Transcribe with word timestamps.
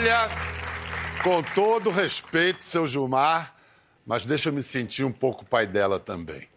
Olha, 0.00 0.30
com 1.22 1.42
todo 1.42 1.90
respeito, 1.90 2.62
seu 2.62 2.86
Gilmar, 2.86 3.54
mas 4.06 4.24
deixa 4.24 4.48
eu 4.48 4.52
me 4.54 4.62
sentir 4.62 5.04
um 5.04 5.12
pouco 5.12 5.44
pai 5.44 5.66
dela 5.66 6.00
também. 6.00 6.48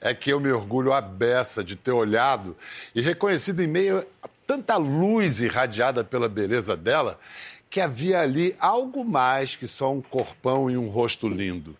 É 0.00 0.14
que 0.14 0.32
eu 0.32 0.40
me 0.40 0.50
orgulho 0.50 0.94
a 0.94 1.00
beça 1.02 1.62
de 1.62 1.76
ter 1.76 1.90
olhado 1.90 2.56
e 2.94 3.02
reconhecido 3.02 3.62
em 3.62 3.66
meio 3.66 4.06
a 4.22 4.28
tanta 4.46 4.78
luz 4.78 5.42
irradiada 5.42 6.02
pela 6.02 6.30
beleza 6.30 6.74
dela 6.74 7.20
que 7.68 7.78
havia 7.78 8.20
ali 8.20 8.56
algo 8.58 9.04
mais 9.04 9.54
que 9.54 9.68
só 9.68 9.92
um 9.92 10.00
corpão 10.00 10.70
e 10.70 10.78
um 10.78 10.88
rosto 10.88 11.28
lindo. 11.28 11.76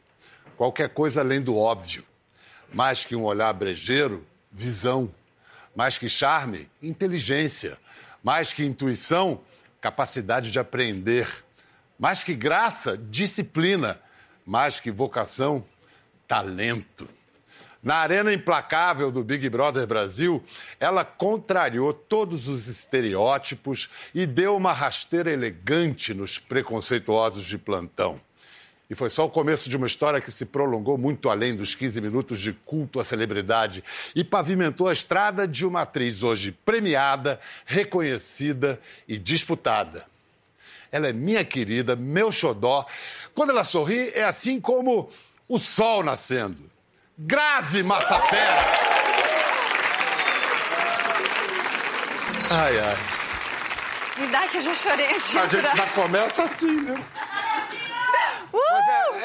Qualquer 0.58 0.90
coisa 0.90 1.22
além 1.22 1.40
do 1.40 1.56
óbvio. 1.56 2.04
Mais 2.70 3.02
que 3.02 3.16
um 3.16 3.24
olhar 3.24 3.54
brejeiro, 3.54 4.26
visão. 4.52 5.10
Mais 5.74 5.96
que 5.96 6.06
charme, 6.06 6.68
inteligência. 6.82 7.78
Mais 8.22 8.52
que 8.52 8.62
intuição, 8.62 9.40
capacidade 9.80 10.50
de 10.50 10.58
aprender. 10.58 11.28
Mais 11.98 12.22
que 12.22 12.34
graça, 12.34 12.96
disciplina. 12.96 14.00
Mais 14.46 14.80
que 14.80 14.90
vocação, 14.90 15.64
talento. 16.26 17.08
Na 17.82 17.96
arena 17.96 18.32
implacável 18.32 19.10
do 19.10 19.22
Big 19.22 19.48
Brother 19.48 19.86
Brasil, 19.86 20.42
ela 20.80 21.04
contrariou 21.04 21.92
todos 21.92 22.48
os 22.48 22.66
estereótipos 22.66 23.88
e 24.14 24.26
deu 24.26 24.56
uma 24.56 24.72
rasteira 24.72 25.30
elegante 25.30 26.12
nos 26.12 26.38
preconceituosos 26.38 27.44
de 27.44 27.56
plantão. 27.56 28.20
E 28.90 28.94
foi 28.94 29.10
só 29.10 29.26
o 29.26 29.30
começo 29.30 29.68
de 29.68 29.76
uma 29.76 29.86
história 29.86 30.20
que 30.20 30.30
se 30.30 30.46
prolongou 30.46 30.96
muito 30.96 31.28
além 31.28 31.54
dos 31.54 31.74
15 31.74 32.00
minutos 32.00 32.40
de 32.40 32.52
culto 32.52 32.98
à 32.98 33.04
celebridade 33.04 33.84
e 34.14 34.24
pavimentou 34.24 34.88
a 34.88 34.92
estrada 34.92 35.46
de 35.46 35.66
uma 35.66 35.82
atriz 35.82 36.22
hoje 36.22 36.52
premiada, 36.52 37.38
reconhecida 37.66 38.80
e 39.06 39.18
disputada. 39.18 40.06
Ela 40.90 41.08
é 41.08 41.12
minha 41.12 41.44
querida, 41.44 41.94
meu 41.94 42.32
xodó. 42.32 42.86
Quando 43.34 43.50
ela 43.50 43.62
sorri, 43.62 44.10
é 44.14 44.24
assim 44.24 44.58
como 44.58 45.10
o 45.46 45.58
sol 45.58 46.02
nascendo. 46.02 46.70
Grazi 47.18 47.82
Massafera! 47.82 48.88
Ai, 52.50 52.78
ai. 52.78 52.96
Me 54.16 54.26
dá 54.28 54.48
que 54.48 54.56
eu 54.56 54.62
já 54.62 54.74
chorei 54.74 55.06
antes 55.08 55.30
de 55.30 55.38
A 55.38 55.46
gente 55.46 55.76
já 55.76 55.86
começa 55.88 56.42
assim, 56.44 56.80
né? 56.80 56.94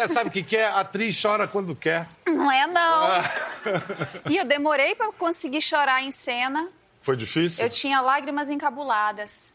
É, 0.03 0.07
sabe 0.07 0.29
o 0.29 0.31
que, 0.31 0.43
que 0.43 0.55
é? 0.57 0.65
A 0.67 0.79
atriz 0.81 1.19
chora 1.21 1.47
quando 1.47 1.75
quer. 1.75 2.07
Não 2.27 2.51
é, 2.51 2.65
não. 2.67 3.03
Ah. 3.03 3.21
E 4.29 4.35
eu 4.37 4.45
demorei 4.45 4.93
pra 4.95 5.11
conseguir 5.13 5.61
chorar 5.61 6.01
em 6.03 6.11
cena. 6.11 6.69
Foi 7.01 7.15
difícil? 7.15 7.63
Eu 7.63 7.69
tinha 7.69 7.99
lágrimas 8.01 8.49
encabuladas. 8.49 9.53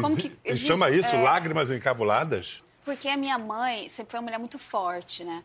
Como 0.00 0.14
Exi- 0.18 0.28
que 0.30 0.38
existe- 0.44 0.66
chama 0.68 0.90
isso 0.90 1.14
é. 1.14 1.20
lágrimas 1.22 1.70
encabuladas? 1.70 2.62
Porque 2.84 3.08
a 3.08 3.16
minha 3.16 3.38
mãe 3.38 3.88
sempre 3.88 4.10
foi 4.12 4.18
uma 4.20 4.24
mulher 4.24 4.38
muito 4.38 4.58
forte, 4.58 5.22
né? 5.24 5.42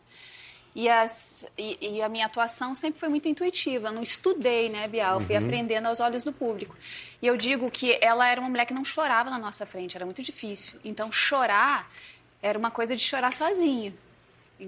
E, 0.74 0.88
as, 0.88 1.46
e, 1.56 1.96
e 1.96 2.02
a 2.02 2.08
minha 2.08 2.26
atuação 2.26 2.74
sempre 2.74 3.00
foi 3.00 3.08
muito 3.08 3.28
intuitiva. 3.28 3.88
Eu 3.88 3.92
não 3.92 4.02
estudei, 4.02 4.68
né, 4.68 4.86
Bial? 4.88 5.20
Fui 5.20 5.36
Uhum. 5.36 5.44
aprendendo 5.44 5.86
aos 5.86 6.00
olhos 6.00 6.22
do 6.22 6.32
público. 6.32 6.76
E 7.22 7.26
eu 7.26 7.36
digo 7.36 7.70
que 7.70 7.98
ela 8.02 8.28
era 8.28 8.40
uma 8.40 8.48
mulher 8.50 8.66
que 8.66 8.74
não 8.74 8.84
chorava 8.84 9.30
na 9.30 9.38
nossa 9.38 9.64
frente, 9.64 9.96
era 9.96 10.04
muito 10.04 10.22
difícil. 10.22 10.78
Então, 10.84 11.10
chorar 11.10 11.90
era 12.42 12.58
uma 12.58 12.70
coisa 12.70 12.94
de 12.94 13.02
chorar 13.02 13.32
sozinha. 13.32 13.94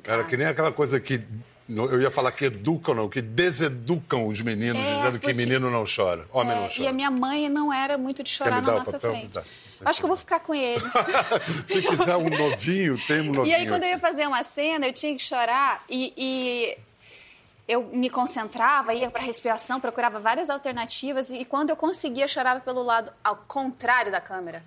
Era 0.05 0.25
que 0.25 0.36
nem 0.36 0.47
aquela 0.47 0.72
coisa 0.72 0.98
que. 1.00 1.20
Eu 1.69 2.00
ia 2.00 2.11
falar 2.11 2.33
que 2.33 2.47
educam, 2.47 2.94
não, 2.94 3.11
que 3.11 3.20
deseducam 3.20 4.26
os 4.26 4.41
meninos, 4.41 4.82
É, 4.82 4.94
dizendo 4.94 5.12
que 5.12 5.26
porque- 5.26 5.32
menino 5.34 5.71
não 5.71 5.84
chora, 5.84 6.25
homem 6.32 6.56
É, 6.56 6.60
não 6.60 6.66
e 6.66 6.75
chora. 6.75 6.88
a 6.88 6.93
minha 6.94 7.10
mãe 7.10 7.49
não 7.50 7.71
era 7.71 7.98
muito 7.98 8.22
de 8.22 8.31
chorar 8.31 8.62
na 8.62 8.72
nossa 8.72 8.93
papel? 8.93 9.10
frente. 9.10 9.38
Acho 9.84 10.00
que 10.00 10.04
eu 10.06 10.09
vou 10.09 10.16
ficar 10.16 10.41
com 10.41 10.54
ele. 10.54 10.82
Se 11.66 11.82
quiser 11.82 12.16
um 12.16 12.31
novinho, 12.31 12.98
tem 13.06 13.21
um 13.21 13.25
novinho. 13.32 13.47
E 13.48 13.54
aí, 13.54 13.66
quando 13.69 13.82
eu 13.82 13.91
ia 13.91 13.98
fazer 13.98 14.27
uma 14.27 14.43
cena, 14.44 14.87
eu 14.87 14.93
tinha 14.94 15.15
que 15.15 15.22
chorar 15.22 15.84
e, 15.91 16.12
e 16.16 16.78
eu 17.69 17.84
me 17.93 18.09
concentrava, 18.09 18.94
ia 18.94 19.10
para 19.10 19.21
respiração, 19.22 19.78
procurava 19.78 20.19
várias 20.19 20.48
alternativas 20.48 21.28
e 21.31 21.44
quando 21.44 21.69
eu 21.69 21.77
conseguia, 21.77 22.25
eu 22.25 22.28
chorava 22.28 22.60
pelo 22.60 22.82
lado 22.82 23.12
ao 23.22 23.37
contrário 23.37 24.10
da 24.10 24.22
câmera. 24.22 24.62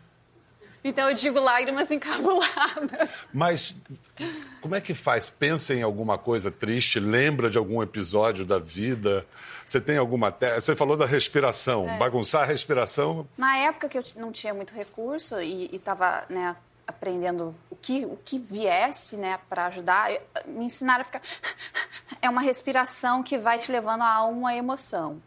Então 0.84 1.10
eu 1.10 1.16
digo 1.16 1.40
lágrimas 1.40 1.92
encabuladas. 1.92 3.10
Mas 3.34 3.76
como 4.62 4.76
é 4.76 4.82
que 4.82 4.94
faz? 4.94 5.30
Pensa 5.30 5.74
em 5.74 5.82
alguma 5.84 6.18
coisa 6.18 6.50
triste? 6.52 7.00
Lembra 7.00 7.50
de 7.50 7.58
algum 7.58 7.82
episódio 7.84 8.46
da 8.46 8.58
vida? 8.60 9.26
Você 9.66 9.80
tem 9.80 9.98
alguma. 9.98 10.32
te- 10.32 10.56
Você 10.60 10.76
falou 10.76 10.98
da 10.98 11.06
respiração. 11.06 11.88
É. 11.88 11.98
Bagunçar 11.98 12.42
a 12.42 12.46
respiração. 12.46 13.28
Na 13.38 13.56
época 13.58 13.88
que 13.90 13.98
eu 13.98 14.04
não 14.18 14.32
tinha 14.32 14.54
muito 14.54 14.74
recurso 14.74 15.40
e 15.40 15.70
estava 15.76 16.24
né, 16.30 16.56
aprendendo 16.88 17.56
o 17.70 17.76
que, 17.76 18.06
o 18.06 18.18
que 18.26 18.40
viesse 18.40 19.16
né, 19.18 19.40
para 19.50 19.68
ajudar, 19.68 20.12
eu- 20.12 20.22
me 20.48 20.66
ensinaram 20.66 21.02
a 21.02 21.06
ficar. 21.06 21.22
É 22.24 22.30
uma 22.30 22.42
respiração 22.42 23.24
que 23.24 23.36
vai 23.40 23.58
te 23.58 23.72
levando 23.72 24.02
a 24.04 24.24
uma 24.26 24.56
emoção. 24.56 25.20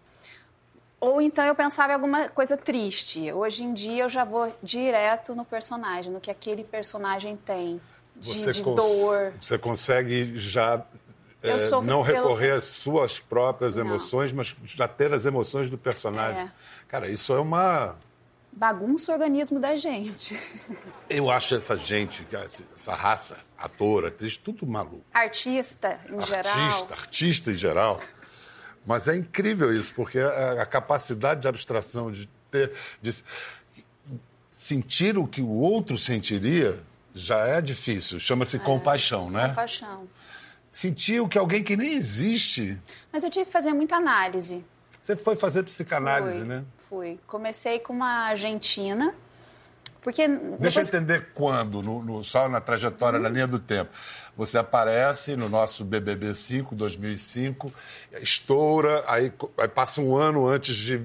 Ou 1.04 1.20
então 1.20 1.44
eu 1.44 1.54
pensava 1.54 1.92
em 1.92 1.94
alguma 1.94 2.28
coisa 2.28 2.56
triste. 2.56 3.30
Hoje 3.32 3.62
em 3.64 3.72
dia 3.74 4.04
eu 4.04 4.08
já 4.08 4.24
vou 4.24 4.54
direto 4.62 5.34
no 5.34 5.44
personagem, 5.44 6.12
no 6.12 6.20
que 6.20 6.30
aquele 6.30 6.64
personagem 6.64 7.36
tem 7.36 7.80
de, 8.16 8.52
de 8.52 8.62
cons- 8.64 8.74
dor. 8.76 9.32
Você 9.40 9.58
consegue 9.58 10.38
já. 10.38 10.82
Sofro 11.68 11.86
não 11.86 12.02
pelo- 12.02 12.16
recorrer 12.16 12.52
às 12.52 12.64
suas 12.64 13.20
próprias 13.20 13.76
Não. 13.76 13.84
emoções, 13.84 14.32
mas 14.32 14.56
já 14.64 14.88
ter 14.88 15.12
as 15.12 15.26
emoções 15.26 15.68
do 15.68 15.76
personagem. 15.76 16.40
É. 16.42 16.52
Cara, 16.88 17.08
isso 17.10 17.34
é 17.34 17.38
uma. 17.38 17.96
Bagunça 18.50 19.10
o 19.10 19.14
organismo 19.14 19.58
da 19.60 19.76
gente. 19.76 20.38
Eu 21.10 21.28
acho 21.28 21.54
essa 21.56 21.76
gente, 21.76 22.26
essa 22.32 22.94
raça, 22.94 23.36
ator, 23.58 24.06
atriz, 24.06 24.36
tudo 24.38 24.64
maluco. 24.66 25.04
Artista, 25.12 25.98
em 26.08 26.20
geral. 26.24 26.52
Artista, 26.56 26.94
artista 26.94 27.50
em 27.50 27.54
geral. 27.54 28.00
Mas 28.86 29.08
é 29.08 29.16
incrível 29.16 29.74
isso, 29.74 29.92
porque 29.94 30.18
a, 30.18 30.66
capacidade 30.66 31.40
de 31.40 31.48
abstração, 31.48 32.10
de 32.10 32.28
ter. 32.50 32.72
De 33.00 33.14
sentir 34.50 35.18
o 35.18 35.26
que 35.26 35.42
o 35.42 35.48
outro 35.48 35.98
sentiria 35.98 36.80
já 37.12 37.38
é 37.46 37.60
difícil. 37.60 38.20
Chama-se 38.20 38.58
compaixão, 38.58 39.30
né? 39.30 39.48
Paixão. 39.54 40.08
Sentir 40.70 41.20
o 41.20 41.28
que 41.28 41.38
alguém 41.38 41.62
que 41.62 41.76
nem 41.76 41.94
existe. 41.94 42.78
Mas 43.12 43.24
eu 43.24 43.30
tive 43.30 43.46
que 43.46 43.52
fazer 43.52 43.72
muita 43.72 43.96
análise. 43.96 44.64
Você 45.00 45.16
foi 45.16 45.36
fazer 45.36 45.62
psicanálise, 45.64 46.38
Fui, 46.38 46.46
né? 46.46 46.64
Fui. 46.78 47.20
Comecei 47.26 47.78
com 47.78 47.92
uma 47.92 48.28
argentina, 48.28 49.14
porque 50.04 50.28
Deixa 50.28 50.38
eu 50.46 50.58
depois... 50.84 50.88
entender 50.88 51.28
quando, 51.34 51.82
no, 51.82 52.00
no- 52.04 52.22
só 52.22 52.48
na 52.48 52.60
trajetória, 52.60 53.18
na 53.18 53.28
linha 53.28 53.46
do 53.48 53.58
tempo. 53.58 53.90
Você 54.36 54.58
aparece 54.58 55.34
no 55.34 55.48
nosso 55.48 55.84
BBB 55.84 56.34
5, 56.34 56.74
2005, 56.76 57.72
estoura, 58.20 59.02
aí, 59.06 59.32
aí 59.58 59.68
passa 59.68 60.00
um 60.00 60.16
ano 60.16 60.46
antes 60.46 60.76
de 60.76 61.04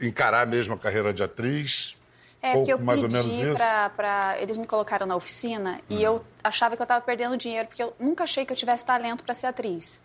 encarar 0.00 0.46
mesmo 0.46 0.74
a 0.74 0.78
carreira 0.78 1.12
de 1.12 1.22
atriz. 1.22 1.98
É, 2.42 2.52
pouco 2.52 2.68
porque 2.68 2.72
eu 2.80 2.86
mais 2.86 3.00
pedi 3.02 3.52
pra, 3.54 3.90
pra- 3.90 4.36
Eles 4.40 4.56
me 4.56 4.66
colocaram 4.66 5.06
na 5.06 5.14
oficina 5.14 5.78
e 5.90 6.02
eu 6.02 6.24
achava 6.42 6.74
que 6.74 6.80
eu 6.80 6.84
estava 6.84 7.04
perdendo 7.04 7.36
dinheiro, 7.36 7.68
porque 7.68 7.82
eu 7.82 7.94
nunca 7.98 8.24
achei 8.24 8.46
que 8.46 8.52
eu 8.52 8.56
tivesse 8.56 8.84
talento 8.84 9.22
para 9.22 9.34
ser 9.34 9.46
atriz. 9.48 10.00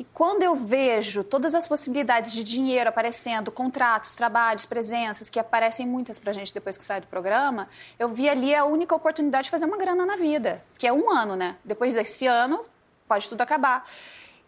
E 0.00 0.06
quando 0.14 0.42
eu 0.42 0.56
vejo 0.56 1.22
todas 1.22 1.54
as 1.54 1.66
possibilidades 1.66 2.32
de 2.32 2.42
dinheiro 2.42 2.88
aparecendo, 2.88 3.52
contratos, 3.52 4.14
trabalhos, 4.14 4.64
presenças, 4.64 5.28
que 5.28 5.38
aparecem 5.38 5.86
muitas 5.86 6.18
pra 6.18 6.32
gente 6.32 6.54
depois 6.54 6.78
que 6.78 6.84
sai 6.84 7.02
do 7.02 7.06
programa, 7.06 7.68
eu 7.98 8.08
vi 8.08 8.26
ali 8.26 8.54
a 8.54 8.64
única 8.64 8.94
oportunidade 8.94 9.44
de 9.44 9.50
fazer 9.50 9.66
uma 9.66 9.76
grana 9.76 10.06
na 10.06 10.16
vida, 10.16 10.64
que 10.78 10.86
é 10.86 10.92
um 10.92 11.10
ano, 11.10 11.36
né? 11.36 11.56
Depois 11.62 11.92
desse 11.92 12.26
ano, 12.26 12.64
pode 13.06 13.28
tudo 13.28 13.42
acabar. 13.42 13.86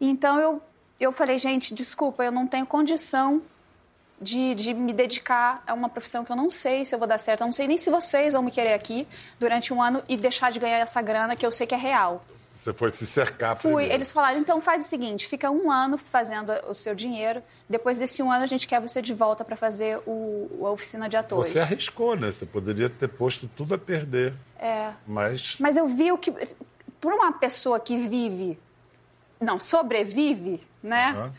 Então 0.01 0.41
eu, 0.41 0.63
eu 0.99 1.13
falei, 1.13 1.39
gente, 1.39 1.75
desculpa, 1.75 2.25
eu 2.25 2.33
não 2.33 2.47
tenho 2.47 2.65
condição 2.65 3.43
de, 4.19 4.55
de 4.55 4.73
me 4.73 4.95
dedicar 4.95 5.63
a 5.67 5.75
uma 5.75 5.91
profissão 5.91 6.25
que 6.25 6.33
eu 6.33 6.37
não 6.37 6.51
sei 6.51 6.87
se 6.87 6.95
eu 6.95 6.99
vou 6.99 7.07
dar 7.07 7.19
certo, 7.19 7.43
eu 7.43 7.47
não 7.47 7.53
sei 7.53 7.69
nem 7.69 7.77
se 7.77 7.91
vocês 7.91 8.33
vão 8.33 8.43
me 8.43 8.51
querer 8.51 8.73
aqui 8.73 9.07
durante 9.39 9.75
um 9.75 9.83
ano 9.83 10.03
e 10.09 10.17
deixar 10.17 10.51
de 10.51 10.59
ganhar 10.59 10.79
essa 10.79 11.03
grana 11.03 11.37
que 11.37 11.45
eu 11.45 11.53
sei 11.53 11.67
que 11.67 11.75
é 11.75 11.79
real. 11.79 12.25
Você 12.63 12.73
foi 12.73 12.91
se 12.93 13.05
cercar 13.05 13.57
Fui, 13.57 13.73
primeiro. 13.73 13.93
eles 13.93 14.13
falaram, 14.13 14.39
então 14.39 14.61
faz 14.61 14.87
o 14.87 14.89
seguinte, 14.89 15.27
fica 15.27 15.51
um 15.51 15.69
ano 15.69 15.99
fazendo 15.99 16.53
o 16.69 16.75
seu 16.75 16.95
dinheiro, 16.95 17.43
depois 17.69 17.99
desse 17.99 18.23
um 18.23 18.31
ano 18.31 18.45
a 18.45 18.47
gente 18.47 18.69
quer 18.69 18.81
você 18.81 19.03
de 19.03 19.13
volta 19.13 19.45
para 19.45 19.57
fazer 19.57 19.99
o, 20.07 20.65
a 20.65 20.71
oficina 20.71 21.09
de 21.09 21.17
atores. 21.17 21.51
Você 21.51 21.59
arriscou, 21.59 22.15
né? 22.15 22.31
Você 22.31 22.47
poderia 22.47 22.89
ter 22.89 23.09
posto 23.09 23.49
tudo 23.49 23.75
a 23.75 23.79
perder. 23.79 24.35
É. 24.61 24.93
Mas 25.05 25.57
Mas 25.59 25.77
eu 25.77 25.89
vi 25.89 26.13
o 26.13 26.19
que, 26.19 26.31
por 27.01 27.13
uma 27.13 27.33
pessoa 27.33 27.81
que 27.81 27.97
vive, 27.97 28.57
não, 29.41 29.59
sobrevive, 29.59 30.61
né? 30.81 31.09
Aham. 31.17 31.33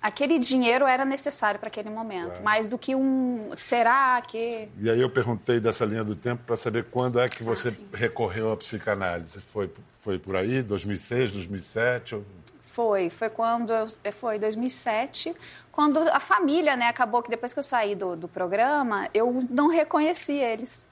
Aquele 0.00 0.38
dinheiro 0.38 0.86
era 0.86 1.04
necessário 1.04 1.58
para 1.58 1.66
aquele 1.68 1.90
momento, 1.90 2.40
mais 2.42 2.68
do 2.68 2.78
que 2.78 2.94
um, 2.94 3.50
será 3.56 4.20
que... 4.22 4.68
E 4.80 4.88
aí 4.88 5.00
eu 5.00 5.10
perguntei 5.10 5.58
dessa 5.58 5.84
linha 5.84 6.04
do 6.04 6.14
tempo 6.14 6.44
para 6.46 6.56
saber 6.56 6.84
quando 6.84 7.18
é 7.18 7.28
que 7.28 7.42
você 7.42 7.68
Ah, 7.70 7.96
recorreu 7.96 8.52
à 8.52 8.56
psicanálise. 8.56 9.40
Foi, 9.40 9.68
foi 9.98 10.16
por 10.18 10.36
aí, 10.36 10.62
2006, 10.62 11.32
2007? 11.32 12.14
ou- 12.14 12.24
Foi, 12.62 13.10
foi 13.10 13.28
quando 13.28 13.72
eu, 13.72 13.88
eh, 14.04 14.12
foi 14.12 14.38
2007, 14.38 15.34
quando 15.72 15.98
a 15.98 16.20
família, 16.20 16.76
né, 16.76 16.86
acabou 16.86 17.20
que 17.20 17.28
depois 17.28 17.52
que 17.52 17.58
eu 17.58 17.62
saí 17.64 17.96
do, 17.96 18.14
do 18.14 18.28
programa, 18.28 19.08
eu 19.12 19.44
não 19.50 19.66
reconheci 19.68 20.34
eles. 20.34 20.87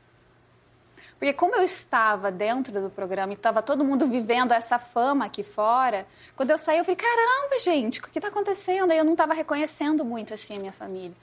Porque 1.18 1.32
como 1.32 1.54
eu 1.56 1.62
estava 1.62 2.30
dentro 2.30 2.80
do 2.80 2.90
programa 2.90 3.32
e 3.32 3.36
estava 3.36 3.62
todo 3.62 3.82
mundo 3.82 4.06
vivendo 4.06 4.52
essa 4.52 4.78
fama 4.78 5.24
aqui 5.24 5.42
fora, 5.42 6.06
quando 6.34 6.50
eu 6.50 6.58
saí 6.58 6.78
eu 6.78 6.84
falei, 6.84 6.96
caramba, 6.96 7.58
gente, 7.58 8.00
o 8.00 8.02
que 8.02 8.18
está 8.18 8.28
acontecendo? 8.28 8.90
Aí 8.90 8.98
eu 8.98 9.04
não 9.04 9.12
estava 9.12 9.32
reconhecendo 9.32 10.04
muito 10.04 10.34
assim 10.34 10.56
a 10.56 10.60
minha 10.60 10.72
família. 10.72 11.16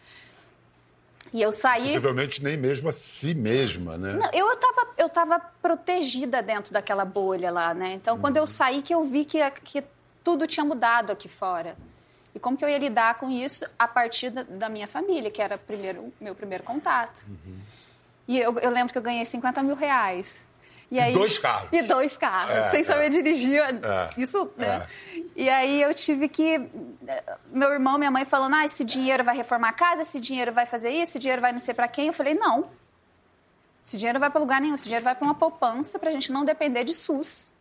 E 1.31 1.41
eu 1.41 1.51
saí. 1.51 1.85
Possivelmente 1.85 2.43
nem 2.43 2.57
mesmo 2.57 2.89
a 2.89 2.91
si 2.91 3.33
mesma, 3.33 3.97
né? 3.97 4.13
Não, 4.13 4.29
eu 4.33 4.51
estava 4.51 4.87
eu 4.97 5.09
tava 5.09 5.39
protegida 5.61 6.41
dentro 6.41 6.73
daquela 6.73 7.05
bolha 7.05 7.51
lá, 7.51 7.73
né? 7.73 7.93
Então, 7.93 8.19
quando 8.19 8.37
eu 8.37 8.45
saí, 8.45 8.81
que 8.81 8.93
eu 8.93 9.05
vi 9.05 9.25
que, 9.25 9.39
que 9.63 9.83
tudo 10.23 10.47
tinha 10.47 10.63
mudado 10.63 11.11
aqui 11.11 11.27
fora. 11.27 11.75
E 12.35 12.39
como 12.39 12.57
que 12.57 12.65
eu 12.65 12.69
ia 12.69 12.77
lidar 12.77 13.15
com 13.15 13.29
isso 13.29 13.65
a 13.77 13.87
partir 13.87 14.31
da, 14.31 14.43
da 14.43 14.69
minha 14.69 14.87
família, 14.87 15.29
que 15.29 15.41
era 15.41 15.57
primeiro, 15.57 16.11
meu 16.19 16.33
primeiro 16.33 16.63
contato. 16.63 17.23
Uhum. 17.27 17.57
E 18.27 18.39
eu, 18.39 18.57
eu, 18.59 18.71
lembro 18.71 18.91
que 18.91 18.97
eu 18.97 19.01
ganhei 19.01 19.25
50 19.25 19.61
mil 19.63 19.75
reais. 19.75 20.41
E, 20.89 20.99
aí, 20.99 21.13
dois 21.13 21.39
carros. 21.39 21.69
E 21.71 21.81
dois 21.81 22.15
carros, 22.15 22.55
é, 22.55 22.71
sem 22.71 22.83
saber 22.83 23.07
é. 23.07 23.09
dirigir. 23.09 23.59
É, 23.59 24.09
isso, 24.17 24.51
né? 24.55 24.85
É. 25.13 25.21
E 25.35 25.49
aí 25.49 25.81
eu 25.81 25.93
tive 25.93 26.29
que. 26.29 26.61
Meu 27.51 27.71
irmão, 27.71 27.97
minha 27.97 28.11
mãe 28.11 28.25
falando: 28.25 28.55
ah, 28.55 28.65
esse 28.65 28.83
dinheiro 28.83 29.23
vai 29.23 29.35
reformar 29.35 29.69
a 29.69 29.73
casa, 29.73 30.03
esse 30.03 30.19
dinheiro 30.19 30.53
vai 30.53 30.65
fazer 30.65 30.89
isso, 30.89 31.13
esse 31.13 31.19
dinheiro 31.19 31.41
vai 31.41 31.51
não 31.51 31.59
sei 31.59 31.73
para 31.73 31.87
quem. 31.87 32.07
Eu 32.07 32.13
falei: 32.13 32.35
não. 32.35 32.69
Esse 33.85 33.97
dinheiro 33.97 34.19
vai 34.19 34.29
para 34.29 34.39
lugar 34.39 34.61
nenhum, 34.61 34.75
esse 34.75 34.85
dinheiro 34.85 35.03
vai 35.03 35.15
para 35.15 35.25
uma 35.25 35.35
poupança 35.35 35.99
para 35.99 36.09
a 36.09 36.13
gente 36.13 36.31
não 36.31 36.45
depender 36.45 36.83
de 36.83 36.93
SUS. 36.93 37.51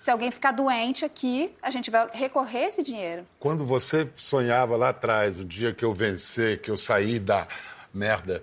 Se 0.00 0.10
alguém 0.10 0.30
ficar 0.30 0.52
doente 0.52 1.04
aqui, 1.04 1.54
a 1.62 1.70
gente 1.70 1.90
vai 1.90 2.06
recorrer 2.12 2.66
esse 2.66 2.82
dinheiro. 2.82 3.26
Quando 3.38 3.64
você 3.64 4.10
sonhava 4.14 4.76
lá 4.76 4.90
atrás, 4.90 5.40
o 5.40 5.44
dia 5.44 5.72
que 5.72 5.84
eu 5.84 5.94
vencer, 5.94 6.60
que 6.60 6.70
eu 6.70 6.76
sair 6.76 7.18
da 7.18 7.46
merda, 7.92 8.42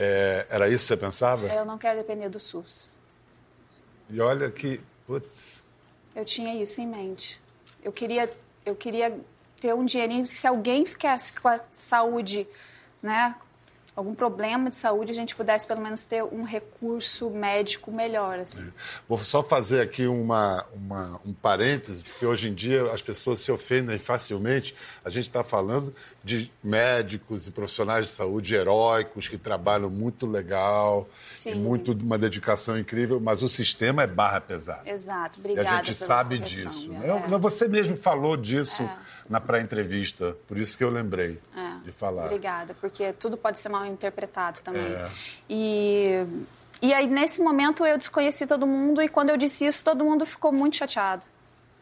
é, 0.00 0.46
era 0.48 0.68
isso 0.68 0.84
que 0.84 0.88
você 0.88 0.96
pensava? 0.96 1.48
Eu 1.48 1.64
não 1.64 1.76
quero 1.76 1.98
depender 1.98 2.28
do 2.28 2.38
SUS. 2.38 2.96
E 4.08 4.20
olha 4.20 4.48
que, 4.48 4.80
putz. 5.04 5.66
Eu 6.14 6.24
tinha 6.24 6.54
isso 6.54 6.80
em 6.80 6.86
mente. 6.86 7.40
Eu 7.82 7.92
queria, 7.92 8.32
eu 8.64 8.76
queria 8.76 9.18
ter 9.60 9.74
um 9.74 9.84
dinheirinho 9.84 10.24
se 10.28 10.46
alguém 10.46 10.86
ficasse 10.86 11.32
com 11.32 11.48
a 11.48 11.58
saúde, 11.72 12.46
né, 13.02 13.34
algum 13.98 14.14
problema 14.14 14.70
de 14.70 14.76
saúde, 14.76 15.10
a 15.10 15.14
gente 15.14 15.34
pudesse 15.34 15.66
pelo 15.66 15.80
menos 15.80 16.04
ter 16.04 16.22
um 16.22 16.44
recurso 16.44 17.30
médico 17.30 17.90
melhor. 17.90 18.38
Assim. 18.38 18.62
É. 18.62 18.70
Vou 19.08 19.18
só 19.24 19.42
fazer 19.42 19.80
aqui 19.80 20.06
uma, 20.06 20.64
uma, 20.72 21.20
um 21.26 21.32
parêntese, 21.32 22.04
porque 22.04 22.24
hoje 22.24 22.48
em 22.48 22.54
dia 22.54 22.92
as 22.92 23.02
pessoas 23.02 23.40
se 23.40 23.50
ofendem 23.50 23.98
facilmente. 23.98 24.72
A 25.04 25.10
gente 25.10 25.26
está 25.26 25.42
falando 25.42 25.92
de 26.22 26.48
médicos 26.62 27.48
e 27.48 27.50
profissionais 27.50 28.06
de 28.06 28.12
saúde 28.12 28.54
heróicos 28.54 29.26
que 29.26 29.36
trabalham 29.36 29.90
muito 29.90 30.26
legal, 30.26 31.08
Sim. 31.28 31.56
muito 31.56 31.92
uma 31.92 32.16
dedicação 32.16 32.78
incrível, 32.78 33.18
mas 33.18 33.42
o 33.42 33.48
sistema 33.48 34.04
é 34.04 34.06
barra 34.06 34.40
pesada. 34.40 34.88
Exato, 34.88 35.40
obrigada. 35.40 35.68
E 35.68 35.72
a 35.72 35.76
gente 35.78 35.94
sabe 35.94 36.38
disso. 36.38 36.92
Né? 36.92 37.24
É. 37.32 37.38
Você 37.38 37.66
mesmo 37.66 37.96
falou 37.96 38.36
disso 38.36 38.82
é. 38.82 38.96
na 39.28 39.40
pré-entrevista, 39.40 40.36
por 40.46 40.56
isso 40.56 40.78
que 40.78 40.84
eu 40.84 40.90
lembrei 40.90 41.40
é. 41.56 41.67
De 41.88 41.92
falar. 41.92 42.26
Obrigada, 42.26 42.74
porque 42.80 43.12
tudo 43.14 43.36
pode 43.36 43.58
ser 43.58 43.68
mal 43.68 43.86
interpretado 43.86 44.60
também. 44.60 44.92
É. 44.92 45.10
E, 45.48 46.26
e 46.82 46.92
aí, 46.92 47.06
nesse 47.06 47.40
momento, 47.40 47.84
eu 47.84 47.96
desconheci 47.96 48.46
todo 48.46 48.66
mundo 48.66 49.02
e 49.02 49.08
quando 49.08 49.30
eu 49.30 49.36
disse 49.36 49.66
isso, 49.66 49.82
todo 49.82 50.04
mundo 50.04 50.26
ficou 50.26 50.52
muito 50.52 50.76
chateado. 50.76 51.24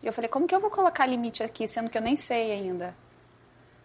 E 0.02 0.06
eu 0.06 0.12
falei, 0.12 0.28
como 0.28 0.46
que 0.46 0.54
eu 0.54 0.60
vou 0.60 0.70
colocar 0.70 1.06
limite 1.06 1.42
aqui, 1.42 1.66
sendo 1.66 1.90
que 1.90 1.98
eu 1.98 2.02
nem 2.02 2.16
sei 2.16 2.52
ainda? 2.52 2.94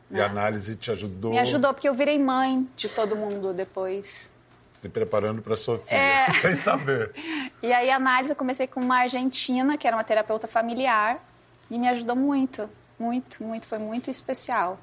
E 0.09 0.15
né? 0.15 0.21
a 0.21 0.25
análise 0.27 0.75
te 0.75 0.91
ajudou? 0.91 1.31
Me 1.31 1.39
ajudou, 1.39 1.73
porque 1.73 1.89
eu 1.89 1.93
virei 1.93 2.19
mãe 2.19 2.67
de 2.75 2.89
todo 2.89 3.15
mundo 3.15 3.53
depois. 3.53 4.31
Se 4.81 4.89
preparando 4.89 5.41
para 5.41 5.55
sua 5.55 5.79
filha, 5.79 5.97
é... 5.97 6.31
sem 6.39 6.55
saber. 6.55 7.11
e 7.61 7.73
aí, 7.73 7.89
a 7.89 7.95
análise, 7.95 8.31
eu 8.31 8.35
comecei 8.35 8.67
com 8.67 8.79
uma 8.79 8.97
argentina, 8.97 9.77
que 9.77 9.87
era 9.87 9.95
uma 9.95 10.03
terapeuta 10.03 10.47
familiar, 10.47 11.23
e 11.69 11.79
me 11.79 11.87
ajudou 11.87 12.15
muito, 12.15 12.69
muito, 12.99 13.43
muito, 13.43 13.67
foi 13.67 13.79
muito 13.79 14.11
especial. 14.11 14.79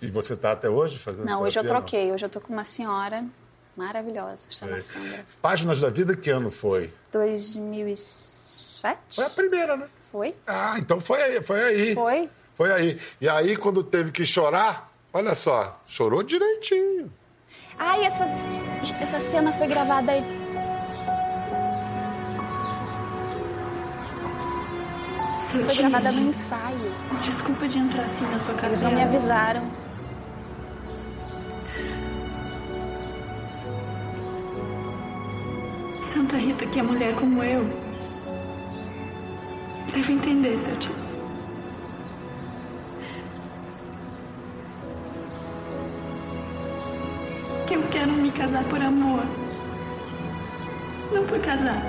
E 0.00 0.10
você 0.10 0.34
está 0.34 0.52
até 0.52 0.68
hoje 0.68 0.98
fazendo 0.98 1.26
Não, 1.26 1.42
hoje 1.42 1.58
eu 1.58 1.64
troquei. 1.66 2.12
Hoje 2.12 2.24
eu 2.24 2.28
estou 2.28 2.42
com 2.42 2.52
uma 2.52 2.64
senhora 2.64 3.24
maravilhosa, 3.76 4.46
chama 4.50 4.78
Sei. 4.78 5.00
Sandra. 5.00 5.26
Páginas 5.40 5.80
da 5.80 5.90
Vida, 5.90 6.16
que 6.16 6.30
ano 6.30 6.50
foi? 6.50 6.92
2007. 7.12 8.98
Foi 9.10 9.24
a 9.24 9.30
primeira, 9.30 9.76
né? 9.76 9.86
Foi. 10.10 10.34
Ah, 10.46 10.74
então 10.78 11.00
foi 11.00 11.22
aí. 11.22 11.42
Foi 11.42 11.62
aí. 11.62 11.94
Foi. 11.94 12.30
Foi 12.56 12.72
aí. 12.72 13.00
E 13.20 13.28
aí, 13.28 13.56
quando 13.56 13.82
teve 13.82 14.10
que 14.10 14.24
chorar, 14.24 14.90
olha 15.12 15.34
só, 15.34 15.78
chorou 15.86 16.22
direitinho. 16.22 17.12
Ai, 17.78 18.04
essa, 18.04 18.24
essa 19.02 19.20
cena 19.20 19.52
foi 19.52 19.66
gravada 19.66 20.12
aí. 20.12 20.24
Foi 25.40 25.76
gravada 25.76 26.12
no 26.12 26.28
ensaio. 26.28 26.94
Desculpa 27.20 27.68
de 27.68 27.78
entrar 27.78 28.04
assim 28.04 28.24
na 28.26 28.38
sua 28.38 28.54
casa. 28.54 28.66
Eles 28.66 28.82
não 28.82 28.92
me 28.92 29.02
avisaram. 29.02 29.85
Santa 36.16 36.38
Rita, 36.38 36.64
que 36.64 36.80
é 36.80 36.82
mulher 36.82 37.14
como 37.14 37.42
eu, 37.42 37.68
deve 39.92 40.14
entender, 40.14 40.56
seu 40.56 40.74
tio. 40.78 40.94
Que 47.66 47.74
eu 47.74 47.82
quero 47.90 48.12
me 48.12 48.30
casar 48.30 48.64
por 48.64 48.80
amor, 48.80 49.24
não 51.12 51.22
por 51.26 51.38
casar. 51.40 51.84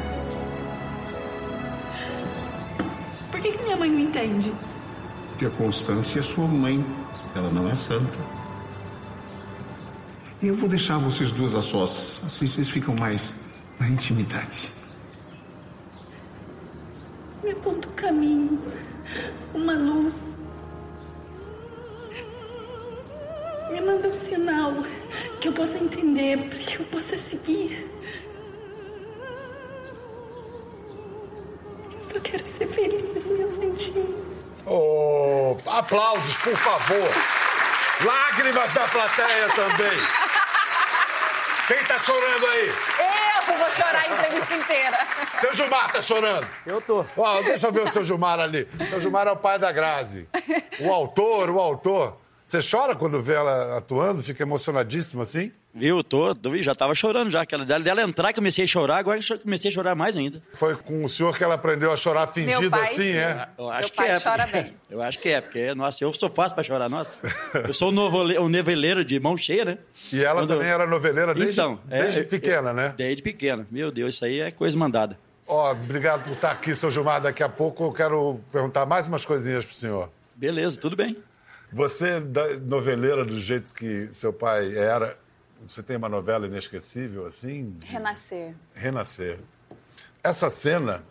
Por 3.31 3.39
que, 3.39 3.53
que 3.53 3.63
minha 3.63 3.77
mãe 3.77 3.89
não 3.89 3.99
entende? 3.99 4.51
Porque 5.29 5.45
a 5.45 5.51
Constância 5.51 6.19
é 6.19 6.21
sua 6.21 6.49
mãe, 6.49 6.85
ela 7.33 7.49
não 7.49 7.69
é 7.69 7.75
santa. 7.75 8.19
E 10.41 10.47
eu 10.47 10.57
vou 10.57 10.67
deixar 10.67 10.97
vocês 10.97 11.31
duas 11.31 11.55
a 11.55 11.61
sós, 11.61 12.21
assim 12.25 12.45
vocês 12.45 12.67
ficam 12.67 12.93
mais 12.93 13.33
na 13.79 13.87
intimidade. 13.87 14.73
Me 17.43 17.51
aponta 17.51 17.87
um 17.87 17.91
caminho, 17.93 18.61
uma 19.53 19.73
luz. 19.73 20.13
Me 23.71 23.81
manda 23.81 24.07
um 24.07 24.13
sinal 24.13 24.73
que 25.39 25.49
eu 25.49 25.53
possa 25.53 25.77
entender, 25.77 26.49
para 26.49 26.59
que 26.59 26.79
eu 26.79 26.85
possa 26.85 27.17
seguir. 27.17 27.89
Eu 31.95 32.03
só 32.03 32.19
quero 32.19 32.45
ser 32.47 32.67
feliz, 32.67 33.27
meu 33.27 33.49
santinho. 33.49 34.25
Oh, 34.65 35.55
aplausos, 35.65 36.37
por 36.39 36.57
favor. 36.57 37.09
Lágrimas 38.05 38.73
da 38.73 38.87
plateia 38.87 39.49
também. 39.49 39.97
Quem 41.67 41.83
tá 41.85 41.99
chorando 41.99 42.47
aí? 42.47 42.67
Eu 42.67 43.16
vou 43.67 43.73
chorar 43.73 44.01
a 44.01 44.07
entrevista 44.07 44.53
inteira. 44.55 44.97
Seu 45.41 45.53
Gilmar 45.53 45.91
tá 45.91 46.01
chorando? 46.01 46.47
Eu 46.65 46.81
tô. 46.81 47.05
Ó, 47.15 47.41
deixa 47.41 47.67
eu 47.67 47.71
ver 47.71 47.83
o 47.83 47.87
seu 47.89 48.03
Gilmar 48.03 48.39
ali. 48.39 48.67
O 48.79 48.85
seu 48.89 49.01
Gilmar 49.01 49.27
é 49.27 49.31
o 49.31 49.37
pai 49.37 49.59
da 49.59 49.71
Grazi. 49.71 50.27
O 50.79 50.91
autor, 50.91 51.49
o 51.49 51.59
autor. 51.59 52.17
Você 52.47 52.59
chora 52.61 52.95
quando 52.95 53.21
vê 53.21 53.33
ela 53.33 53.77
atuando? 53.77 54.23
Fica 54.23 54.41
emocionadíssimo 54.41 55.21
assim? 55.21 55.51
Viu, 55.75 56.01
tô, 56.01 56.33
já 56.61 56.73
tava 56.73 56.95
chorando 56.95 57.29
já. 57.29 57.41
Aquela 57.41 57.65
dela, 57.65 57.83
dela 57.83 58.01
entrar, 58.01 58.33
comecei 58.33 58.63
a 58.63 58.67
chorar, 58.67 58.99
agora 58.99 59.19
comecei 59.43 59.69
a 59.69 59.73
chorar 59.73 59.95
mais 59.95 60.15
ainda. 60.15 60.41
Foi 60.53 60.73
com 60.77 61.03
o 61.03 61.09
senhor 61.09 61.37
que 61.37 61.43
ela 61.43 61.55
aprendeu 61.55 61.91
a 61.91 61.97
chorar 61.97 62.25
fingido 62.27 62.69
pai, 62.69 62.83
assim, 62.83 62.95
sim. 62.95 63.17
é? 63.17 63.49
Eu 63.57 63.69
acho 63.69 63.81
Meu 63.81 63.89
que 63.89 63.95
pai 63.97 64.11
é. 64.11 64.19
chora 64.21 64.43
porque, 64.43 64.61
bem. 64.61 64.73
Eu 64.89 65.01
acho 65.01 65.19
que 65.19 65.27
é, 65.27 65.41
porque, 65.41 65.75
nossa, 65.75 66.01
eu 66.01 66.13
sou 66.13 66.29
fácil 66.29 66.55
pra 66.55 66.63
chorar, 66.63 66.89
nossa. 66.89 67.19
Eu 67.53 67.73
sou 67.73 67.89
um, 67.89 67.91
novole, 67.91 68.39
um 68.39 68.47
noveleiro 68.47 69.03
de 69.03 69.19
mão 69.19 69.35
cheia, 69.35 69.65
né? 69.65 69.77
E 70.13 70.23
ela 70.23 70.39
Quando... 70.41 70.55
também 70.55 70.69
era 70.69 70.87
noveleira 70.87 71.33
desde, 71.33 71.51
então, 71.51 71.77
é, 71.89 72.03
desde 72.03 72.21
é, 72.21 72.23
pequena, 72.23 72.71
né? 72.71 72.93
Desde 72.95 73.21
pequena. 73.21 73.67
Meu 73.69 73.91
Deus, 73.91 74.15
isso 74.15 74.23
aí 74.23 74.39
é 74.39 74.51
coisa 74.51 74.77
mandada. 74.77 75.19
Ó, 75.45 75.69
obrigado 75.73 76.23
por 76.23 76.31
estar 76.31 76.51
aqui, 76.51 76.73
seu 76.73 76.89
Gilmar. 76.89 77.19
Daqui 77.19 77.43
a 77.43 77.49
pouco 77.49 77.83
eu 77.83 77.91
quero 77.91 78.39
perguntar 78.53 78.85
mais 78.85 79.05
umas 79.05 79.25
coisinhas 79.25 79.65
pro 79.65 79.75
senhor. 79.75 80.09
Beleza, 80.33 80.79
tudo 80.79 80.95
bem. 80.95 81.17
Você, 81.71 82.19
noveleira 82.61 83.25
do 83.25 83.37
jeito 83.39 83.73
que 83.73 84.07
seu 84.11 84.31
pai 84.31 84.77
era, 84.77 85.17
você 85.65 85.83
tem 85.83 85.97
uma 85.97 86.07
novela 86.07 86.45
inesquecível 86.45 87.25
assim? 87.25 87.75
De... 87.77 87.87
Renascer. 87.87 88.53
Renascer. 88.73 89.39
Essa 90.23 90.49
cena, 90.49 91.03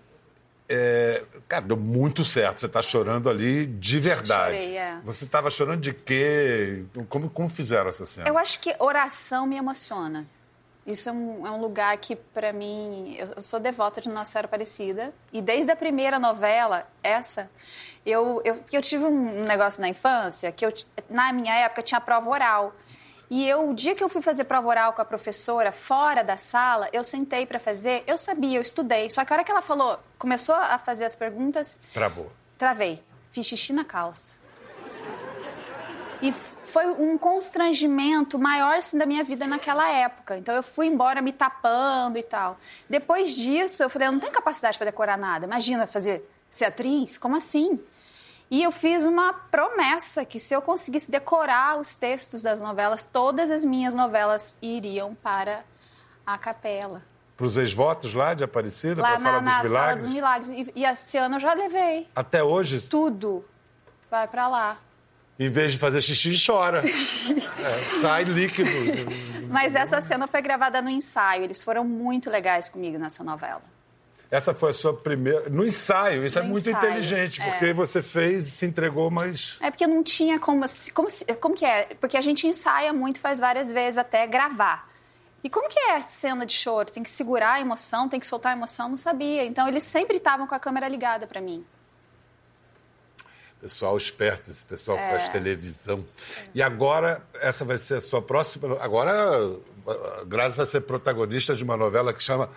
é... 0.68 1.24
cara, 1.46 1.66
deu 1.66 1.76
muito 1.76 2.24
certo. 2.24 2.60
Você 2.60 2.66
está 2.66 2.80
chorando 2.80 3.28
ali 3.28 3.66
de 3.66 4.00
verdade. 4.00 4.56
Chorei, 4.56 4.76
é. 4.76 4.98
Você 5.04 5.24
estava 5.24 5.50
chorando 5.50 5.80
de 5.80 5.92
quê? 5.92 6.84
Como, 7.08 7.28
como 7.28 7.48
fizeram 7.48 7.88
essa 7.88 8.06
cena? 8.06 8.28
Eu 8.28 8.38
acho 8.38 8.60
que 8.60 8.74
oração 8.78 9.46
me 9.46 9.56
emociona. 9.56 10.26
Isso 10.86 11.08
é 11.08 11.12
um, 11.12 11.46
é 11.46 11.50
um 11.50 11.60
lugar 11.60 11.96
que, 11.96 12.14
para 12.14 12.52
mim, 12.52 13.16
eu 13.18 13.42
sou 13.42 13.58
devota 13.58 14.00
de 14.00 14.08
Nossa 14.08 14.32
Senhora 14.32 14.46
Aparecida. 14.46 15.12
E 15.32 15.42
desde 15.42 15.70
a 15.72 15.76
primeira 15.76 16.18
novela, 16.18 16.86
essa, 17.02 17.50
eu, 18.04 18.40
eu, 18.44 18.62
eu 18.72 18.80
tive 18.80 19.04
um 19.04 19.44
negócio 19.44 19.80
na 19.80 19.88
infância 19.88 20.52
que 20.52 20.64
eu, 20.64 20.72
na 21.10 21.32
minha 21.32 21.52
época 21.54 21.82
tinha 21.82 22.00
prova 22.00 22.30
oral. 22.30 22.72
E 23.28 23.44
eu, 23.48 23.70
o 23.70 23.74
dia 23.74 23.96
que 23.96 24.04
eu 24.04 24.08
fui 24.08 24.22
fazer 24.22 24.44
prova 24.44 24.68
oral 24.68 24.92
com 24.92 25.02
a 25.02 25.04
professora, 25.04 25.72
fora 25.72 26.22
da 26.22 26.36
sala, 26.36 26.88
eu 26.92 27.02
sentei 27.02 27.44
para 27.44 27.58
fazer, 27.58 28.04
eu 28.06 28.16
sabia, 28.16 28.56
eu 28.58 28.62
estudei. 28.62 29.10
Só 29.10 29.24
que 29.24 29.32
a 29.32 29.36
hora 29.36 29.44
que 29.44 29.50
ela 29.50 29.62
falou, 29.62 29.98
começou 30.16 30.54
a 30.54 30.78
fazer 30.78 31.04
as 31.04 31.16
perguntas, 31.16 31.76
Travou. 31.92 32.30
travei. 32.56 33.02
Fiz 33.32 33.44
xixi 33.46 33.72
na 33.72 33.84
calça. 33.84 34.36
E 36.22 36.32
foi 36.76 36.88
um 36.88 37.16
constrangimento 37.16 38.38
maior 38.38 38.76
assim, 38.76 38.98
da 38.98 39.06
minha 39.06 39.24
vida 39.24 39.46
naquela 39.46 39.90
época. 39.90 40.36
Então 40.36 40.54
eu 40.54 40.62
fui 40.62 40.86
embora 40.86 41.22
me 41.22 41.32
tapando 41.32 42.18
e 42.18 42.22
tal. 42.22 42.58
Depois 42.86 43.34
disso, 43.34 43.82
eu 43.82 43.88
falei, 43.88 44.08
eu 44.08 44.12
não 44.12 44.20
tenho 44.20 44.30
capacidade 44.30 44.76
para 44.76 44.84
decorar 44.84 45.16
nada. 45.16 45.46
Imagina 45.46 45.86
fazer 45.86 46.30
ser 46.50 46.66
atriz? 46.66 47.16
Como 47.16 47.34
assim? 47.34 47.80
E 48.50 48.62
eu 48.62 48.70
fiz 48.70 49.06
uma 49.06 49.32
promessa 49.32 50.22
que 50.22 50.38
se 50.38 50.52
eu 50.52 50.60
conseguisse 50.60 51.10
decorar 51.10 51.80
os 51.80 51.94
textos 51.94 52.42
das 52.42 52.60
novelas, 52.60 53.06
todas 53.06 53.50
as 53.50 53.64
minhas 53.64 53.94
novelas 53.94 54.54
iriam 54.60 55.14
para 55.14 55.64
a 56.26 56.36
capela. 56.36 57.00
Para 57.38 57.46
os 57.46 57.56
ex-votos 57.56 58.12
lá 58.12 58.34
de 58.34 58.44
Aparecida, 58.44 59.00
Lá 59.00 59.08
para 59.08 59.16
a 59.16 59.20
Sala 59.20 59.40
na, 59.40 59.50
na 59.50 59.62
dos 59.62 59.72
Sala 59.72 59.94
Milagres? 59.94 60.04
dos 60.04 60.14
Milagres. 60.14 60.50
E, 60.50 60.72
e 60.80 60.84
esse 60.84 61.16
ano 61.16 61.36
eu 61.36 61.40
já 61.40 61.54
levei. 61.54 62.06
Até 62.14 62.44
hoje, 62.44 62.86
Tudo 62.86 63.42
vai 64.10 64.28
para 64.28 64.46
lá. 64.46 64.76
Em 65.38 65.50
vez 65.50 65.72
de 65.72 65.78
fazer 65.78 66.00
xixi, 66.00 66.34
chora. 66.44 66.82
É, 67.58 68.00
sai 68.00 68.22
líquido. 68.22 68.70
Mas 69.48 69.74
essa 69.74 70.00
cena 70.00 70.28
foi 70.28 70.40
gravada 70.40 70.80
no 70.80 70.90
ensaio. 70.90 71.42
Eles 71.42 71.64
foram 71.64 71.84
muito 71.84 72.30
legais 72.30 72.68
comigo 72.68 72.96
nessa 72.96 73.24
novela. 73.24 73.62
Essa 74.30 74.52
foi 74.52 74.70
a 74.70 74.72
sua 74.72 74.94
primeira. 74.94 75.48
No 75.48 75.64
ensaio, 75.64 76.24
isso 76.24 76.38
é 76.38 76.42
No 76.42 76.48
muito 76.48 76.68
ensaio, 76.68 76.76
inteligente, 76.76 77.40
é. 77.40 77.50
porque 77.50 77.72
você 77.72 78.02
fez 78.02 78.46
e 78.46 78.50
se 78.50 78.66
entregou, 78.66 79.10
mas. 79.10 79.56
É 79.60 79.70
porque 79.70 79.86
não 79.86 80.02
tinha 80.02 80.38
como, 80.38 80.64
como, 80.92 81.08
como 81.40 81.54
que 81.54 81.64
é? 81.64 81.94
Porque 82.00 82.16
a 82.16 82.20
gente 82.20 82.46
ensaia 82.46 82.92
muito, 82.92 83.20
faz 83.20 83.40
várias 83.40 83.72
vezes 83.72 83.98
até 83.98 84.26
gravar. 84.26 84.88
E 85.42 85.48
como 85.50 85.68
que 85.68 85.78
é 85.78 85.96
a 85.96 86.02
cena 86.02 86.44
de 86.44 86.52
choro? 86.52 86.90
Tem 86.90 87.02
que 87.02 87.10
segurar 87.10 87.54
a 87.54 87.60
emoção, 87.60 88.08
tem 88.08 88.18
que 88.18 88.26
soltar 88.26 88.52
a 88.52 88.56
emoção? 88.56 88.88
Não 88.88 88.96
sabia. 88.96 89.44
Então 89.44 89.68
eles 89.68 89.84
sempre 89.84 90.16
estavam 90.16 90.46
com 90.46 90.54
a 90.54 90.58
câmera 90.58 90.88
ligada 90.88 91.26
para 91.26 91.40
mim. 91.40 91.64
Pessoal 93.60 93.96
esperto, 93.96 94.50
esse 94.50 94.64
pessoal 94.64 94.96
que 94.98 95.02
É. 95.04 95.10
faz 95.18 95.28
televisão. 95.30 96.04
E 96.54 96.62
agora, 96.62 97.22
essa 97.40 97.64
vai 97.64 97.78
ser 97.78 97.94
a 97.96 98.00
sua 98.00 98.20
próxima. 98.22 98.76
Agora, 98.80 99.56
a 100.20 100.24
Grazi 100.24 100.56
vai 100.56 100.66
ser 100.66 100.82
protagonista 100.82 101.54
de 101.56 101.64
uma 101.64 101.76
novela 101.76 102.12
que 102.12 102.22
chama 102.22 102.50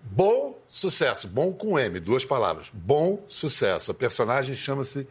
Bom 0.00 0.58
Sucesso. 0.68 1.28
Bom 1.28 1.52
com 1.52 1.78
M, 1.78 2.00
duas 2.00 2.24
palavras. 2.24 2.70
Bom 2.72 3.22
Sucesso. 3.28 3.90
A 3.90 3.94
personagem 3.94 4.54
chama-se 4.56 5.06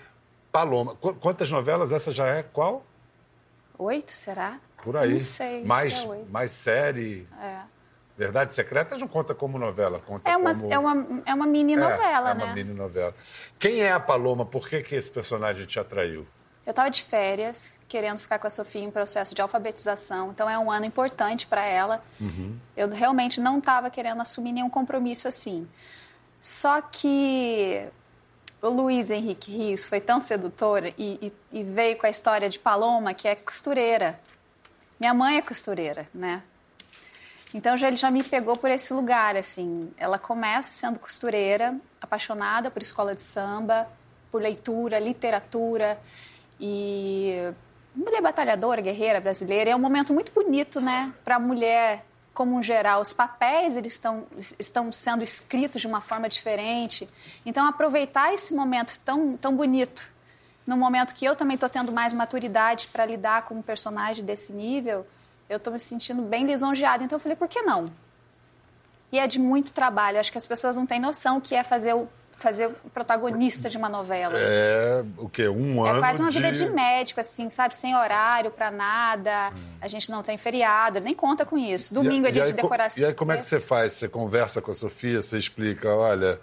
Paloma. 0.51 0.95
Qu- 0.95 1.13
Quantas 1.13 1.49
novelas? 1.51 1.91
Essa 1.91 2.11
já 2.11 2.25
é 2.27 2.41
qual? 2.43 2.83
Oito, 3.77 4.11
será? 4.11 4.59
Por 4.83 4.97
aí. 4.97 5.13
Não 5.13 5.19
sei. 5.19 5.63
Mais, 5.63 5.93
é 5.93 6.23
mais 6.29 6.51
série. 6.51 7.27
É. 7.39 7.59
Verdade 8.19 8.53
Secreta 8.53 8.97
não 8.97 9.07
conta 9.07 9.33
como 9.33 9.57
novela, 9.57 10.01
conta 10.05 10.29
É 10.29 10.35
uma, 10.35 10.53
como... 10.53 10.73
é 10.73 10.77
uma, 10.77 11.21
é 11.25 11.33
uma 11.33 11.45
mini 11.47 11.73
novela, 11.77 12.31
é, 12.31 12.33
né? 12.33 12.41
É 12.43 12.45
uma 12.47 12.53
mini 12.53 12.73
novela. 12.73 13.15
Quem 13.57 13.79
é 13.81 13.93
a 13.93 13.99
Paloma? 13.99 14.45
Por 14.45 14.67
que, 14.67 14.83
que 14.83 14.93
esse 14.93 15.09
personagem 15.09 15.65
te 15.65 15.79
atraiu? 15.79 16.27
Eu 16.65 16.71
estava 16.71 16.89
de 16.91 17.01
férias, 17.01 17.79
querendo 17.87 18.19
ficar 18.19 18.37
com 18.37 18.45
a 18.45 18.49
Sofia 18.49 18.83
em 18.83 18.91
processo 18.91 19.33
de 19.33 19.41
alfabetização, 19.41 20.31
então 20.31 20.49
é 20.49 20.59
um 20.59 20.69
ano 20.69 20.85
importante 20.85 21.47
para 21.47 21.63
ela. 21.63 22.03
Eu 22.75 22.89
realmente 22.89 23.39
não 23.39 23.57
estava 23.59 23.89
querendo 23.89 24.21
assumir 24.21 24.51
nenhum 24.51 24.69
compromisso 24.69 25.25
assim. 25.27 25.65
Só 26.41 26.81
que 26.81 27.87
o 28.61 28.67
Luiz 28.67 29.09
Henrique 29.09 29.49
Rios 29.49 29.85
foi 29.85 30.01
tão 30.01 30.19
sedutor 30.19 30.83
e, 30.85 30.93
e- 30.97 31.33
e 31.53 31.63
veio 31.63 31.97
com 31.97 32.05
a 32.05 32.09
história 32.09 32.49
de 32.49 32.59
Paloma, 32.59 33.13
que 33.13 33.29
é 33.29 33.35
costureira. 33.35 34.19
Minha 34.99 35.13
mãe 35.13 35.37
é 35.37 35.41
costureira, 35.41 36.05
né? 36.13 36.43
Então 37.53 37.75
já 37.77 37.87
ele 37.87 37.95
já 37.95 38.11
me 38.11 38.23
pegou 38.23 38.55
por 38.55 38.69
esse 38.69 38.93
lugar 38.93 39.35
assim. 39.35 39.91
Ela 39.97 40.19
começa 40.19 40.71
sendo 40.71 40.99
costureira, 40.99 41.75
apaixonada 41.99 42.69
por 42.69 42.81
escola 42.81 43.15
de 43.15 43.23
samba, 43.23 43.87
por 44.31 44.41
leitura, 44.41 44.99
literatura 44.99 45.99
e 46.59 47.51
mulher 47.95 48.21
batalhadora, 48.21 48.81
guerreira 48.81 49.19
brasileira. 49.19 49.71
É 49.71 49.75
um 49.75 49.79
momento 49.79 50.13
muito 50.13 50.31
bonito, 50.31 50.79
né, 50.79 51.11
para 51.23 51.35
a 51.35 51.39
mulher 51.39 52.05
como 52.33 52.55
um 52.55 52.63
geral. 52.63 53.01
Os 53.01 53.11
papéis 53.11 53.75
eles 53.75 53.93
estão 53.93 54.27
estão 54.59 54.91
sendo 54.91 55.23
escritos 55.23 55.81
de 55.81 55.87
uma 55.87 56.01
forma 56.01 56.29
diferente. 56.29 57.09
Então 57.45 57.65
aproveitar 57.65 58.33
esse 58.33 58.53
momento 58.53 58.99
tão 59.03 59.35
tão 59.35 59.55
bonito, 59.55 60.07
no 60.67 60.77
momento 60.77 61.15
que 61.15 61.25
eu 61.25 61.35
também 61.35 61.55
estou 61.55 61.67
tendo 61.67 61.91
mais 61.91 62.13
maturidade 62.13 62.87
para 62.89 63.05
lidar 63.05 63.43
com 63.45 63.55
um 63.55 63.61
personagem 63.61 64.23
desse 64.23 64.53
nível, 64.53 65.05
eu 65.49 65.57
estou 65.57 65.73
me 65.73 65.79
sentindo 65.79 66.21
bem 66.21 66.45
lisonjeada. 66.45 67.03
Então 67.03 67.15
eu 67.15 67.19
falei, 67.19 67.35
por 67.35 67.47
que 67.47 67.61
não? 67.61 67.85
E 69.11 69.17
é 69.19 69.25
de 69.27 69.39
muito 69.39 69.71
trabalho. 69.71 70.19
Acho 70.19 70.31
que 70.31 70.37
as 70.37 70.45
pessoas 70.45 70.77
não 70.77 70.85
têm 70.85 70.99
noção 70.99 71.37
o 71.37 71.41
que 71.41 71.55
é 71.55 71.63
fazer 71.63 71.93
o, 71.95 72.07
fazer 72.37 72.67
o 72.85 72.89
protagonista 72.91 73.69
de 73.69 73.75
uma 73.77 73.89
novela. 73.89 74.35
É 74.37 75.03
o 75.17 75.27
quê? 75.27 75.49
Um 75.49 75.85
É 75.85 75.89
ano 75.89 75.99
quase 75.99 76.19
uma 76.21 76.29
de... 76.29 76.37
vida 76.37 76.51
de 76.51 76.69
médico, 76.69 77.19
assim, 77.19 77.49
sabe? 77.49 77.75
Sem 77.75 77.95
horário 77.95 78.51
para 78.51 78.69
nada. 78.69 79.51
A 79.81 79.87
gente 79.87 80.11
não 80.11 80.21
tem 80.21 80.37
feriado, 80.37 80.99
nem 80.99 81.15
conta 81.15 81.45
com 81.45 81.57
isso. 81.57 81.91
Domingo 81.93 82.27
é 82.27 82.31
dia 82.31 82.45
de 82.45 82.51
co- 82.51 82.61
decoração. 82.61 83.01
E 83.03 83.05
aí 83.07 83.13
como 83.15 83.31
é 83.31 83.37
que 83.37 83.43
você 83.45 83.59
faz? 83.59 83.93
Você 83.93 84.07
conversa 84.07 84.61
com 84.61 84.69
a 84.71 84.75
Sofia, 84.75 85.21
você 85.21 85.37
explica, 85.39 85.89
olha, 85.95 86.39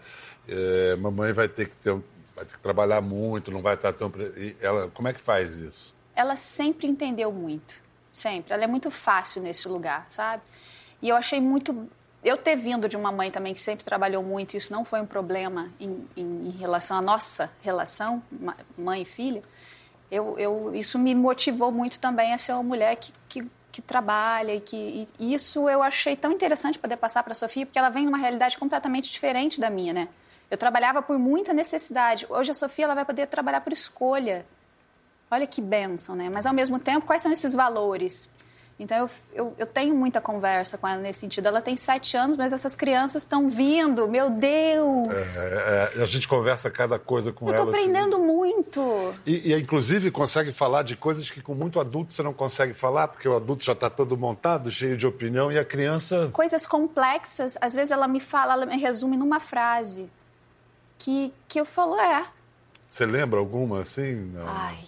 é, 0.48 0.96
mamãe 0.96 1.32
vai 1.32 1.48
ter 1.48 1.68
que 1.68 1.76
ter 1.76 1.92
um- 1.92 2.02
vai 2.34 2.44
ter 2.44 2.54
que 2.54 2.60
trabalhar 2.60 3.00
muito, 3.00 3.50
não 3.50 3.62
vai 3.62 3.74
estar 3.76 3.92
tão... 3.94 4.12
e 4.36 4.54
ela, 4.60 4.90
como 4.92 5.06
é 5.08 5.12
que 5.12 5.20
faz 5.20 5.54
isso? 5.54 5.94
ela 6.14 6.34
sempre 6.36 6.86
entendeu 6.86 7.30
muito. 7.30 7.74
Sempre. 8.16 8.54
Ela 8.54 8.64
é 8.64 8.66
muito 8.66 8.90
fácil 8.90 9.42
nesse 9.42 9.68
lugar, 9.68 10.06
sabe? 10.08 10.42
E 11.02 11.08
eu 11.10 11.16
achei 11.16 11.40
muito. 11.40 11.86
Eu 12.24 12.38
ter 12.38 12.56
vindo 12.56 12.88
de 12.88 12.96
uma 12.96 13.12
mãe 13.12 13.30
também 13.30 13.52
que 13.52 13.60
sempre 13.60 13.84
trabalhou 13.84 14.22
muito, 14.22 14.56
isso 14.56 14.72
não 14.72 14.84
foi 14.84 15.00
um 15.00 15.06
problema 15.06 15.70
em, 15.78 16.08
em- 16.16 16.46
em 16.48 16.50
relação 16.50 16.96
à 16.96 17.02
nossa 17.02 17.50
relação, 17.62 18.22
mãe 18.76 19.02
e 19.02 19.04
filha. 19.04 19.42
Eu, 20.10 20.38
eu, 20.38 20.74
isso 20.74 20.98
me 20.98 21.14
motivou 21.14 21.70
muito 21.70 22.00
também 22.00 22.32
a 22.32 22.38
ser 22.38 22.52
uma 22.52 22.62
mulher 22.62 22.96
que, 22.96 23.12
que, 23.28 23.46
que 23.70 23.82
trabalha 23.82 24.54
e 24.54 24.60
que 24.60 25.06
e 25.18 25.34
isso 25.34 25.68
eu 25.68 25.82
achei 25.82 26.16
tão 26.16 26.32
interessante 26.32 26.78
poder 26.78 26.96
passar 26.96 27.22
para 27.22 27.32
a 27.32 27.36
Sofia, 27.36 27.66
porque 27.66 27.78
ela 27.78 27.90
vem 27.90 28.06
numa 28.06 28.18
realidade 28.18 28.56
completamente 28.56 29.10
diferente 29.10 29.60
da 29.60 29.68
minha, 29.68 29.92
né? 29.92 30.08
Eu 30.50 30.56
trabalhava 30.56 31.02
por 31.02 31.18
muita 31.18 31.52
necessidade. 31.52 32.24
Hoje 32.30 32.50
a 32.52 32.54
Sofia 32.54 32.86
ela 32.86 32.94
vai 32.94 33.04
poder 33.04 33.26
trabalhar 33.26 33.60
por 33.60 33.72
escolha. 33.72 34.46
Olha 35.30 35.46
que 35.46 35.60
bênção, 35.60 36.14
né? 36.14 36.28
Mas 36.30 36.46
ao 36.46 36.54
mesmo 36.54 36.78
tempo, 36.78 37.06
quais 37.06 37.22
são 37.22 37.32
esses 37.32 37.52
valores? 37.52 38.30
Então 38.78 38.98
eu, 38.98 39.10
eu, 39.32 39.54
eu 39.58 39.66
tenho 39.66 39.94
muita 39.94 40.20
conversa 40.20 40.76
com 40.76 40.86
ela 40.86 41.00
nesse 41.00 41.20
sentido. 41.20 41.46
Ela 41.48 41.62
tem 41.62 41.76
sete 41.76 42.14
anos, 42.16 42.36
mas 42.36 42.52
essas 42.52 42.76
crianças 42.76 43.22
estão 43.22 43.48
vindo. 43.48 44.06
Meu 44.06 44.28
Deus! 44.28 45.08
É, 45.08 45.92
é, 45.96 46.02
a 46.02 46.06
gente 46.06 46.28
conversa 46.28 46.70
cada 46.70 46.98
coisa 46.98 47.32
com 47.32 47.48
eu 47.48 47.54
ela. 47.54 47.64
tô 47.64 47.70
assim. 47.70 47.80
aprendendo 47.80 48.18
muito. 48.18 49.14
E, 49.24 49.52
e, 49.52 49.58
inclusive, 49.58 50.10
consegue 50.10 50.52
falar 50.52 50.82
de 50.82 50.94
coisas 50.94 51.30
que 51.30 51.40
com 51.40 51.54
muito 51.54 51.80
adulto 51.80 52.12
você 52.12 52.22
não 52.22 52.34
consegue 52.34 52.74
falar, 52.74 53.08
porque 53.08 53.26
o 53.26 53.34
adulto 53.34 53.64
já 53.64 53.72
está 53.72 53.88
todo 53.88 54.14
montado, 54.16 54.70
cheio 54.70 54.96
de 54.96 55.06
opinião, 55.06 55.50
e 55.50 55.58
a 55.58 55.64
criança... 55.64 56.28
Coisas 56.32 56.66
complexas, 56.66 57.56
às 57.62 57.74
vezes 57.74 57.90
ela 57.90 58.06
me 58.06 58.20
fala, 58.20 58.52
ela 58.52 58.66
me 58.66 58.76
resume 58.76 59.16
numa 59.16 59.40
frase. 59.40 60.10
Que, 60.98 61.32
que 61.48 61.58
eu 61.58 61.64
falo, 61.64 61.98
é. 61.98 62.26
Você 62.96 63.04
lembra 63.04 63.38
alguma, 63.38 63.82
assim? 63.82 64.14
Não. 64.32 64.48
Ai. 64.48 64.78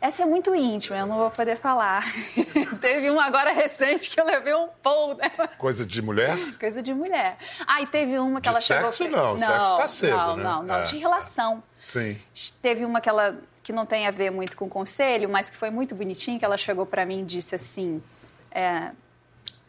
Essa 0.00 0.22
é 0.22 0.24
muito 0.24 0.54
íntima, 0.54 0.96
eu 0.96 1.04
não 1.04 1.18
vou 1.18 1.30
poder 1.30 1.58
falar. 1.58 2.02
teve 2.80 3.10
um 3.10 3.20
agora 3.20 3.52
recente 3.52 4.08
que 4.08 4.18
eu 4.18 4.24
levei 4.24 4.54
um 4.54 4.68
pão, 4.82 5.14
né? 5.14 5.28
Coisa 5.58 5.84
de 5.84 6.00
mulher? 6.00 6.38
Coisa 6.58 6.82
de 6.82 6.94
mulher. 6.94 7.36
Ah, 7.66 7.82
e 7.82 7.86
teve 7.86 8.18
uma 8.18 8.40
que 8.40 8.44
De 8.44 8.48
ela 8.48 8.62
chegou... 8.62 8.90
sexo, 8.90 9.10
não. 9.10 9.38
Sexo 9.38 9.76
tá 9.76 9.88
cedo, 9.88 10.16
Não, 10.16 10.36
né? 10.38 10.42
não, 10.42 10.62
não. 10.62 10.74
É. 10.76 10.82
De 10.84 10.96
relação. 10.96 11.62
Sim. 11.84 12.18
Teve 12.62 12.82
uma 12.82 12.98
que 13.02 13.10
ela 13.10 13.36
que 13.62 13.74
não 13.74 13.84
tem 13.84 14.06
a 14.06 14.10
ver 14.10 14.30
muito 14.30 14.56
com 14.56 14.66
conselho, 14.66 15.28
mas 15.28 15.50
que 15.50 15.56
foi 15.58 15.68
muito 15.68 15.94
bonitinha, 15.94 16.38
que 16.38 16.46
ela 16.46 16.56
chegou 16.56 16.86
para 16.86 17.04
mim 17.04 17.20
e 17.20 17.24
disse 17.26 17.54
assim: 17.54 18.02
é, 18.50 18.90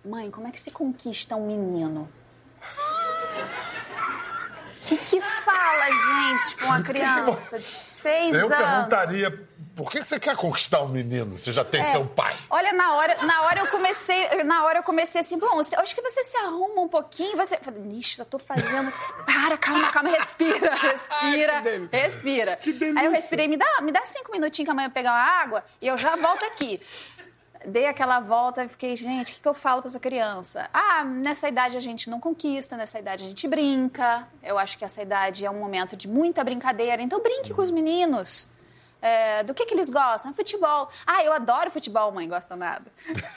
Mãe, 0.06 0.32
como 0.32 0.48
é 0.48 0.52
que 0.52 0.62
se 0.62 0.72
conquista 0.72 1.36
um 1.36 1.46
menino? 1.46 2.08
O 4.86 4.88
que, 4.88 4.98
que 4.98 5.22
fala, 5.22 5.86
gente, 5.88 6.56
com 6.58 6.66
uma 6.66 6.82
criança 6.84 7.58
de 7.58 7.66
seis 7.66 8.36
Eu 8.36 8.46
anos? 8.46 8.58
perguntaria, 8.58 9.48
por 9.76 9.92
que 9.92 10.04
você 10.04 10.20
quer 10.20 10.36
conquistar 10.36 10.82
um 10.84 10.88
menino? 10.88 11.38
Você 11.38 11.52
já 11.52 11.66
tem 11.66 11.82
É. 11.82 11.86
seu 11.86 12.06
pai. 12.06 12.36
Olha, 12.50 12.72
na 12.72 12.94
hora, 12.94 13.18
na 13.24 13.42
hora 13.42 13.60
eu 13.62 13.68
comecei, 13.68 14.44
na 14.44 14.64
hora 14.64 14.80
eu 14.80 14.84
comecei 14.84 15.22
assim, 15.22 15.40
bom, 15.40 15.56
você- 15.56 15.76
eu 15.76 15.80
acho 15.80 15.96
que 15.96 16.02
você 16.02 16.24
se 16.24 16.38
arruma 16.38 16.82
um 16.82 16.88
pouquinho, 16.88 17.36
você, 17.36 17.56
eu 17.56 17.98
Ixi, 17.98 18.18
já 18.18 18.26
tô 18.26 18.38
fazendo, 18.38 18.94
para, 19.26 19.58
calma, 19.58 19.90
calma, 19.92 20.12
respira, 20.12 20.76
respira, 20.76 21.62
delícia. 21.62 21.90
respira. 22.00 22.56
Que 22.58 22.72
delícia. 22.74 23.00
Aí 23.02 23.06
eu 23.08 23.12
respirei, 23.12 23.48
me 23.48 23.58
dá, 23.58 23.82
me 23.82 23.92
dá 23.92 24.04
cinco 24.06 24.32
minutinhos 24.32 24.68
que 24.68 24.72
amanhã 24.72 24.88
eu 24.88 24.92
pegar 24.92 25.12
uma 25.12 25.42
água 25.42 25.64
e 25.82 25.88
eu 25.88 25.98
já 25.98 26.16
volto 26.16 26.46
aqui. 26.46 26.80
Dei 27.68 27.88
aquela 27.88 28.20
volta 28.20 28.64
e 28.64 28.68
fiquei, 28.68 28.96
gente, 28.96 29.32
o 29.32 29.36
que, 29.36 29.42
que 29.42 29.48
eu 29.48 29.54
falo 29.54 29.82
pra 29.82 29.90
essa 29.90 30.00
criança? 30.00 30.70
Ah, 30.74 31.04
nessa 31.04 31.50
idade 31.50 31.76
a 31.76 31.80
gente 31.80 32.10
não 32.10 32.20
conquista, 32.20 32.78
nessa 32.78 33.00
idade 33.00 33.24
a 33.24 33.28
gente 33.28 33.48
brinca. 33.48 34.28
Eu 34.44 34.58
acho 34.58 34.78
que 34.78 34.86
essa 34.86 35.02
idade 35.02 35.46
é 35.46 35.50
um 35.50 35.60
momento 35.60 35.96
de 35.96 36.08
muita 36.08 36.44
brincadeira, 36.44 37.02
então 37.02 37.22
brinque 37.22 37.54
com 37.54 37.62
os 37.62 37.72
meninos. 37.72 38.48
É, 39.02 39.44
do 39.44 39.54
que, 39.54 39.66
que 39.66 39.74
eles 39.76 39.90
gostam? 39.90 40.34
Futebol. 40.34 40.90
Ah, 41.06 41.24
eu 41.24 41.32
adoro 41.32 41.70
futebol, 41.70 42.12
mãe, 42.12 42.28
gosta 42.28 42.56
nada. 42.56 42.86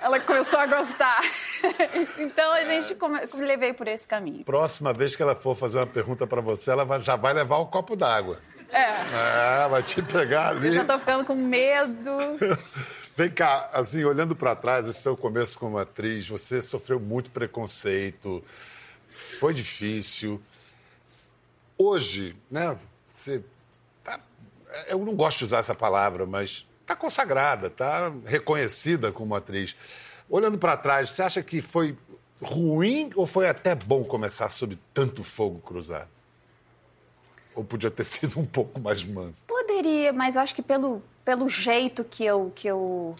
Ela 0.00 0.18
começou 0.18 0.58
a 0.58 0.66
gostar. 0.66 1.20
então 2.18 2.52
a 2.52 2.64
gente 2.64 2.94
come... 2.94 3.20
levei 3.35 3.75
por 3.75 3.87
esse 3.87 4.08
caminho. 4.08 4.44
Próxima 4.44 4.94
vez 4.94 5.14
que 5.14 5.23
ela 5.23 5.35
for 5.35 5.54
fazer 5.54 5.78
uma 5.78 5.87
pergunta 5.87 6.26
para 6.26 6.40
você, 6.40 6.70
ela 6.70 6.99
já 7.00 7.16
vai 7.16 7.35
levar 7.35 7.58
o 7.58 7.66
copo 7.66 7.94
d'água. 7.97 8.40
É. 8.70 9.64
É, 9.64 9.68
vai 9.68 9.82
te 9.82 10.02
pegar 10.02 10.49
ali. 10.49 10.68
Eu 10.68 10.75
já 10.75 10.85
tô 10.85 10.99
ficando 10.99 11.25
com 11.25 11.35
medo. 11.35 12.18
Vem 13.19 13.31
cá, 13.31 13.69
assim, 13.73 14.05
olhando 14.05 14.37
para 14.37 14.55
trás, 14.55 14.87
esse 14.87 15.01
seu 15.01 15.17
começo 15.17 15.59
como 15.59 15.77
atriz, 15.77 16.29
você 16.29 16.63
sofreu 16.63 17.01
muito 17.01 17.33
preconceito, 17.33 18.45
foi 19.11 19.53
difícil. 19.53 20.41
Hoje, 21.77 22.37
né, 22.49 22.79
você 23.11 23.43
tá, 24.05 24.21
eu 24.87 25.05
não 25.05 25.17
gosto 25.17 25.39
de 25.39 25.47
usar 25.47 25.59
essa 25.59 25.75
palavra, 25.75 26.27
mas 26.27 26.65
está 26.81 26.95
consagrada, 26.95 27.67
está 27.67 28.13
reconhecida 28.25 29.11
como 29.11 29.35
atriz. 29.35 29.75
Olhando 30.31 30.57
para 30.57 30.77
trás, 30.77 31.11
você 31.11 31.23
acha 31.23 31.43
que 31.43 31.61
foi 31.61 31.99
ruim 32.41 33.11
ou 33.17 33.27
foi 33.27 33.49
até 33.49 33.75
bom 33.75 34.05
começar 34.05 34.49
sob 34.49 34.79
tanto 34.95 35.25
fogo 35.25 35.59
cruzado? 35.59 36.07
Ou 37.53 37.65
podia 37.65 37.91
ter 37.91 38.05
sido 38.07 38.39
um 38.39 38.47
pouco 38.47 38.79
mais 38.79 39.05
manso? 39.05 39.45
Poderia, 39.45 40.13
mas 40.13 40.37
acho 40.37 40.55
que 40.55 40.63
pelo, 40.63 41.03
pelo 41.28 41.47
jeito 41.47 42.04
que 42.04 42.25
eu, 42.25 42.50
que 42.54 42.66
eu 42.66 43.14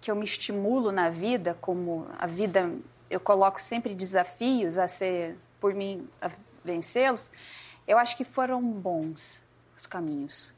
que 0.00 0.12
eu 0.12 0.14
me 0.14 0.24
estimulo 0.24 0.92
na 0.92 1.10
vida, 1.10 1.58
como 1.60 2.06
a 2.16 2.24
vida 2.24 2.70
eu 3.10 3.18
coloco 3.18 3.60
sempre 3.60 3.96
desafios 3.96 4.78
a 4.78 4.86
ser 4.86 5.36
por 5.58 5.74
mim 5.74 6.08
a 6.22 6.30
vencê-los, 6.64 7.28
eu 7.84 7.98
acho 7.98 8.16
que 8.16 8.22
foram 8.22 8.62
bons 8.62 9.40
os 9.76 9.88
caminhos. 9.88 10.54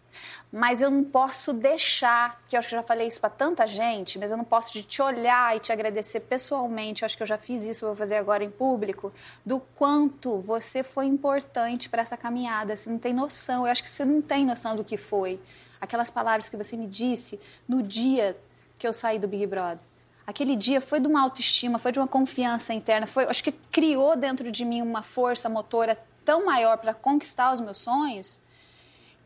Mas 0.53 0.83
eu 0.83 0.91
não 0.91 1.03
posso 1.03 1.55
deixar, 1.55 2.39
que 2.47 2.55
eu 2.55 2.59
acho 2.59 2.69
que 2.69 2.75
já 2.75 2.83
falei 2.83 3.09
isso 3.09 3.19
para 3.19 3.31
tanta 3.31 3.67
gente, 3.67 4.19
mas 4.19 4.31
eu 4.31 4.37
não 4.37 4.45
posso 4.45 4.75
de 4.75 4.83
te 4.83 5.01
olhar 5.01 5.57
e 5.57 5.61
te 5.61 5.73
agradecer 5.73 6.21
pessoalmente, 6.21 7.01
eu 7.01 7.07
acho 7.07 7.17
que 7.17 7.23
eu 7.23 7.27
já 7.27 7.39
fiz 7.39 7.65
isso, 7.65 7.87
vou 7.87 7.97
fazer 7.97 8.17
agora 8.17 8.45
em 8.45 8.51
público, 8.51 9.11
do 9.43 9.59
quanto 9.75 10.39
você 10.39 10.83
foi 10.83 11.07
importante 11.07 11.89
para 11.89 12.03
essa 12.03 12.15
caminhada. 12.19 12.77
Você 12.77 12.91
não 12.91 12.99
tem 12.99 13.15
noção, 13.15 13.65
eu 13.65 13.73
acho 13.73 13.83
que 13.83 13.89
você 13.89 14.05
não 14.05 14.21
tem 14.21 14.45
noção 14.45 14.77
do 14.77 14.85
que 14.85 14.99
foi. 14.99 15.41
Aquelas 15.81 16.11
palavras 16.11 16.49
que 16.49 16.57
você 16.57 16.77
me 16.77 16.87
disse 16.87 17.41
no 17.67 17.83
dia 17.83 18.37
que 18.79 18.87
eu 18.87 18.93
saí 18.93 19.19
do 19.19 19.27
Big 19.27 19.47
Brother. 19.47 19.79
Aquele 20.27 20.55
dia 20.55 20.81
foi 20.81 21.01
de 21.01 21.07
uma 21.07 21.23
autoestima, 21.23 21.79
foi 21.79 21.91
de 21.91 21.99
uma 21.99 22.07
confiança 22.07 22.73
interna, 22.73 23.07
foi, 23.07 23.25
acho 23.25 23.43
que 23.43 23.51
criou 23.51 24.17
dentro 24.17 24.51
de 24.53 24.65
mim 24.65 24.81
uma 24.81 25.03
força 25.03 25.49
motora 25.49 25.99
tão 26.25 26.45
maior 26.45 26.79
para 26.79 26.95
conquistar 26.95 27.53
os 27.53 27.61
meus 27.61 27.79
sonhos 27.79 28.39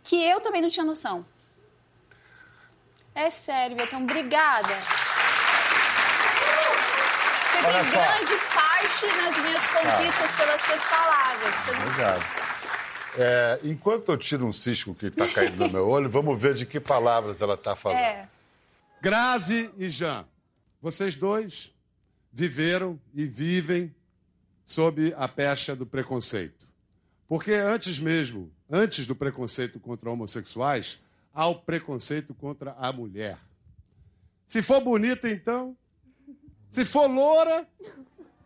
que 0.03 0.17
eu 0.23 0.41
também 0.41 0.63
não 0.63 0.69
tinha 0.69 0.85
noção. 0.85 1.25
É 3.15 3.31
sério, 3.31 3.77
Betão, 3.77 4.03
obrigada. 4.03 4.75
Você 7.51 7.67
Olha 7.67 7.81
tem 7.81 7.91
só. 7.91 8.01
grande 8.01 8.35
parte 8.53 9.07
nas 9.07 9.39
minhas 9.39 9.67
conquistas 9.69 10.33
pelas 10.37 10.61
suas 10.61 10.85
palavras. 10.85 11.55
Obrigado. 11.69 12.44
É, 13.17 13.61
enquanto 13.63 14.11
eu 14.11 14.17
tiro 14.17 14.45
um 14.45 14.53
cisco 14.53 14.95
que 14.95 15.07
está 15.07 15.27
caindo 15.29 15.57
no 15.57 15.71
meu 15.71 15.89
olho, 15.89 16.11
vamos 16.11 16.41
ver 16.41 16.55
de 16.55 16.67
que 16.67 16.81
palavras 16.81 17.41
ela 17.41 17.55
está 17.55 17.77
falando. 17.77 17.99
É. 17.99 18.29
Grazi 19.01 19.71
e 19.79 19.89
Jean, 19.89 20.25
vocês 20.81 21.15
dois 21.15 21.73
viveram 22.33 22.99
e 23.15 23.25
vivem 23.27 23.95
sob 24.67 25.15
a 25.17 25.29
pecha 25.29 25.77
do 25.77 25.87
preconceito. 25.87 26.67
Porque 27.29 27.53
antes 27.53 27.99
mesmo, 27.99 28.51
antes 28.71 29.07
do 29.07 29.15
preconceito 29.15 29.79
contra 29.79 30.11
homossexuais, 30.11 30.99
há 31.33 31.47
o 31.47 31.57
preconceito 31.57 32.35
contra 32.35 32.73
a 32.79 32.93
mulher. 32.93 33.39
Se 34.47 34.63
for 34.63 34.81
bonita, 34.81 35.29
então. 35.29 35.77
Se 36.71 36.85
for 36.85 37.07
loura. 37.07 37.67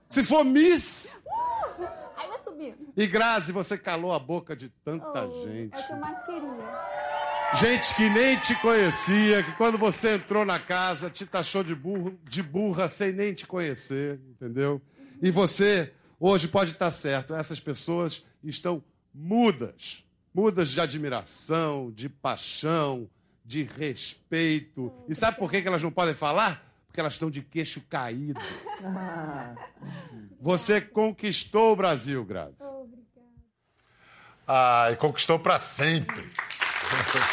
Se 0.08 0.22
for 0.22 0.44
miss. 0.44 1.12
Aí 2.18 2.28
vai 2.28 2.38
subir. 2.42 2.76
E 2.96 3.06
Grazi, 3.06 3.52
você 3.52 3.78
calou 3.78 4.12
a 4.12 4.18
boca 4.18 4.56
de 4.56 4.68
tanta 4.84 5.22
gente. 5.44 5.74
É 5.74 5.78
o 5.78 5.86
que 5.86 5.92
eu 5.92 5.96
mais 5.96 6.26
queria. 6.26 6.98
Gente 7.54 7.94
que 7.94 8.10
nem 8.10 8.38
te 8.38 8.54
conhecia, 8.56 9.42
que 9.42 9.52
quando 9.52 9.78
você 9.78 10.16
entrou 10.16 10.44
na 10.44 10.58
casa 10.58 11.08
te 11.08 11.24
taxou 11.24 11.62
de, 11.62 11.74
burro, 11.74 12.18
de 12.24 12.42
burra 12.42 12.88
sem 12.88 13.10
nem 13.10 13.32
te 13.32 13.46
conhecer, 13.46 14.20
entendeu? 14.28 14.82
E 15.22 15.30
você 15.30 15.92
hoje 16.20 16.48
pode 16.48 16.72
estar 16.72 16.90
certo, 16.90 17.34
essas 17.34 17.58
pessoas 17.58 18.22
estão 18.44 18.82
mudas. 19.14 20.04
Mudas 20.34 20.70
de 20.70 20.80
admiração, 20.80 21.90
de 21.90 22.08
paixão, 22.08 23.08
de 23.44 23.62
respeito. 23.62 24.92
E 25.08 25.14
sabe 25.14 25.38
por 25.38 25.50
que 25.50 25.56
elas 25.56 25.82
não 25.82 25.90
podem 25.90 26.14
falar? 26.14 26.67
Porque 26.98 27.02
elas 27.02 27.12
estão 27.12 27.30
de 27.30 27.42
queixo 27.42 27.80
caído. 27.88 28.40
Você 30.40 30.80
conquistou 30.80 31.72
o 31.72 31.76
Brasil, 31.76 32.24
Grazi. 32.24 32.56
Ah, 34.44 34.88
e 34.90 34.96
conquistou 34.96 35.38
para 35.38 35.60
sempre. 35.60 36.28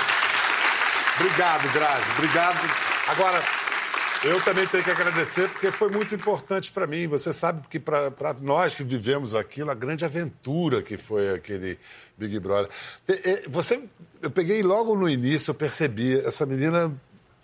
Obrigado, 1.20 1.74
Grazi. 1.74 2.12
Obrigado. 2.16 2.58
Agora, 3.08 3.42
eu 4.24 4.40
também 4.44 4.68
tenho 4.68 4.84
que 4.84 4.92
agradecer 4.92 5.50
porque 5.50 5.72
foi 5.72 5.90
muito 5.90 6.14
importante 6.14 6.72
para 6.72 6.86
mim. 6.86 7.08
Você 7.08 7.34
sabe 7.34 7.68
que 7.68 7.80
para 7.80 8.36
nós 8.40 8.76
que 8.76 8.84
vivemos 8.84 9.34
aquilo, 9.34 9.72
a 9.72 9.76
grande 9.76 10.06
aventura 10.06 10.84
que 10.84 10.96
foi 10.96 11.34
aquele 11.34 11.80
Big 12.16 12.40
Brother. 12.40 12.70
Eh, 13.08 13.46
Você, 13.48 13.82
eu 14.22 14.30
peguei 14.30 14.62
logo 14.62 14.96
no 14.96 15.10
início, 15.10 15.50
eu 15.50 15.56
percebi 15.56 16.20
essa 16.20 16.46
menina. 16.46 16.96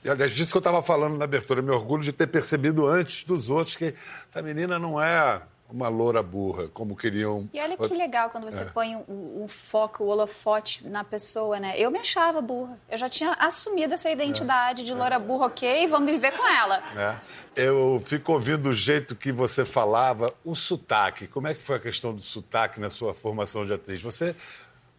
Aliás, 0.05 0.31
disso 0.31 0.51
que 0.51 0.57
eu 0.57 0.61
estava 0.61 0.81
falando 0.81 1.17
na 1.17 1.25
abertura, 1.25 1.61
me 1.61 1.71
orgulho 1.71 2.01
de 2.03 2.11
ter 2.11 2.27
percebido 2.27 2.87
antes 2.87 3.23
dos 3.23 3.49
outros 3.49 3.75
que 3.75 3.93
essa 4.29 4.41
menina 4.41 4.79
não 4.79 5.01
é 5.01 5.41
uma 5.69 5.87
loura 5.87 6.21
burra, 6.21 6.67
como 6.73 6.97
queriam. 6.97 7.49
E 7.53 7.59
olha 7.61 7.77
que 7.77 7.93
legal 7.93 8.29
quando 8.29 8.43
você 8.43 8.65
põe 8.65 8.95
o, 9.07 9.45
foco, 9.47 10.03
o 10.03 10.07
holofote 10.07 10.85
na 10.85 11.01
pessoa, 11.03 11.59
né? 11.59 11.75
Eu 11.77 11.89
me 11.89 11.97
achava 11.97 12.41
burra. 12.41 12.77
Eu 12.89 12.97
já 12.97 13.07
tinha 13.09 13.31
assumido 13.39 13.93
essa 13.93 14.09
identidade 14.09 14.83
de 14.83 14.93
loura 14.93 15.17
burra, 15.17 15.45
ok, 15.45 15.87
vamos 15.87 16.11
viver 16.11 16.31
com 16.35 16.45
ela. 16.45 16.81
né? 16.93 17.21
Eu 17.55 18.01
fico 18.03 18.33
ouvindo 18.33 18.69
o 18.69 18.73
jeito 18.73 19.15
que 19.15 19.31
você 19.31 19.63
falava, 19.63 20.33
o 20.43 20.55
sotaque. 20.55 21.25
Como 21.27 21.47
é 21.47 21.53
que 21.53 21.61
foi 21.61 21.77
a 21.77 21.79
questão 21.79 22.13
do 22.13 22.21
sotaque 22.21 22.79
na 22.79 22.89
sua 22.89 23.13
formação 23.13 23.65
de 23.65 23.71
atriz? 23.73 24.01
Você 24.01 24.35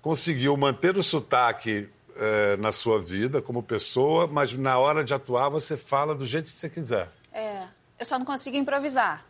conseguiu 0.00 0.56
manter 0.56 0.96
o 0.96 1.02
sotaque 1.02 1.88
eh, 2.16 2.56
na 2.58 2.72
sua 2.72 3.00
vida 3.00 3.40
como 3.40 3.62
pessoa, 3.62 4.26
mas 4.26 4.56
na 4.56 4.78
hora 4.78 5.02
de 5.02 5.14
atuar 5.14 5.48
você 5.48 5.76
fala 5.76 6.14
do 6.14 6.26
jeito 6.26 6.46
que 6.46 6.56
você 6.56 6.68
quiser. 6.68 7.08
É, 7.32 7.62
eu 7.98 8.04
só 8.04 8.18
não 8.18 8.26
consigo 8.26 8.56
improvisar. 8.56 9.24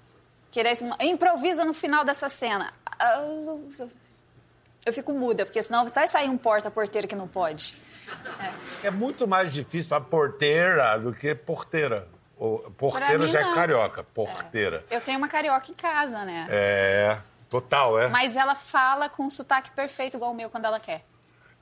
Querer, 0.51 0.77
improvisa 1.01 1.65
no 1.65 1.73
final 1.73 2.05
dessa 2.05 2.29
cena. 2.29 2.73
Eu 4.85 4.93
fico 4.93 5.13
muda, 5.13 5.47
porque 5.47 5.63
senão 5.63 5.89
vai 5.89 6.09
sair 6.09 6.29
um 6.29 6.37
porta-porteiro 6.37 7.09
que 7.09 7.15
não 7.15 7.29
pode. 7.29 7.77
É 8.83 8.91
muito 8.91 9.27
mais 9.27 9.53
difícil 9.53 9.89
falar 9.89 10.05
porteira 10.05 10.99
do 10.99 11.13
que 11.13 11.35
porteira. 11.35 12.09
Porteira 12.77 13.27
já 13.29 13.41
é 13.41 13.45
não. 13.45 13.55
carioca, 13.55 14.03
porteira. 14.03 14.85
Eu 14.91 15.01
tenho 15.01 15.19
uma 15.19 15.29
carioca 15.29 15.71
em 15.71 15.75
casa, 15.75 16.25
né? 16.25 16.47
É, 16.51 17.19
total, 17.49 17.99
é. 17.99 18.09
Mas 18.09 18.37
ela 18.37 18.55
fala 18.55 19.09
com 19.09 19.25
um 19.25 19.31
sotaque 19.31 19.71
perfeito 19.71 20.17
igual 20.17 20.33
o 20.33 20.35
meu 20.35 20.51
quando 20.51 20.65
ela 20.65 20.81
quer. 20.81 21.05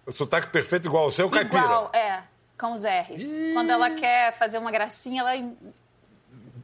O 0.07 0.13
sotaque 0.13 0.49
perfeito 0.49 0.89
igual 0.89 1.07
o 1.07 1.11
seu, 1.11 1.29
caipira. 1.31 1.63
Igual, 1.63 1.91
é, 1.95 2.23
com 2.59 2.73
os 2.73 2.83
R's. 2.85 3.33
Quando 3.53 3.71
ela 3.71 3.91
quer 3.91 4.33
fazer 4.33 4.59
uma 4.59 4.71
gracinha, 4.71 5.21
ela. 5.21 5.37
im- 5.37 5.57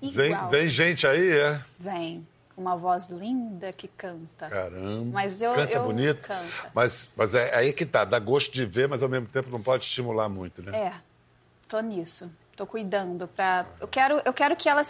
Vem, 0.03 0.33
Igual. 0.33 0.49
vem 0.51 0.69
gente 0.69 1.07
aí, 1.07 1.31
é. 1.39 1.61
Vem. 1.79 2.27
Uma 2.57 2.75
voz 2.77 3.09
linda 3.09 3.71
que 3.73 3.87
canta. 3.89 4.49
Caramba. 4.49 5.11
Mas 5.13 5.43
eu- 5.43 5.55
Canta 5.55 5.73
eu- 5.73 5.85
bonito. 5.85 6.27
canta. 6.27 6.71
Mas, 6.75 7.11
mas 7.17 7.35
é 7.35 7.55
aí 7.55 7.73
que 7.73 7.85
tá. 7.85 8.05
Dá 8.05 8.19
gosto 8.19 8.53
de 8.53 8.65
ver, 8.65 8.89
mas 8.89 9.03
ao 9.03 9.09
mesmo 9.09 9.27
tempo 9.27 9.51
não 9.51 9.63
pode 9.63 9.85
estimular 9.85 10.29
muito, 10.29 10.63
né? 10.63 10.77
É, 10.79 10.93
tô 11.69 11.79
nisso. 11.81 12.31
Tô 12.57 12.67
cuidando 12.67 13.29
pra. 13.29 13.67
Eu 13.79 13.87
quero, 13.87 14.23
eu 14.25 14.33
quero 14.33 14.57
que 14.57 14.69
ela, 14.69 14.81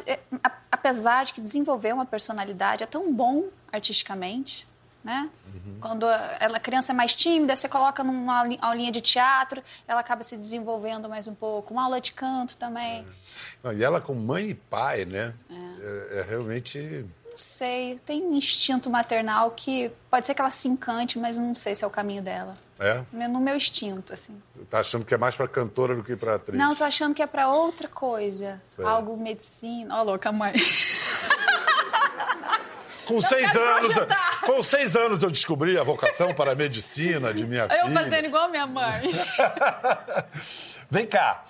a- 0.45 0.53
apesar 0.71 1.25
de 1.25 1.33
que 1.33 1.41
desenvolver 1.41 1.93
uma 1.93 2.07
personalidade 2.07 2.85
é 2.85 2.87
tão 2.87 3.13
bom 3.13 3.49
artisticamente, 3.73 4.65
né? 5.07 5.31
Uhum. 5.55 5.79
Quando 5.81 6.07
a 6.07 6.37
ela, 6.41 6.57
a 6.57 6.61
criança 6.61 6.93
é 6.93 6.95
mais 6.95 7.15
tímida, 7.15 7.55
você 7.57 7.69
coloca 7.69 8.03
numa 8.03 8.45
li- 8.45 8.59
aulinha 8.61 8.91
de 8.91 9.01
teatro, 9.01 9.63
ela 9.87 10.01
acaba 10.01 10.25
se 10.25 10.37
desenvolvendo 10.37 11.09
mais 11.09 11.29
um 11.29 11.35
pouco. 11.35 11.73
Uma 11.73 11.85
aula 11.85 12.01
de 12.01 12.13
canto 12.13 12.57
também. 12.57 13.07
Não, 13.63 13.73
e 13.73 13.83
ela 13.85 14.01
com 14.01 14.15
mãe 14.15 14.51
e 14.51 14.55
pai, 14.55 15.05
né? 15.05 15.33
É, 15.49 16.19
é 16.21 16.27
realmente. 16.29 17.07
Não 17.31 17.39
sei, 17.39 17.99
tem 18.05 18.23
um 18.23 18.33
instinto 18.35 18.89
maternal 18.91 19.51
que 19.53 19.91
pode 20.11 20.27
ser 20.27 20.35
que 20.35 20.41
ela 20.41 20.51
se 20.51 20.69
encante, 20.69 21.19
mas 21.19 21.37
não 21.39 21.55
sei 21.55 21.75
se 21.75 21.85
é 21.85 21.87
o 21.87 21.91
caminho 21.91 22.23
dela. 22.23 22.57
É. 22.79 23.03
No 23.29 23.39
meu 23.41 23.57
instinto, 23.57 24.13
assim. 24.13 24.41
Tá 24.69 24.81
achando 24.81 25.05
que 25.05 25.15
é 25.15 25.17
mais 25.19 25.35
pra 25.35 25.47
cantora 25.49 25.95
do 25.95 26.03
que 26.03 26.17
pra 26.17 26.35
atriz. 26.35 26.59
Não, 26.59 26.75
tô 26.75 26.85
achando 26.85 27.15
que 27.15 27.23
é 27.23 27.27
pra 27.27 27.49
outra 27.49 27.89
coisa. 27.89 28.61
Sério? 28.75 28.91
Algo 28.91 29.17
medicina. 29.17 29.99
Ó, 29.99 30.03
louca, 30.03 30.31
mãe. 30.33 30.53
Com 33.07 33.21
seis 33.21 33.55
anos. 33.55 33.91
Com 34.45 34.63
seis 34.63 34.97
anos 34.97 35.23
eu 35.23 35.31
descobri 35.31 35.79
a 35.79 35.83
vocação 35.83 36.35
para 36.35 36.53
a 36.53 36.55
medicina 36.55 37.33
de 37.33 37.47
minha 37.47 37.65
Eu 37.65 37.87
filha. 37.87 38.01
fazendo 38.01 38.27
igual 38.27 38.49
minha 38.51 38.67
mãe. 38.67 39.03
Vem 40.91 41.07
cá. 41.07 41.45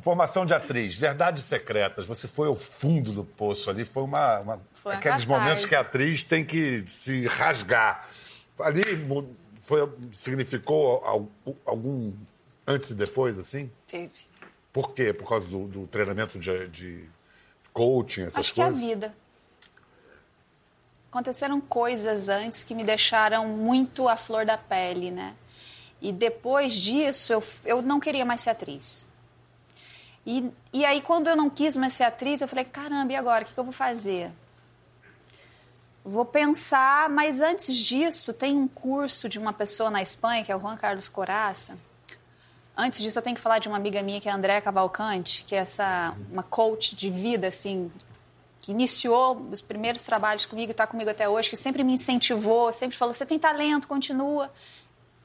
Formação 0.00 0.44
de 0.44 0.52
atriz, 0.52 0.96
verdades 0.96 1.44
secretas. 1.44 2.06
Você 2.06 2.26
foi 2.26 2.48
ao 2.48 2.56
fundo 2.56 3.12
do 3.12 3.24
poço 3.24 3.70
ali. 3.70 3.84
Foi 3.84 4.02
uma. 4.02 4.40
uma- 4.40 4.60
Foi 4.74 4.94
aqueles 4.96 5.24
momentos 5.26 5.64
que 5.64 5.74
a 5.76 5.80
atriz 5.80 6.24
tem 6.24 6.44
que 6.44 6.84
se 6.88 7.26
rasgar. 7.28 8.08
Ali 8.58 8.82
foi, 9.62 9.88
significou 10.12 11.04
al- 11.04 11.28
algum 11.64 12.12
antes 12.66 12.90
e 12.90 12.94
depois, 12.94 13.38
assim? 13.38 13.70
Teve. 13.86 14.10
Por 14.72 14.92
quê? 14.92 15.12
Por 15.12 15.28
causa 15.28 15.46
do, 15.46 15.68
do 15.68 15.86
treinamento 15.86 16.36
de, 16.38 16.66
de 16.68 17.04
coaching, 17.72 18.22
essas 18.22 18.38
Acho 18.38 18.54
que 18.54 18.60
é 18.60 18.64
a 18.64 18.66
coisas? 18.68 18.82
vida. 18.82 19.14
Aconteceram 21.12 21.60
coisas 21.60 22.30
antes 22.30 22.64
que 22.64 22.74
me 22.74 22.82
deixaram 22.82 23.46
muito 23.46 24.08
à 24.08 24.16
flor 24.16 24.46
da 24.46 24.56
pele, 24.56 25.10
né? 25.10 25.34
E 26.00 26.10
depois 26.10 26.72
disso, 26.72 27.34
eu, 27.34 27.44
eu 27.66 27.82
não 27.82 28.00
queria 28.00 28.24
mais 28.24 28.40
ser 28.40 28.48
atriz. 28.48 29.06
E, 30.24 30.50
e 30.72 30.86
aí, 30.86 31.02
quando 31.02 31.28
eu 31.28 31.36
não 31.36 31.50
quis 31.50 31.76
mais 31.76 31.92
ser 31.92 32.04
atriz, 32.04 32.40
eu 32.40 32.48
falei: 32.48 32.64
caramba, 32.64 33.12
e 33.12 33.16
agora? 33.16 33.44
O 33.44 33.46
que, 33.46 33.52
que 33.52 33.60
eu 33.60 33.64
vou 33.64 33.74
fazer? 33.74 34.32
Vou 36.02 36.24
pensar, 36.24 37.10
mas 37.10 37.42
antes 37.42 37.76
disso, 37.76 38.32
tem 38.32 38.56
um 38.56 38.66
curso 38.66 39.28
de 39.28 39.38
uma 39.38 39.52
pessoa 39.52 39.90
na 39.90 40.00
Espanha, 40.00 40.42
que 40.42 40.50
é 40.50 40.56
o 40.56 40.60
Juan 40.60 40.78
Carlos 40.78 41.10
Coraça. 41.10 41.76
Antes 42.74 43.02
disso, 43.02 43.18
eu 43.18 43.22
tenho 43.22 43.36
que 43.36 43.42
falar 43.42 43.58
de 43.58 43.68
uma 43.68 43.76
amiga 43.76 44.02
minha, 44.02 44.18
que 44.18 44.30
é 44.30 44.32
a 44.32 44.34
Andréa 44.34 44.62
Cavalcante, 44.62 45.44
que 45.44 45.54
é 45.54 45.58
essa, 45.58 46.16
uma 46.30 46.42
coach 46.42 46.96
de 46.96 47.10
vida, 47.10 47.48
assim, 47.48 47.92
que 48.62 48.70
iniciou 48.72 49.36
os 49.50 49.60
primeiros 49.60 50.02
trabalhos 50.02 50.46
comigo 50.46 50.70
e 50.70 50.72
está 50.72 50.86
comigo 50.86 51.10
até 51.10 51.28
hoje, 51.28 51.50
que 51.50 51.56
sempre 51.56 51.84
me 51.84 51.92
incentivou, 51.92 52.72
sempre 52.72 52.96
falou: 52.96 53.12
você 53.12 53.26
tem 53.26 53.38
talento, 53.38 53.86
continua. 53.86 54.50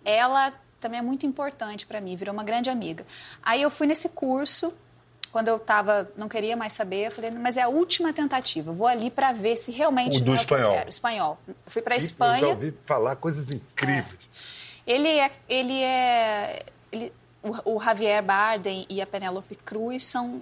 Ela 0.03 0.51
também 0.81 0.99
é 0.99 1.01
muito 1.03 1.25
importante 1.25 1.85
para 1.85 2.01
mim, 2.01 2.15
virou 2.15 2.33
uma 2.33 2.43
grande 2.43 2.69
amiga. 2.69 3.05
Aí 3.41 3.61
eu 3.61 3.69
fui 3.69 3.87
nesse 3.87 4.09
curso, 4.09 4.73
quando 5.31 5.47
eu 5.49 5.59
tava, 5.59 6.09
não 6.17 6.27
queria 6.27 6.55
mais 6.57 6.73
saber, 6.73 7.07
eu 7.07 7.11
falei: 7.11 7.29
mas 7.31 7.57
é 7.57 7.61
a 7.61 7.67
última 7.67 8.11
tentativa, 8.11 8.71
vou 8.71 8.87
ali 8.87 9.11
para 9.11 9.31
ver 9.33 9.55
se 9.55 9.71
realmente 9.71 10.17
O 10.17 10.21
do 10.21 10.31
é 10.31 10.33
o 10.33 10.35
que 10.37 10.41
espanhol. 10.41 10.75
Espanhol. 10.87 11.37
Eu 11.47 11.55
fui 11.67 11.81
para 11.81 11.95
Eu 11.95 11.99
já 11.99 12.05
Espanha. 12.05 12.47
ouvi 12.47 12.73
falar 12.83 13.15
coisas 13.17 13.51
incríveis. 13.51 14.19
Ele 14.85 15.09
é. 15.09 15.31
Ele 15.47 15.81
é 15.83 16.63
ele- 16.91 17.13
o, 17.43 17.75
o 17.75 17.79
Javier 17.79 18.23
Bardem 18.23 18.85
e 18.89 18.99
a 19.01 19.05
Penélope 19.05 19.55
Cruz 19.55 20.05
são. 20.05 20.41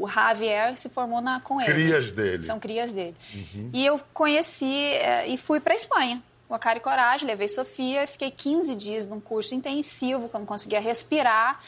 O 0.00 0.08
Javier 0.08 0.76
se 0.76 0.88
formou 0.88 1.20
na, 1.20 1.40
com 1.40 1.60
ele. 1.60 1.72
Crias 1.72 2.12
dele. 2.12 2.42
São 2.42 2.58
crias 2.58 2.92
dele. 2.92 3.16
Uhum. 3.34 3.70
E 3.72 3.84
eu 3.84 4.00
conheci 4.12 4.72
eh, 4.74 5.28
e 5.28 5.36
fui 5.36 5.60
para 5.60 5.74
Espanha. 5.74 6.22
Com 6.48 6.54
a 6.54 6.58
cara 6.58 6.78
e 6.78 6.80
coragem, 6.80 7.26
levei 7.26 7.48
Sofia, 7.48 8.06
fiquei 8.06 8.30
15 8.30 8.74
dias 8.74 9.06
num 9.06 9.20
curso 9.20 9.54
intensivo, 9.54 10.28
que 10.28 10.36
eu 10.36 10.40
não 10.40 10.46
conseguia 10.46 10.80
respirar. 10.80 11.60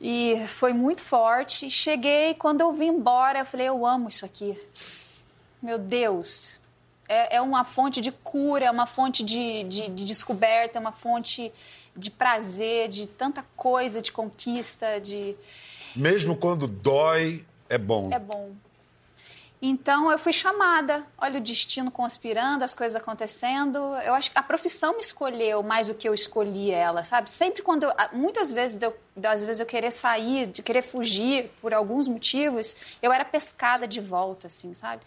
E 0.00 0.42
foi 0.48 0.72
muito 0.72 1.02
forte. 1.02 1.70
Cheguei, 1.70 2.34
quando 2.34 2.60
eu 2.60 2.72
vim 2.72 2.88
embora, 2.88 3.40
eu 3.40 3.46
falei, 3.46 3.68
eu 3.68 3.86
amo 3.86 4.08
isso 4.08 4.24
aqui. 4.24 4.58
Meu 5.62 5.78
Deus, 5.78 6.58
é, 7.08 7.36
é 7.36 7.40
uma 7.40 7.64
fonte 7.64 8.00
de 8.00 8.12
cura, 8.12 8.66
é 8.66 8.70
uma 8.70 8.86
fonte 8.86 9.22
de, 9.22 9.64
de, 9.64 9.88
de 9.88 10.04
descoberta, 10.04 10.78
é 10.78 10.80
uma 10.80 10.92
fonte 10.92 11.52
de 11.96 12.10
prazer, 12.10 12.88
de 12.88 13.06
tanta 13.06 13.44
coisa, 13.56 14.00
de 14.00 14.12
conquista, 14.12 15.00
de... 15.00 15.36
Mesmo 15.94 16.36
quando 16.36 16.66
dói, 16.66 17.44
é 17.68 17.78
bom. 17.78 18.10
É 18.12 18.18
bom. 18.18 18.52
Então 19.66 20.10
eu 20.10 20.18
fui 20.18 20.32
chamada, 20.32 21.06
olha 21.16 21.38
o 21.38 21.42
destino 21.42 21.90
conspirando, 21.90 22.62
as 22.62 22.74
coisas 22.74 22.94
acontecendo. 22.94 23.78
Eu 24.04 24.12
acho 24.12 24.30
que 24.30 24.38
a 24.38 24.42
profissão 24.42 24.92
me 24.92 25.00
escolheu 25.00 25.62
mais 25.62 25.88
do 25.88 25.94
que 25.94 26.06
eu 26.06 26.12
escolhi 26.12 26.70
ela, 26.70 27.02
sabe? 27.02 27.32
Sempre 27.32 27.62
quando 27.62 27.84
eu, 27.84 27.92
muitas 28.12 28.52
vezes 28.52 28.82
eu, 28.82 28.94
às 29.24 29.42
vezes 29.42 29.60
eu 29.60 29.66
querer 29.66 29.90
sair, 29.90 30.48
de 30.48 30.62
querer 30.62 30.82
fugir 30.82 31.50
por 31.62 31.72
alguns 31.72 32.06
motivos, 32.06 32.76
eu 33.00 33.10
era 33.10 33.24
pescada 33.24 33.88
de 33.88 34.02
volta, 34.02 34.48
assim, 34.48 34.74
sabe? 34.74 35.02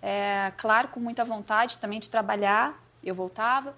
É, 0.00 0.52
claro, 0.56 0.88
com 0.88 0.98
muita 0.98 1.22
vontade 1.22 1.76
também 1.76 2.00
de 2.00 2.08
trabalhar, 2.08 2.82
eu 3.04 3.14
voltava. 3.14 3.76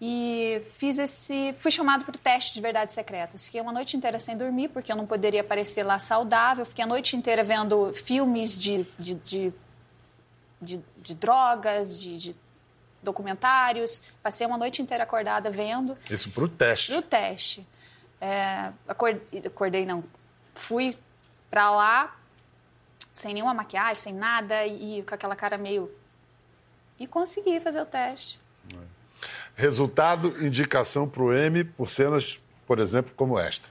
E 0.00 0.62
fiz 0.78 0.98
esse. 0.98 1.52
Fui 1.58 1.70
chamado 1.72 2.04
para 2.04 2.14
o 2.14 2.18
teste 2.18 2.54
de 2.54 2.60
verdades 2.60 2.94
secretas. 2.94 3.44
Fiquei 3.44 3.60
uma 3.60 3.72
noite 3.72 3.96
inteira 3.96 4.20
sem 4.20 4.36
dormir, 4.36 4.68
porque 4.68 4.92
eu 4.92 4.96
não 4.96 5.06
poderia 5.06 5.40
aparecer 5.40 5.82
lá 5.82 5.98
saudável. 5.98 6.64
Fiquei 6.64 6.84
a 6.84 6.86
noite 6.86 7.16
inteira 7.16 7.42
vendo 7.42 7.92
filmes 7.92 8.56
de, 8.56 8.84
de, 8.98 9.14
de, 9.14 9.52
de- 10.62 10.80
de 10.98 11.14
drogas, 11.14 12.00
de, 12.00 12.16
de 12.16 12.36
documentários. 13.02 14.00
Passei 14.22 14.46
uma 14.46 14.56
noite 14.56 14.80
inteira 14.80 15.02
acordada 15.02 15.50
vendo 15.50 15.98
Isso 16.08 16.30
pro 16.30 16.48
teste. 16.48 16.92
no 16.92 17.02
teste. 17.02 17.66
É, 18.20 18.70
acor- 18.86 19.20
acordei, 19.46 19.84
não. 19.84 20.04
Fui 20.54 20.96
pra 21.50 21.70
lá 21.72 22.16
sem 23.12 23.34
nenhuma 23.34 23.52
maquiagem, 23.54 23.96
sem 23.96 24.12
nada 24.14 24.64
e 24.64 25.02
com 25.02 25.12
aquela 25.12 25.34
cara 25.34 25.58
meio. 25.58 25.90
E 27.00 27.06
consegui 27.06 27.58
fazer 27.58 27.80
o 27.80 27.86
teste. 27.86 28.38
Resultado, 29.58 30.36
indicação 30.40 31.08
pro 31.08 31.36
M 31.36 31.64
por 31.64 31.88
cenas, 31.88 32.38
por 32.64 32.78
exemplo, 32.78 33.12
como 33.16 33.36
esta. 33.36 33.68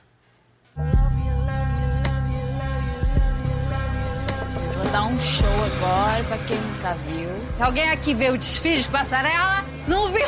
Vou 4.75 4.91
dar 4.91 5.05
um 5.05 5.17
show 5.17 5.47
agora 5.47 6.25
pra 6.25 6.37
quem 6.39 6.57
nunca 6.57 6.93
viu. 7.07 7.29
Alguém 7.57 7.89
aqui 7.89 8.13
vê 8.13 8.29
o 8.29 8.37
desfile 8.37 8.81
de 8.81 8.89
passarela? 8.89 9.63
Não 9.87 10.11
viu? 10.11 10.27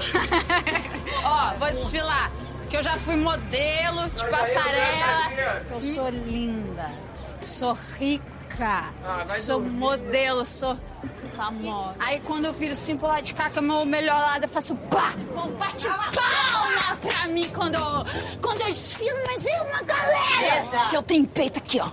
Ó, 1.25 1.53
vou 1.55 1.69
desfilar. 1.71 2.31
Que 2.69 2.77
eu 2.77 2.83
já 2.83 2.95
fui 2.95 3.17
modelo 3.17 4.09
de 4.11 4.25
passarela. 4.29 5.59
Eu 5.71 5.81
sou 5.81 6.09
linda. 6.09 6.89
Sou 7.43 7.77
rica. 7.97 8.85
Sou 9.27 9.59
modelo, 9.59 10.45
sou 10.45 10.77
famosa. 11.39 11.95
Aí 11.99 12.19
quando 12.25 12.45
eu 12.45 12.53
viro 12.53 12.73
assim 12.73 12.97
pro 12.97 13.07
lado 13.07 13.23
de 13.23 13.33
cá, 13.33 13.49
que 13.49 13.57
é 13.57 13.61
o 13.61 13.65
meu 13.65 13.85
melhor 13.85 14.19
lado, 14.19 14.43
eu 14.43 14.49
faço 14.49 14.75
pá! 14.75 15.13
O 15.29 15.33
povo 15.33 15.51
bate 15.57 15.87
palma 15.87 16.97
pra 17.01 17.27
mim 17.27 17.49
quando 17.49 17.75
eu, 17.75 17.81
quando 18.41 18.61
eu 18.61 18.67
desfilo, 18.67 19.17
mas 19.25 19.45
é 19.45 19.61
uma 19.61 19.81
galera! 19.81 20.89
Que 20.89 20.97
eu 20.97 21.01
tenho 21.01 21.25
peito 21.25 21.59
aqui, 21.59 21.79
ó. 21.79 21.89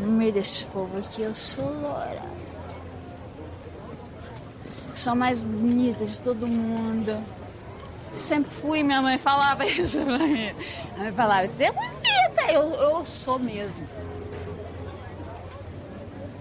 No 0.00 0.08
meio 0.12 0.32
desse 0.32 0.64
povo 0.64 0.98
aqui, 0.98 1.22
eu 1.22 1.34
sou 1.34 1.64
loura. 1.64 2.22
Sou 4.94 5.12
a 5.12 5.14
mais 5.14 5.44
bonita 5.44 6.04
de 6.04 6.18
todo 6.18 6.46
mundo. 6.48 7.22
Sempre 8.16 8.52
fui, 8.52 8.82
minha 8.82 9.00
mãe 9.00 9.16
falava 9.16 9.64
isso 9.64 10.00
pra 10.04 10.18
mim. 10.18 10.52
A 10.96 10.98
mãe 10.98 11.12
falava, 11.12 11.46
você 11.46 11.64
é 11.64 11.72
bonita, 11.72 12.52
eu, 12.52 12.62
eu 12.74 13.06
sou 13.06 13.38
mesmo. 13.38 13.86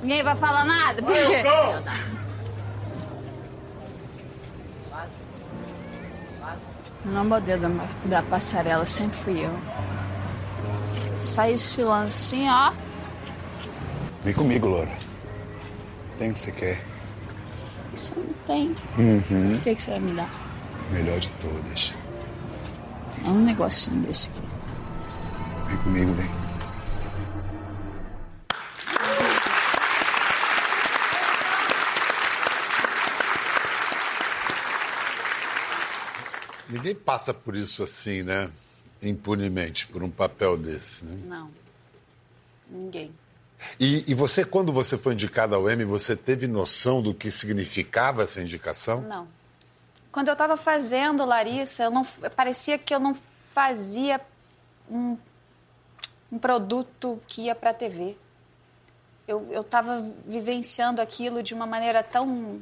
Ninguém 0.01 0.23
vai 0.23 0.35
falar 0.35 0.65
nada, 0.65 1.01
por 1.01 1.13
quê? 1.13 1.43
No 7.05 7.25
modelo 7.25 7.61
da, 7.61 7.87
da 8.05 8.23
passarela 8.23 8.85
sempre 8.85 9.17
fui 9.17 9.45
eu. 9.45 9.59
Saí 11.19 11.51
desfilando 11.51 12.07
assim, 12.07 12.49
ó. 12.49 12.73
Vem 14.23 14.33
comigo, 14.33 14.67
Loura. 14.67 14.91
Tem 16.17 16.29
o 16.29 16.33
que 16.33 16.39
você 16.39 16.51
quer. 16.51 16.83
Você 17.93 18.13
não 18.15 18.33
tem. 18.47 18.75
Uhum. 18.97 19.55
O 19.55 19.59
que, 19.61 19.75
que 19.75 19.81
você 19.81 19.91
vai 19.91 19.99
me 19.99 20.13
dar? 20.13 20.29
Melhor 20.91 21.19
de 21.19 21.29
todas. 21.41 21.95
É 23.23 23.29
um 23.29 23.43
negocinho 23.43 24.01
desse 24.01 24.29
aqui. 24.29 24.41
Vem 25.67 25.77
comigo, 25.77 26.13
vem. 26.13 26.40
Ninguém 36.71 36.95
passa 36.95 37.33
por 37.33 37.55
isso 37.55 37.83
assim, 37.83 38.23
né? 38.23 38.49
Impunemente, 39.01 39.87
por 39.87 40.01
um 40.01 40.09
papel 40.09 40.57
desse, 40.57 41.03
né? 41.03 41.19
Não. 41.25 41.51
Ninguém. 42.69 43.11
E, 43.79 44.09
e 44.09 44.13
você, 44.13 44.43
quando 44.45 44.71
você 44.71 44.97
foi 44.97 45.13
indicada 45.13 45.55
ao 45.55 45.69
M, 45.69 45.83
você 45.83 46.15
teve 46.15 46.47
noção 46.47 47.01
do 47.01 47.13
que 47.13 47.29
significava 47.29 48.23
essa 48.23 48.41
indicação? 48.41 49.01
Não. 49.01 49.27
Quando 50.11 50.27
eu 50.27 50.33
estava 50.33 50.57
fazendo 50.57 51.25
Larissa, 51.25 51.83
eu 51.83 51.91
não, 51.91 52.05
parecia 52.35 52.77
que 52.77 52.93
eu 52.93 52.99
não 52.99 53.15
fazia 53.49 54.19
um, 54.89 55.17
um 56.31 56.37
produto 56.37 57.21
que 57.27 57.43
ia 57.43 57.55
para 57.55 57.69
a 57.69 57.73
TV. 57.73 58.17
Eu 59.27 59.61
estava 59.61 60.05
vivenciando 60.25 61.01
aquilo 61.01 61.41
de 61.41 61.53
uma 61.53 61.65
maneira 61.65 62.03
tão, 62.03 62.59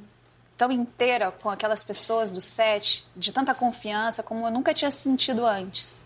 tão 0.60 0.74
inteira 0.74 1.32
com 1.32 1.50
aquelas 1.50 1.86
pessoas 1.86 2.30
do 2.30 2.42
set, 2.42 3.08
de 3.16 3.32
tanta 3.32 3.56
confiança, 3.56 4.22
como 4.22 4.46
eu 4.46 4.52
nunca 4.52 4.74
tinha 4.74 4.92
sentido 4.92 5.46
antes. 5.46 5.98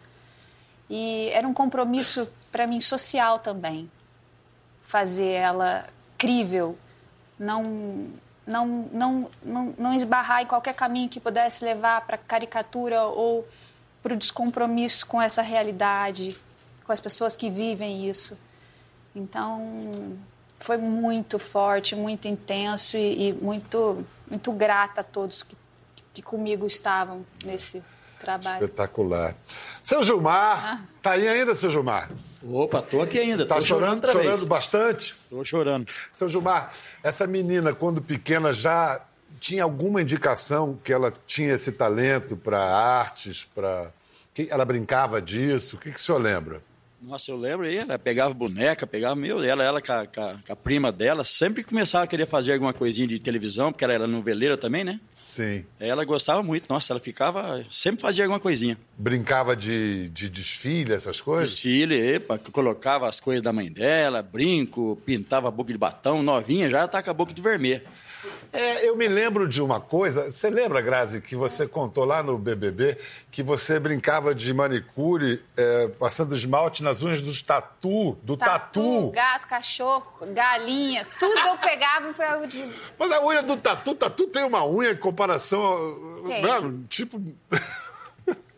E 0.88 1.30
era 1.34 1.48
um 1.48 1.54
compromisso 1.56 2.30
para 2.52 2.68
mim 2.68 2.80
social 2.80 3.40
também, 3.40 3.90
fazer 4.84 5.32
ela 5.32 5.90
crível, 6.20 6.78
não 7.40 8.12
não, 8.46 8.68
não, 8.92 9.32
não, 9.42 9.74
não 9.76 9.94
esbarrar 9.94 10.44
em 10.44 10.46
qualquer 10.46 10.76
caminho 10.76 11.10
que 11.10 11.20
pudesse 11.20 11.66
levar 11.66 12.02
para 12.02 12.18
caricatura 12.18 13.04
ou 13.06 13.48
para 14.04 14.14
o 14.14 14.18
descompromisso 14.18 15.08
com 15.08 15.20
essa 15.20 15.42
realidade, 15.42 16.38
com 16.86 16.92
as 16.92 17.00
pessoas 17.00 17.36
que 17.36 17.50
vivem 17.50 18.08
isso. 18.08 18.38
Então, 19.16 20.16
foi 20.64 20.78
muito 20.78 21.38
forte, 21.38 21.94
muito 21.96 22.26
intenso 22.28 22.96
e, 22.96 23.30
e 23.30 23.34
muito, 23.34 24.04
muito 24.30 24.52
grata 24.54 25.02
a 25.02 25.04
todos 25.04 25.44
que, 25.44 25.58
que 26.14 26.22
comigo 26.22 26.66
estavam 26.66 27.26
nesse 27.44 27.84
trabalho. 28.18 28.64
Espetacular. 28.64 29.36
Seu 29.84 30.02
Gilmar, 30.04 30.66
Ah. 30.66 30.80
tá 31.02 31.12
aí 31.12 31.28
ainda, 31.28 31.54
seu 31.54 31.70
Gilmar? 31.70 32.10
Opa, 32.42 32.82
tô 32.82 33.02
aqui 33.02 33.20
ainda. 33.20 33.46
Tá 33.46 33.56
tô 33.56 33.62
chorando, 33.62 33.68
chorando, 33.68 33.96
outra 33.96 34.12
chorando 34.14 34.38
vez. 34.38 34.44
bastante? 34.48 35.16
Tô 35.30 35.44
chorando. 35.44 35.92
Seu 36.14 36.30
Gilmar, 36.30 36.72
essa 37.04 37.28
menina, 37.28 37.74
quando 37.74 38.02
pequena, 38.02 38.54
já 38.54 39.02
tinha 39.42 39.64
alguma 39.64 40.02
indicação 40.02 40.80
que 40.82 40.94
ela 40.94 41.14
tinha 41.28 41.54
esse 41.54 41.74
talento 41.74 42.38
para 42.38 42.60
artes, 42.64 43.44
para. 43.54 43.92
Ela 44.50 44.64
brincava 44.66 45.22
disso? 45.22 45.76
O 45.76 45.80
que, 45.80 45.92
que 45.92 45.98
o 45.98 46.02
senhor 46.02 46.20
lembra? 46.22 46.62
Nossa, 47.06 47.32
eu 47.32 47.38
lembro 47.38 47.66
aí, 47.66 47.78
ela 47.78 48.00
pegava 48.00 48.34
boneca, 48.34 48.88
pegava 48.88 49.14
meu, 49.16 49.44
ela, 49.44 49.62
ela 49.64 49.82
com 49.82 49.92
a, 49.92 50.08
com 50.08 50.54
a- 50.54 50.56
prima 50.56 50.92
dela, 50.92 51.24
sempre 51.26 51.64
começava 51.64 52.06
a 52.06 52.08
querer 52.08 52.26
fazer 52.26 52.54
alguma 52.54 52.72
coisinha 52.74 53.06
de 53.08 53.20
televisão, 53.20 53.72
porque 53.72 53.84
ela 53.84 53.94
era 53.94 54.08
noveleira 54.08 54.56
também, 54.56 54.84
né? 54.86 55.00
Sim. 55.26 55.66
Ela 55.80 56.06
gostava 56.06 56.42
muito, 56.44 56.72
nossa, 56.72 56.94
ela 56.94 57.00
ficava, 57.00 57.64
sempre 57.70 58.02
fazia 58.02 58.24
alguma 58.24 58.40
coisinha. 58.40 58.78
Brincava 58.98 59.56
de, 59.56 60.10
de 60.10 60.30
desfile, 60.30 60.94
essas 60.94 61.20
coisas? 61.20 61.52
Desfile, 61.52 61.96
epa, 61.96 62.38
colocava 62.38 63.08
as 63.08 63.20
coisas 63.20 63.44
da 63.44 63.52
mãe 63.52 63.72
dela, 63.72 64.22
brinco, 64.22 64.96
pintava 65.06 65.48
a 65.50 65.52
boca 65.52 65.72
de 65.74 65.78
batom, 65.78 66.22
novinha, 66.24 66.70
já 66.70 66.88
tá 66.88 67.02
com 67.04 67.10
a 67.10 67.14
boca 67.14 67.34
de 67.34 67.42
vermelho. 67.42 67.82
É, 68.52 68.88
eu 68.88 68.96
me 68.96 69.08
lembro 69.08 69.48
de 69.48 69.62
uma 69.62 69.80
coisa. 69.80 70.32
Você 70.32 70.50
lembra, 70.50 70.82
Grazi, 70.82 71.22
que 71.22 71.36
você 71.36 71.68
contou 71.68 72.06
lá 72.06 72.22
no 72.22 72.38
BBB 72.38 72.98
que 73.32 73.42
você 73.42 73.80
brincava 73.80 74.34
de 74.36 74.54
manicure 74.54 75.44
é, 75.58 75.88
passando 76.00 76.36
esmalte 76.36 76.84
nas 76.84 77.02
unhas 77.02 77.22
dos 77.22 77.42
tatu, 77.42 78.18
do 78.22 78.38
tatu. 78.38 79.10
gato, 79.12 79.48
cachorro, 79.48 80.06
galinha, 80.28 81.06
tudo 81.20 81.40
eu 81.40 81.58
pegava 81.58 82.10
e 82.10 82.14
foi 82.14 82.26
algo 82.26 82.48
de. 82.48 82.64
Mas 82.98 83.12
a 83.12 83.24
unha 83.26 83.42
do 83.42 83.58
tatu, 83.58 83.96
tatu 83.96 84.28
tem 84.28 84.44
uma 84.44 84.66
unha 84.66 84.92
em 84.92 84.98
comparação. 84.98 85.62
ao-. 85.62 86.24
Né? 86.24 86.80
Tipo. 86.90 87.22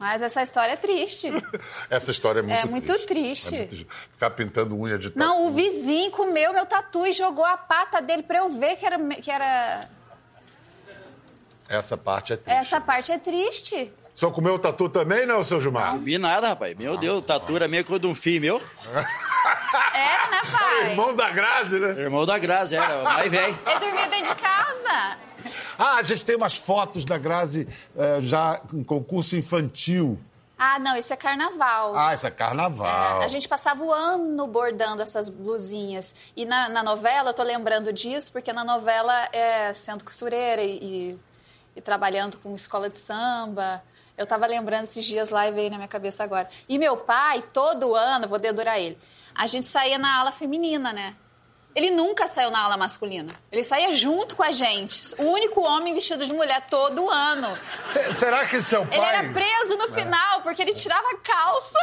Mas 0.05 0.21
essa 0.21 0.43
história 0.43 0.73
é 0.73 0.75
triste. 0.77 1.31
Essa 1.89 2.11
história 2.11 2.39
é 2.39 2.43
muito 2.43 2.53
É 2.53 2.65
muito 2.69 3.05
triste. 3.07 3.55
É 3.55 3.57
muito- 3.57 3.87
Ficar 4.11 4.29
pintando 4.29 4.79
unha 4.79 4.99
de 4.99 5.09
tatu. 5.09 5.17
Não, 5.17 5.47
o 5.47 5.51
vizinho 5.51 6.11
comeu 6.11 6.53
meu 6.53 6.63
tatu 6.67 7.07
e 7.07 7.11
jogou 7.11 7.43
a 7.43 7.57
pata 7.57 8.03
dele 8.03 8.21
pra 8.21 8.37
eu 8.37 8.49
ver 8.51 8.75
que 8.75 8.85
era. 8.85 8.99
Que 9.15 9.31
era... 9.31 9.87
Essa 11.67 11.97
parte 11.97 12.33
é 12.33 12.37
triste. 12.37 12.55
Essa 12.59 12.79
parte 12.79 13.11
é 13.11 13.17
triste. 13.17 13.91
O 14.13 14.17
senhor 14.19 14.31
comeu 14.31 14.53
o 14.53 14.59
tatu 14.59 14.87
também, 14.89 15.25
não, 15.25 15.43
seu 15.43 15.59
Gilmar? 15.59 15.95
Não 15.95 16.01
vi 16.01 16.19
nada, 16.19 16.49
rapaz. 16.49 16.77
Meu 16.77 16.97
Deus, 16.97 17.23
tatu 17.23 17.55
era 17.55 17.67
meio 17.67 17.83
coisa 17.83 18.01
de 18.01 18.07
um 18.07 18.13
filho 18.13 18.41
meu. 18.41 18.61
Era, 18.93 20.29
né, 20.29 20.41
pai? 20.53 20.91
Irmão 20.91 21.15
da 21.15 21.31
Grazi, 21.31 21.79
né? 21.79 21.99
Irmão 21.99 22.25
da 22.27 22.37
Grazi, 22.37 22.75
era 22.75 22.99
o 22.99 23.03
mais 23.03 23.31
velho. 23.31 23.59
Ele 23.65 23.79
dormia 23.79 24.07
dentro 24.07 24.35
de 24.35 24.41
casa. 24.41 24.54
Ah, 25.77 25.95
a 25.97 26.03
gente 26.03 26.23
tem 26.25 26.35
umas 26.35 26.55
fotos 26.57 27.03
da 27.05 27.17
Grazi 27.17 27.67
eh, 27.97 28.17
já 28.21 28.61
em 28.73 28.83
concurso 28.83 29.35
infantil. 29.35 30.19
Ah, 30.57 30.79
não, 30.79 30.95
isso 30.95 31.11
é 31.11 31.17
carnaval. 31.17 31.95
Ah, 31.97 32.13
isso 32.13 32.25
é 32.25 32.31
carnaval. 32.31 33.21
É, 33.21 33.25
a 33.25 33.27
gente 33.27 33.47
passava 33.47 33.83
o 33.83 33.91
ano 33.91 34.47
bordando 34.47 35.01
essas 35.01 35.27
blusinhas. 35.27 36.15
E 36.35 36.45
na, 36.45 36.69
na 36.69 36.81
novela, 36.81 37.31
eu 37.31 37.33
tô 37.33 37.43
lembrando 37.43 37.91
disso, 37.91 38.31
porque 38.31 38.53
na 38.53 38.63
novela, 38.63 39.27
é, 39.33 39.73
sendo 39.73 40.03
costureira 40.05 40.61
e, 40.61 40.77
e- 41.11 41.19
e 41.75 41.81
trabalhando 41.81 42.37
com 42.37 42.55
escola 42.55 42.89
de 42.89 42.97
samba, 42.97 43.83
eu 44.17 44.25
tava 44.25 44.47
lembrando 44.47 44.85
esses 44.85 45.05
dias 45.05 45.29
lá 45.29 45.45
e 45.45 45.51
veio 45.51 45.69
na 45.69 45.75
minha 45.75 45.89
cabeça 45.89 46.23
agora. 46.23 46.47
E 46.69 46.77
meu 46.77 46.95
pai, 46.95 47.43
todo 47.51 47.93
ano, 47.93 48.29
vou 48.29 48.39
dedurar 48.39 48.79
ele, 48.79 48.97
a 49.35 49.45
gente 49.47 49.67
saía 49.67 49.97
na 49.97 50.21
ala 50.21 50.31
feminina, 50.31 50.93
né? 50.93 51.17
Ele 51.75 51.91
nunca 51.91 52.25
saiu 52.27 52.49
na 52.49 52.63
ala 52.63 52.77
masculina. 52.77 53.33
Ele 53.51 53.61
saía 53.63 53.91
junto 53.93 54.35
com 54.35 54.43
a 54.43 54.51
gente. 54.53 55.13
O 55.17 55.23
único 55.23 55.59
homem 55.61 55.93
vestido 55.93 56.25
de 56.25 56.31
mulher 56.31 56.67
todo 56.69 57.09
ano. 57.09 57.57
Se- 57.91 58.13
será 58.13 58.45
que 58.45 58.61
seu 58.61 58.85
pai... 58.85 58.97
Ele 58.97 59.05
era 59.05 59.33
preso 59.33 59.77
no 59.77 59.89
final 59.89 60.41
porque 60.41 60.61
ele 60.61 60.73
tirava 60.73 61.05
a 61.09 61.17
calça. 61.17 61.77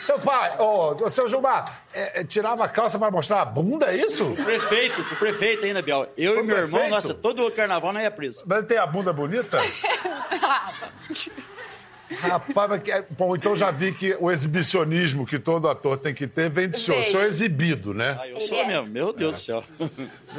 Seu 0.00 0.18
pai, 0.18 0.56
ô, 0.58 0.94
ô, 1.04 1.10
seu 1.10 1.28
Gilmar, 1.28 1.82
é, 1.94 2.20
é, 2.20 2.24
tirava 2.24 2.64
a 2.64 2.68
calça 2.68 2.98
para 2.98 3.10
mostrar 3.10 3.42
a 3.42 3.44
bunda, 3.44 3.86
é 3.92 3.96
isso? 3.96 4.32
Prefeito, 4.42 5.00
o 5.02 5.16
prefeito 5.16 5.64
ainda, 5.64 5.80
Biel. 5.80 6.08
Eu 6.16 6.36
O 6.36 6.40
e 6.40 6.42
meu 6.42 6.56
irmão, 6.56 6.70
prefeito? 6.80 6.90
nossa, 6.94 7.14
todo 7.14 7.46
o 7.46 7.52
carnaval 7.52 7.92
nós 7.92 8.02
ia 8.02 8.10
preso. 8.10 8.42
Mas 8.46 8.58
ele 8.58 8.66
tem 8.66 8.78
a 8.78 8.86
bunda 8.86 9.12
bonita? 9.12 9.58
Rapaz, 12.20 12.68
mas 12.70 12.82
que- 12.82 13.04
bom, 13.16 13.34
então 13.36 13.54
já 13.56 13.70
vi 13.70 13.92
que 13.92 14.16
o 14.20 14.30
exibicionismo 14.30 15.26
que 15.26 15.38
todo 15.38 15.68
ator 15.68 15.96
tem 15.98 16.12
que 16.14 16.26
ter 16.26 16.48
vem 16.50 16.68
do 16.68 16.76
senhor. 16.76 17.00
O 17.00 17.04
senhor 17.04 17.22
é 17.24 17.26
exibido, 17.26 17.92
né? 17.94 18.16
Ah, 18.20 18.28
eu 18.28 18.40
sou 18.40 18.56
é. 18.58 18.66
mesmo, 18.66 18.86
meu 18.88 19.12
Deus 19.12 19.34
do 19.34 19.38
céu. 19.40 19.64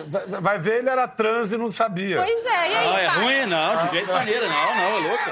Vai, 0.08 0.26
vai 0.42 0.60
ver, 0.60 0.80
ele 0.80 0.90
era 0.90 1.08
trans 1.08 1.52
e 1.52 1.58
não 1.58 1.70
sabia. 1.70 2.18
Pois 2.18 2.46
é, 2.46 2.50
e 2.50 2.76
aí, 2.76 2.86
Não, 2.88 2.98
é 2.98 3.06
pai? 3.08 3.24
ruim, 3.24 3.46
não, 3.48 3.78
de 3.86 3.90
jeito 3.92 4.12
maneira, 4.12 4.48
não, 4.48 4.76
não, 4.76 4.84
é 4.84 5.00
louco. 5.08 5.30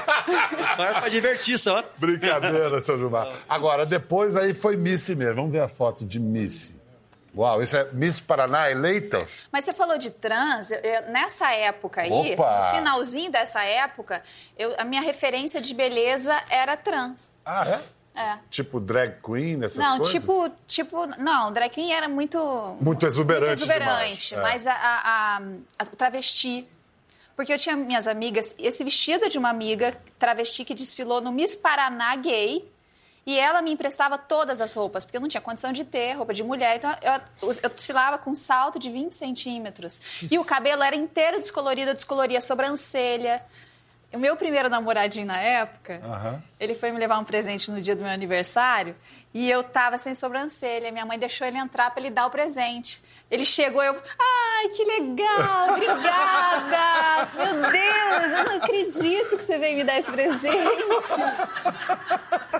É 0.62 0.66
só 0.66 1.00
pra 1.00 1.08
divertir 1.08 1.58
só. 1.58 1.82
Brincadeira, 1.98 2.80
seu 2.80 2.98
Gilmar. 2.98 3.28
Agora, 3.48 3.84
depois 3.86 4.36
aí 4.36 4.54
foi 4.54 4.76
Missy 4.76 5.14
mesmo. 5.14 5.34
Vamos 5.36 5.52
ver 5.52 5.60
a 5.60 5.68
foto 5.68 6.04
de 6.04 6.18
Missy. 6.20 6.81
Uau, 7.34 7.62
isso 7.62 7.76
é 7.76 7.88
Miss 7.92 8.20
Paraná 8.20 8.70
eleita? 8.70 9.26
Mas 9.50 9.64
você 9.64 9.72
falou 9.72 9.96
de 9.96 10.10
trans, 10.10 10.70
eu- 10.70 10.78
eu- 10.80 11.10
nessa 11.10 11.50
época 11.52 12.02
aí, 12.02 12.10
Opa! 12.10 12.68
no 12.72 12.76
finalzinho 12.76 13.30
dessa 13.32 13.62
época, 13.64 14.22
eu- 14.58 14.74
a 14.78 14.84
minha 14.84 15.00
referência 15.00 15.60
de 15.60 15.72
beleza 15.74 16.38
era 16.50 16.76
trans. 16.76 17.32
Ah, 17.44 17.64
é? 17.66 17.80
É. 18.14 18.38
Tipo 18.50 18.78
drag 18.78 19.14
queen, 19.24 19.64
essas 19.64 19.78
não, 19.82 19.96
coisas? 19.96 20.12
tipo, 20.12 20.50
tipo, 20.66 21.06
não, 21.18 21.50
drag 21.50 21.70
queen 21.72 21.94
era 21.94 22.06
muito 22.08 22.38
Muito 22.78 23.06
exuberante 23.06 23.46
muito 23.46 23.60
exuberante, 23.72 24.28
demais, 24.28 24.32
é. 24.32 24.42
mas 24.42 24.66
a, 24.66 24.72
a- 24.74 25.36
a- 25.38 25.42
a- 25.78 25.86
travesti, 25.86 26.68
porque 27.34 27.50
eu 27.54 27.58
tinha 27.58 27.74
minhas 27.74 28.06
amigas, 28.06 28.54
esse 28.58 28.84
vestido 28.84 29.30
de 29.30 29.38
uma 29.38 29.48
amiga 29.48 29.96
travesti 30.18 30.62
que 30.66 30.74
desfilou 30.74 31.22
no 31.22 31.32
Miss 31.32 31.56
Paraná 31.56 32.14
gay, 32.16 32.70
e 33.24 33.38
ela 33.38 33.62
me 33.62 33.72
emprestava 33.72 34.18
todas 34.18 34.60
as 34.60 34.74
roupas, 34.74 35.04
porque 35.04 35.16
eu 35.16 35.20
não 35.20 35.28
tinha 35.28 35.40
condição 35.40 35.72
de 35.72 35.84
ter 35.84 36.12
roupa 36.14 36.34
de 36.34 36.42
mulher, 36.42 36.76
então 36.76 36.90
eu, 37.40 37.54
eu 37.62 37.70
desfilava 37.70 38.18
com 38.18 38.30
um 38.30 38.34
salto 38.34 38.78
de 38.78 38.90
20 38.90 39.12
centímetros. 39.14 40.00
E 40.30 40.38
o 40.38 40.44
cabelo 40.44 40.82
era 40.82 40.96
inteiro 40.96 41.38
descolorido, 41.38 41.90
eu 41.90 41.94
descoloria 41.94 42.38
a 42.38 42.40
sobrancelha. 42.40 43.42
O 44.12 44.18
meu 44.18 44.36
primeiro 44.36 44.68
namoradinho 44.68 45.26
na 45.26 45.38
época, 45.38 46.00
Aham. 46.04 46.42
ele 46.60 46.74
foi 46.74 46.92
me 46.92 46.98
levar 46.98 47.18
um 47.18 47.24
presente 47.24 47.70
no 47.70 47.80
dia 47.80 47.96
do 47.96 48.02
meu 48.02 48.12
aniversário 48.12 48.94
e 49.34 49.50
eu 49.50 49.64
tava 49.64 49.96
sem 49.98 50.14
sobrancelha. 50.14 50.92
Minha 50.92 51.06
mãe 51.06 51.18
deixou 51.18 51.46
ele 51.46 51.56
entrar 51.58 51.90
para 51.90 52.00
ele 52.02 52.10
dar 52.10 52.26
o 52.26 52.30
presente. 52.30 53.02
Ele 53.30 53.46
chegou, 53.46 53.82
eu, 53.82 53.94
ai, 53.94 54.68
que 54.68 54.84
legal, 54.84 55.70
obrigada! 55.72 57.28
Meu 57.34 57.70
Deus, 57.70 58.38
eu 58.38 58.44
não 58.44 58.56
acredito 58.56 59.38
que 59.38 59.44
você 59.44 59.58
veio 59.58 59.78
me 59.78 59.84
dar 59.84 60.00
esse 60.00 60.10
presente. 60.10 60.84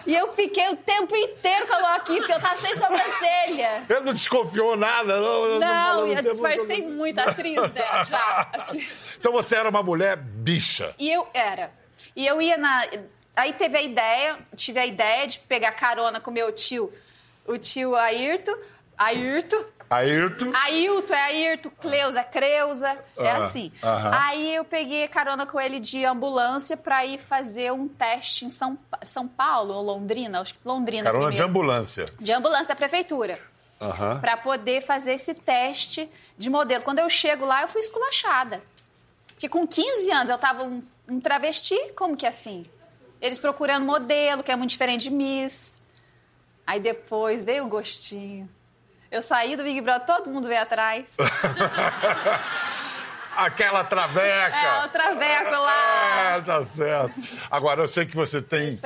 E 0.06 0.14
eu 0.16 0.32
fiquei 0.35 0.70
o 0.70 0.76
tempo 0.76 1.14
inteiro 1.14 1.66
com 1.66 1.74
a 1.74 1.80
mão 1.80 1.94
aqui, 1.94 2.16
porque 2.16 2.32
eu 2.32 2.40
tava 2.40 2.56
sem 2.56 2.74
sobrancelha. 2.74 3.85
Ele 3.88 4.00
não 4.00 4.14
desconfiou 4.14 4.74
nada, 4.74 5.20
não? 5.20 5.58
Não, 5.58 5.68
falando 5.68 6.08
eu 6.08 6.22
disfarcei 6.22 6.82
todo. 6.82 6.92
muito 6.94 7.18
a 7.18 7.24
atriz, 7.24 7.61
né, 7.61 8.04
já. 8.06 8.48
assim. 8.54 8.88
Então 9.20 9.30
você 9.30 9.56
era 9.56 9.68
uma 9.68 9.82
mulher 9.82 10.16
bicha. 10.16 10.94
E 10.98 11.11
eu 11.11 11.28
era. 11.35 11.70
E 12.16 12.26
eu 12.26 12.40
ia 12.40 12.56
na. 12.56 12.82
Aí 13.35 13.53
teve 13.55 13.79
a 13.79 13.83
ideia, 13.83 14.38
tive 14.57 14.79
a 14.79 14.87
ideia 14.87 15.27
de 15.27 15.38
pegar 15.40 15.73
carona 15.73 16.21
com 16.21 16.31
meu 16.31 16.53
tio, 16.53 16.92
o 17.47 17.57
tio 17.59 17.97
Ayrton. 17.97 18.57
Ayrton. 18.97 19.64
Ayrton. 19.88 20.53
Ailton 20.55 21.12
é 21.14 21.23
Ayrton, 21.23 21.71
Cleusa 21.81 22.21
é 22.21 22.25
Creusa, 22.25 22.99
é 23.16 23.31
Ah, 23.31 23.37
assim. 23.38 23.71
aham. 23.83 24.11
Aí 24.23 24.55
eu 24.55 24.64
peguei 24.64 25.07
carona 25.09 25.47
com 25.47 25.61
ele 25.61 25.81
de 25.81 26.05
ambulância 26.05 26.77
pra 26.79 27.05
ir 27.05 27.18
fazer 27.18 27.73
um 27.73 27.87
teste 27.88 28.45
em 28.47 28.51
São, 28.51 28.79
São 29.07 29.29
Paulo 29.29 29.75
ou 29.75 29.83
Londrina, 29.83 30.40
acho 30.40 30.55
que 30.55 30.61
Londrina 30.66 31.05
Carona 31.05 31.25
de 31.31 31.37
primeiro. 31.37 31.49
ambulância. 31.49 32.07
De 32.18 32.33
ambulância 32.33 32.68
da 32.68 32.77
prefeitura. 32.77 33.38
Aham. 33.81 34.18
Pra 34.21 34.37
poder 34.37 34.81
fazer 34.83 35.14
esse 35.14 35.35
teste 35.35 36.09
de 36.38 36.49
modelo. 36.49 36.85
Quando 36.85 37.01
eu 37.01 37.11
chego 37.11 37.45
lá, 37.45 37.62
eu 37.62 37.68
fui 37.68 37.81
esculachada. 37.81 38.62
Porque 39.29 39.49
com 39.49 39.66
15 39.66 40.11
anos 40.11 40.31
eu 40.31 40.38
tava 40.38 40.62
um, 40.64 40.83
um 41.09 41.21
travesti, 41.21 41.77
como 41.97 42.16
que 42.16 42.25
é 42.25 42.29
assim? 42.29 42.64
Eles 43.22 43.38
procurando 43.38 43.87
modelo, 43.87 44.42
que 44.42 44.50
é 44.50 44.56
muito 44.56 44.70
diferente 44.70 45.02
de 45.02 45.11
Miss. 45.11 45.80
Aí 46.66 46.80
depois 46.80 47.44
veio 47.44 47.64
o 47.64 47.68
gostinho. 47.68 48.50
Eu 49.12 49.22
saí 49.22 49.54
do 49.56 49.62
Big 49.62 49.80
Brother, 49.80 50.06
todo 50.06 50.28
mundo 50.28 50.48
veio 50.48 50.61
atrás. 50.61 51.16
Aquela 53.37 53.85
traveca. 53.85 54.56
É, 54.56 54.85
o 54.85 54.88
traveco 54.88 55.50
lá. 55.52 56.37
É, 56.37 56.40
tá 56.40 56.64
certo. 56.64 57.14
Agora, 57.50 57.80
eu 57.80 57.88
sei 57.88 58.04
que 58.04 58.14
você 58.16 58.42
tem 58.42 58.78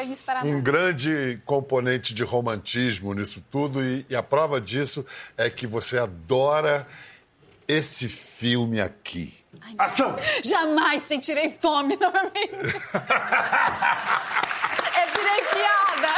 um 0.45 0.61
grande 0.61 1.41
componente 1.45 2.15
de 2.15 2.23
romantismo 2.23 3.15
nisso 3.15 3.43
tudo, 3.51 3.83
e, 3.83 4.07
e 4.09 4.15
a 4.15 4.23
prova 4.23 4.61
disso 4.61 5.05
é 5.37 5.49
que 5.51 5.67
você 5.67 5.99
adora 5.99 6.87
esse 7.67 8.09
filme 8.09 8.81
aqui. 8.81 9.35
Ação! 9.79 10.15
Jamais 10.45 11.03
sentirei 11.03 11.57
fome 11.61 11.97
novamente. 12.01 12.51
é 14.95 15.07
virei 15.07 15.43
piada. 15.53 16.15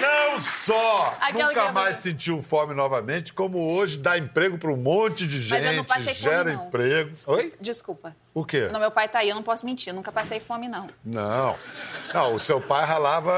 Não 0.00 0.40
só 0.40 1.14
Aquela 1.20 1.48
nunca 1.48 1.60
é 1.60 1.64
mais 1.72 1.74
bonita. 1.96 2.00
sentiu 2.00 2.40
fome 2.40 2.72
novamente, 2.72 3.30
como 3.34 3.58
hoje 3.74 3.98
dá 3.98 4.16
emprego 4.16 4.56
para 4.56 4.70
um 4.72 4.76
monte 4.76 5.28
de 5.28 5.38
Mas 5.50 5.52
eu 5.62 5.66
não 5.66 5.72
gente, 5.74 5.86
passei 5.86 6.14
fome, 6.14 6.18
gera 6.30 6.52
não. 6.54 6.66
emprego. 6.66 7.10
Oi? 7.26 7.52
Desculpa. 7.60 8.16
O 8.32 8.42
quê? 8.42 8.68
Meu 8.72 8.90
pai 8.90 9.06
tá 9.10 9.18
aí, 9.18 9.28
eu 9.28 9.34
não 9.34 9.42
posso 9.42 9.66
mentir. 9.66 9.90
Eu 9.90 9.94
nunca 9.94 10.10
passei 10.10 10.40
fome, 10.40 10.66
não. 10.66 10.86
Não. 11.04 11.54
Não, 12.14 12.34
o 12.34 12.38
seu 12.38 12.58
pai 12.58 12.86
ralava 12.86 13.32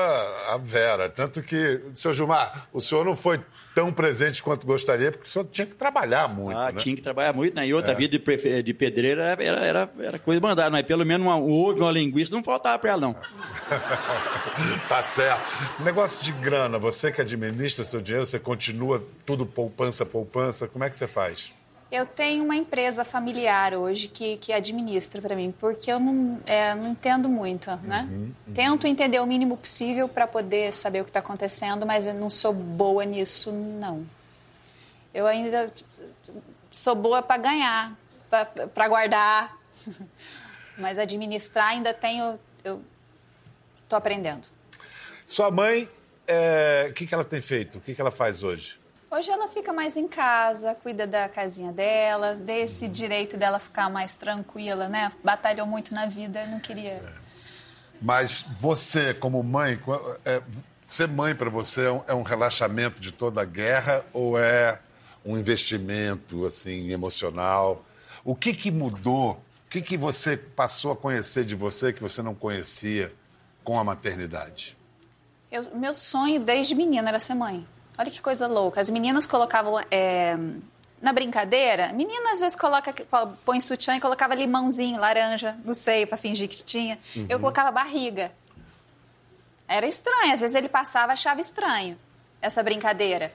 a 0.49 0.57
Vera. 0.57 1.09
Tanto 1.09 1.43
que, 1.43 1.81
seu 1.97 2.13
Gilmar, 2.13 2.69
o 2.73 2.81
senhor 2.81 3.05
não 3.05 3.17
foi 3.17 3.41
tão 3.75 3.93
presente 3.93 4.43
quanto 4.43 4.67
gostaria, 4.67 5.11
porque 5.11 5.27
o 5.27 5.31
senhor 5.31 5.45
tinha 5.51 5.67
que 5.67 5.75
trabalhar 5.75 6.29
muito, 6.29 6.57
Ah, 6.57 6.71
né? 6.71 6.79
tinha 6.79 6.95
que 6.95 7.03
trabalhar 7.03 7.33
muito, 7.33 7.55
né? 7.57 7.67
E 7.67 7.75
outra 7.75 7.93
É. 7.93 7.95
vida 7.95 8.19
de, 8.19 8.63
de 8.63 8.75
pedreiro 8.75 9.21
era, 9.21 9.43
era, 9.43 9.91
era, 9.99 10.19
coisa 10.19 10.41
mandada, 10.41 10.71
mas 10.71 10.83
pelo 10.87 11.05
menos 11.05 11.27
uma, 11.27 11.37
um 11.37 11.51
ovo 11.51 11.79
e 11.79 11.81
uma 11.81 11.91
linguiça 11.91 12.35
não 12.35 12.45
faltava 12.45 12.79
pra 12.79 12.91
ela, 12.91 13.01
não. 13.01 13.17
Tá 14.89 15.03
certo. 15.03 15.43
Negócio 15.83 16.23
de 16.23 16.31
grana, 16.33 16.79
você 16.79 17.11
que 17.11 17.21
administra 17.21 17.85
seu 17.85 18.01
dinheiro, 18.01 18.25
você 18.27 18.39
continua 18.39 19.05
tudo 19.27 19.45
poupança, 19.45 20.07
poupança, 20.07 20.69
como 20.69 20.85
é 20.85 20.91
que 20.91 20.97
você 20.97 21.07
faz? 21.09 21.53
Eu 21.91 22.07
tenho 22.07 22.43
uma 22.43 22.57
empresa 22.57 23.05
familiar 23.05 23.75
hoje 23.75 24.09
que, 24.09 24.37
que 24.39 24.53
administra 24.53 25.23
para 25.23 25.37
mim, 25.37 25.55
porque 25.61 25.93
eu 25.93 26.01
não, 26.01 26.41
é, 26.47 26.75
não 26.75 26.89
entendo 26.89 27.29
muito, 27.29 27.71
né? 27.83 28.09
Tento 28.55 28.87
entender 28.87 29.21
o 29.21 29.27
mínimo 29.27 29.57
possível 29.57 30.09
para 30.09 30.27
poder 30.27 30.73
saber 30.73 31.03
o 31.03 31.05
que 31.05 31.11
está 31.11 31.21
acontecendo, 31.21 31.87
mas 31.87 32.07
eu 32.07 32.15
não 32.15 32.31
sou 32.31 32.53
boa 32.53 33.05
nisso, 33.05 33.53
não. 33.53 34.05
Eu 35.13 35.27
ainda 35.27 35.73
sou 36.73 36.97
boa 36.97 37.23
para 37.23 37.41
ganhar, 37.41 37.97
para 38.29 38.89
guardar, 38.89 39.57
mas 40.77 40.99
administrar 40.99 41.69
ainda 41.69 41.95
tenho, 41.95 42.39
eu 42.65 42.83
estou 43.85 43.97
aprendendo. 43.97 44.49
Sua 45.27 45.51
mãe, 45.51 45.89
é, 46.27 46.89
o 46.91 46.93
que, 46.93 47.07
que 47.07 47.15
ela 47.15 47.25
tem 47.25 47.41
feito? 47.41 47.79
O 47.79 47.81
que, 47.81 47.95
que 47.95 48.01
ela 48.01 48.11
faz 48.11 48.43
hoje? 48.43 48.79
Hoje 49.15 49.31
ela 49.31 49.47
fica 49.47 49.73
mais 49.73 49.97
em 49.97 50.09
casa, 50.09 50.75
cuida 50.75 51.07
da 51.07 51.29
casinha 51.29 51.71
dela, 51.71 52.35
desse 52.35 52.89
direito 52.89 53.37
dela 53.37 53.61
ficar 53.61 53.89
mais 53.89 54.17
tranquila, 54.17 54.89
né? 54.89 55.13
Batalhou 55.23 55.69
muito 55.69 55.95
na 55.95 56.07
vida, 56.07 56.45
não 56.49 56.59
queria. 56.59 57.01
Mas 58.03 58.43
você, 58.43 59.15
como 59.15 59.41
mãe, 59.41 59.79
é, 60.25 60.43
ser 60.85 61.07
mãe 61.07 61.33
para 61.33 61.49
você 61.49 61.87
é 61.87 61.93
um, 61.93 62.03
é 62.09 62.15
um 62.15 62.23
relaxamento 62.23 63.01
de 63.01 63.13
toda 63.13 63.41
a 63.41 63.45
guerra 63.45 64.05
ou 64.13 64.37
é 64.37 64.81
um 65.25 65.39
investimento 65.39 66.45
assim 66.45 66.91
emocional? 66.91 67.85
O 68.25 68.35
que 68.35 68.53
que 68.53 68.69
mudou? 68.69 69.41
O 69.67 69.71
que 69.71 69.81
que 69.81 69.97
você 69.97 70.37
passou 70.37 70.91
a 70.91 70.97
conhecer 70.97 71.45
de 71.45 71.55
você 71.55 71.93
que 71.93 72.03
você 72.03 72.21
não 72.21 72.35
conhecia 72.35 73.15
com 73.63 73.79
a 73.79 73.85
maternidade? 73.85 74.77
Eu, 75.53 75.73
meu 75.77 75.95
sonho 75.95 76.41
desde 76.41 76.75
menina 76.75 77.11
era 77.11 77.21
ser 77.21 77.35
mãe. 77.35 77.65
Olha 77.97 78.11
que 78.11 78.21
coisa 78.21 78.47
louca. 78.47 78.81
As 78.81 78.91
meninas 78.91 79.27
colocavam 79.27 79.79
é, 79.91 80.37
na 81.01 81.13
brincadeira. 81.13 81.93
Menina 81.93 82.33
às 82.33 82.41
vezes 82.41 82.57
coloca, 82.57 82.93
põe 83.45 83.61
sutiã 83.61 83.97
e 83.97 84.01
colocava 84.01 84.35
limãozinho, 84.35 84.99
laranja 85.01 85.57
no 85.65 85.75
seio 85.75 86.07
para 86.07 86.17
fingir 86.19 86.49
que 86.49 86.63
tinha. 86.63 86.99
Eu 87.29 87.39
colocava 87.39 87.71
barriga. 87.71 88.33
Era 89.69 89.87
estranho. 89.87 90.33
Às 90.33 90.41
vezes 90.41 90.55
ele 90.57 90.69
passava, 90.69 91.13
achava 91.13 91.41
estranho 91.41 91.97
essa 92.43 92.63
brincadeira. 92.63 93.33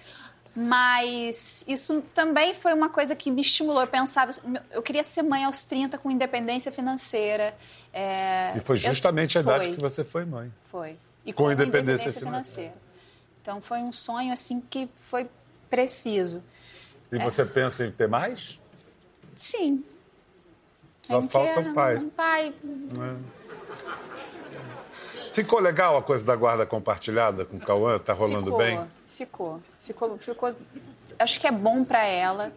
Mas 0.55 1.63
isso 1.67 2.01
também 2.13 2.53
foi 2.53 2.73
uma 2.73 2.89
coisa 2.89 3.15
que 3.15 3.31
me 3.31 3.41
estimulou. 3.41 3.81
Eu 3.81 3.87
pensava, 3.87 4.31
eu 4.71 4.81
queria 4.81 5.03
ser 5.03 5.21
mãe 5.23 5.45
aos 5.45 5.63
30 5.63 5.97
com 5.97 6.11
independência 6.11 6.71
financeira. 6.71 7.55
é, 7.93 8.51
E 8.55 8.59
foi 8.59 8.75
eu- 8.75 8.81
justamente 8.81 9.37
a 9.37 9.41
idade 9.41 9.65
foi. 9.65 9.75
que 9.75 9.81
você 9.81 10.03
foi 10.03 10.25
mãe. 10.25 10.51
Foi. 10.65 10.97
E 11.25 11.31
Com 11.33 11.43
com, 11.45 11.51
independência 11.51 12.09
independência, 12.09 12.19
financeira. 12.21 12.73
Então 13.41 13.61
foi 13.61 13.79
um 13.79 13.91
sonho 13.91 14.33
assim 14.33 14.61
que 14.61 14.89
foi 15.01 15.29
preciso. 15.69 16.43
E 17.11 17.17
você 17.17 17.45
pensa 17.45 17.85
em 17.85 17.91
ter 17.91 18.07
mais? 18.07 18.59
Sim. 19.35 19.83
Só 21.07 21.21
falta 21.23 21.49
é 21.49 21.59
um 21.59 21.73
pai. 21.73 21.97
Um 21.97 22.09
pai. 22.09 22.53
Ficou 25.33 25.59
legal 25.59 25.97
a 25.97 26.03
coisa 26.03 26.23
da 26.23 26.35
guarda 26.35 26.65
compartilhada 26.65 27.45
com 27.45 27.57
o 27.57 27.59
Cauã? 27.59 27.97
Tá 27.97 28.13
rolando 28.13 28.45
ficou, 28.45 28.57
bem? 28.57 28.87
Ficou. 29.07 29.61
Ficou. 29.83 30.17
Ficou. 30.17 30.55
Acho 31.17 31.39
que 31.39 31.47
é 31.47 31.51
bom 31.51 31.83
para 31.83 32.05
ela. 32.05 32.51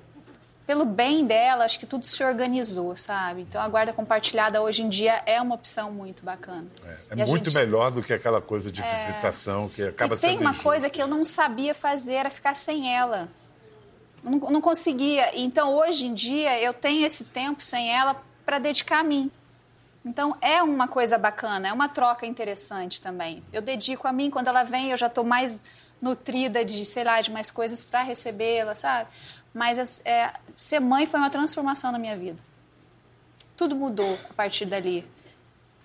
Pelo 0.73 0.87
bem 0.87 1.27
dela, 1.27 1.67
acho 1.67 1.79
que 1.79 1.85
tudo 1.85 2.07
se 2.07 2.25
organizou, 2.25 2.97
sabe? 2.97 3.43
Então 3.43 3.61
a 3.61 3.69
guarda 3.69 3.93
compartilhada 3.93 4.63
hoje 4.63 4.83
em 4.83 4.89
dia 4.89 5.23
é 5.27 5.39
uma 5.39 5.55
opção 5.55 5.93
muito 5.93 6.25
bacana. 6.25 6.65
É 7.11 7.13
a 7.23 7.27
muito 7.27 7.51
gente- 7.51 7.59
melhor 7.59 7.91
do 7.91 8.03
que 8.03 8.11
aquela 8.11 8.41
coisa 8.41 8.73
de 8.73 8.81
visitação 8.81 9.69
que 9.69 9.83
acaba 9.83 10.15
e 10.15 10.19
tem 10.19 10.31
sendo 10.31 10.41
uma 10.41 10.49
injusto. 10.53 10.63
coisa 10.65 10.89
que 10.89 11.03
eu 11.03 11.07
não 11.07 11.27
sabia 11.27 11.75
fazer, 11.75 12.15
era 12.15 12.31
ficar 12.31 12.55
sem 12.55 12.91
ela. 12.97 13.29
Não, 14.25 14.39
não 14.39 14.61
conseguia. 14.63 15.39
Então, 15.39 15.75
hoje 15.75 16.07
em 16.07 16.15
dia, 16.15 16.59
eu 16.59 16.73
tenho 16.73 17.05
esse 17.05 17.23
tempo 17.25 17.63
sem 17.63 17.95
ela 17.95 18.17
para 18.47 18.59
dedicar 18.59 19.01
a 19.01 19.05
mim. 19.05 19.31
Então, 20.03 20.35
é 20.41 20.63
uma 20.63 20.89
coisa 20.89 21.19
bacana, 21.19 21.69
é 21.69 21.73
uma 21.75 21.91
troca 21.91 22.25
interessante 22.25 22.99
também. 22.99 23.43
Eu 23.53 23.61
dedico 23.61 24.09
a 24.09 24.13
mim, 24.13 24.31
quando 24.31 24.49
ela 24.49 24.63
vem, 24.63 24.91
eu 24.91 24.97
já 24.97 25.09
estou 25.09 25.23
mais 25.23 25.63
nutrida 26.01 26.65
de, 26.65 26.83
sei 26.87 27.05
lá, 27.05 27.21
de 27.21 27.31
mais 27.31 27.51
coisas 27.51 27.85
para 27.85 28.01
recebê-la, 28.03 28.75
sabe? 28.75 29.11
Mas 29.55 29.79
as- 29.79 30.01
é, 30.05 30.33
ser 30.57 30.81
mãe 30.81 31.07
foi 31.07 31.21
uma 31.21 31.31
transformação 31.31 31.93
na 31.93 31.99
minha 31.99 32.17
vida. 32.17 32.39
Tudo 33.57 33.75
mudou 33.77 34.19
a 34.31 34.35
partir 34.35 34.65
dali. 34.67 35.07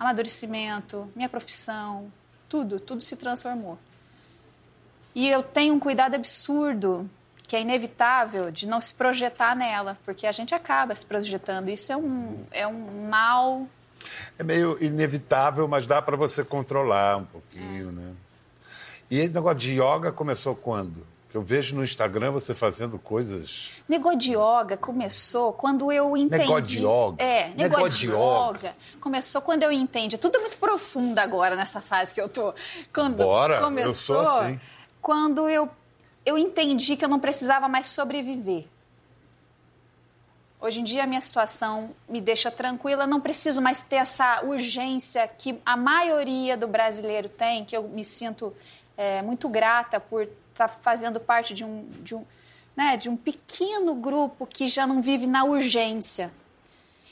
Amadurecimento, 0.00 1.10
minha 1.14 1.28
profissão, 1.28 2.10
tudo, 2.48 2.78
tudo 2.80 3.00
se 3.00 3.16
transformou. 3.16 3.78
E 5.14 5.28
eu 5.28 5.42
tenho 5.42 5.74
um 5.74 5.80
cuidado 5.80 6.14
absurdo, 6.14 7.08
que 7.42 7.56
é 7.56 7.60
inevitável, 7.60 8.50
de 8.50 8.66
não 8.68 8.80
se 8.80 8.94
projetar 8.94 9.56
nela, 9.56 9.98
porque 10.04 10.26
a 10.26 10.32
gente 10.32 10.54
acaba 10.54 10.94
se 10.94 11.04
projetando. 11.04 11.68
Isso 11.68 11.92
é 11.92 11.96
um, 11.96 12.44
é 12.52 12.66
um 12.66 13.08
mal. 13.08 13.66
É 14.38 14.44
meio 14.44 14.82
inevitável, 14.82 15.66
mas 15.66 15.86
dá 15.86 16.00
para 16.00 16.16
você 16.16 16.44
controlar 16.44 17.16
um 17.16 17.24
pouquinho, 17.24 17.90
né? 17.90 18.12
E 19.10 19.18
esse 19.18 19.32
negócio 19.34 19.58
de 19.58 19.72
yoga 19.72 20.12
começou 20.12 20.54
quando? 20.54 21.04
Eu 21.32 21.42
vejo 21.42 21.76
no 21.76 21.84
Instagram 21.84 22.30
você 22.30 22.54
fazendo 22.54 22.98
coisas. 22.98 23.72
Negócio 23.86 24.18
de 24.18 24.30
yoga 24.30 24.78
começou 24.78 25.52
quando 25.52 25.92
eu 25.92 26.16
entendi. 26.16 26.42
Negócio 26.42 26.66
de 26.66 26.78
yoga? 26.78 27.22
É, 27.22 27.48
negócio, 27.48 27.58
Negócio 27.58 27.90
de 27.90 28.06
de 28.06 28.12
yoga. 28.12 28.76
Começou 28.98 29.42
quando 29.42 29.62
eu 29.62 29.70
entendi. 29.70 30.14
É 30.16 30.18
tudo 30.18 30.40
muito 30.40 30.56
profundo 30.56 31.18
agora 31.18 31.54
nessa 31.54 31.82
fase 31.82 32.14
que 32.14 32.20
eu 32.20 32.30
tô. 32.30 32.54
Quando 32.94 33.16
Bora, 33.16 33.60
começou, 33.60 33.90
eu 33.90 33.94
sou 33.94 34.20
assim. 34.20 34.60
Quando 35.02 35.48
eu, 35.48 35.68
eu 36.24 36.38
entendi 36.38 36.96
que 36.96 37.04
eu 37.04 37.08
não 37.08 37.20
precisava 37.20 37.68
mais 37.68 37.88
sobreviver. 37.88 38.64
Hoje 40.60 40.80
em 40.80 40.84
dia 40.84 41.04
a 41.04 41.06
minha 41.06 41.20
situação 41.20 41.90
me 42.08 42.20
deixa 42.20 42.50
tranquila, 42.50 43.06
não 43.06 43.20
preciso 43.20 43.62
mais 43.62 43.80
ter 43.80 43.96
essa 43.96 44.42
urgência 44.44 45.28
que 45.28 45.60
a 45.64 45.76
maioria 45.76 46.56
do 46.56 46.66
brasileiro 46.66 47.28
tem, 47.28 47.64
que 47.64 47.76
eu 47.76 47.84
me 47.84 48.04
sinto 48.04 48.52
é, 48.98 49.22
muito 49.22 49.48
grata 49.48 50.00
por 50.00 50.28
estar 50.50 50.66
fazendo 50.68 51.20
parte 51.20 51.54
de 51.54 51.64
um, 51.64 51.88
de, 52.02 52.16
um, 52.16 52.24
né, 52.76 52.96
de 52.96 53.08
um 53.08 53.16
pequeno 53.16 53.94
grupo 53.94 54.44
que 54.44 54.68
já 54.68 54.88
não 54.88 55.00
vive 55.00 55.24
na 55.24 55.44
urgência. 55.44 56.32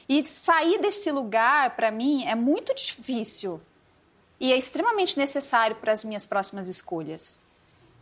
E 0.08 0.26
sair 0.26 0.80
desse 0.80 1.10
lugar, 1.12 1.76
para 1.76 1.92
mim, 1.92 2.26
é 2.26 2.34
muito 2.34 2.74
difícil 2.74 3.60
e 4.40 4.52
é 4.52 4.56
extremamente 4.56 5.16
necessário 5.16 5.76
para 5.76 5.92
as 5.92 6.04
minhas 6.04 6.26
próximas 6.26 6.66
escolhas. 6.66 7.40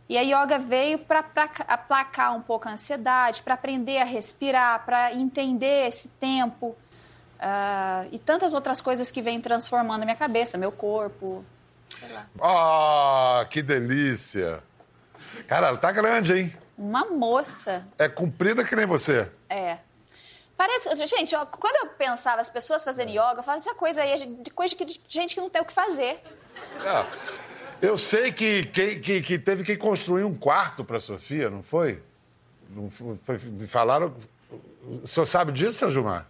E 0.09 0.17
a 0.17 0.21
yoga 0.21 0.59
veio 0.59 0.99
para 0.99 1.23
aplacar 1.67 2.35
um 2.35 2.41
pouco 2.41 2.67
a 2.67 2.73
ansiedade, 2.73 3.41
para 3.41 3.53
aprender 3.53 3.99
a 3.99 4.03
respirar, 4.03 4.85
para 4.85 5.13
entender 5.13 5.87
esse 5.87 6.09
tempo 6.09 6.75
ah, 7.39 8.05
e 8.11 8.19
tantas 8.19 8.53
outras 8.53 8.81
coisas 8.81 9.09
que 9.09 9.21
vêm 9.21 9.41
transformando 9.41 10.03
a 10.03 10.05
minha 10.05 10.17
cabeça, 10.17 10.57
meu 10.57 10.71
corpo. 10.71 11.43
Ah, 12.41 13.45
que 13.49 13.61
delícia! 13.61 14.61
Cara, 15.47 15.67
ela 15.67 15.77
tá 15.77 15.91
grande, 15.91 16.33
hein? 16.33 16.53
Uma 16.77 17.05
moça, 17.05 17.85
É 17.97 18.07
comprida 18.09 18.63
que 18.63 18.75
nem 18.75 18.85
você. 18.85 19.29
é. 19.49 19.77
Parece, 20.57 20.95
gente, 21.05 21.35
ó, 21.35 21.45
quando 21.45 21.75
eu 21.85 21.93
pensava 21.95 22.39
as 22.39 22.49
pessoas 22.49 22.81
fazendo 22.81 23.09
yoga, 23.09 23.35
eu 23.39 23.43
falava 23.43 23.57
essa 23.57 23.75
coisa 23.75 24.01
aí, 24.01 24.11
é 24.13 24.15
de 24.25 24.49
coisa 24.51 24.73
que- 24.73 24.85
de 24.85 25.01
gente 25.09 25.35
que 25.35 25.41
não 25.41 25.49
tem 25.49 25.61
o 25.61 25.65
que 25.65 25.73
fazer. 25.73 26.17
Ah, 26.79 27.05
eu 27.81 27.97
sei 27.97 28.31
que, 28.31 28.63
que, 28.63 28.95
que, 28.99 29.21
que 29.21 29.37
teve 29.37 29.63
que 29.65 29.75
construir 29.75 30.23
um 30.23 30.33
quarto 30.33 30.85
para 30.85 30.97
Sofia, 30.97 31.49
não 31.49 31.61
foi? 31.61 32.01
Não 32.69 32.89
foi, 32.89 33.17
foi- 33.21 33.37
me 33.37 33.67
falaram. 33.67 34.15
O 35.03 35.05
senhor 35.05 35.25
sabe 35.25 35.51
disso, 35.51 35.73
seu 35.79 35.91
Gilmar? 35.91 36.25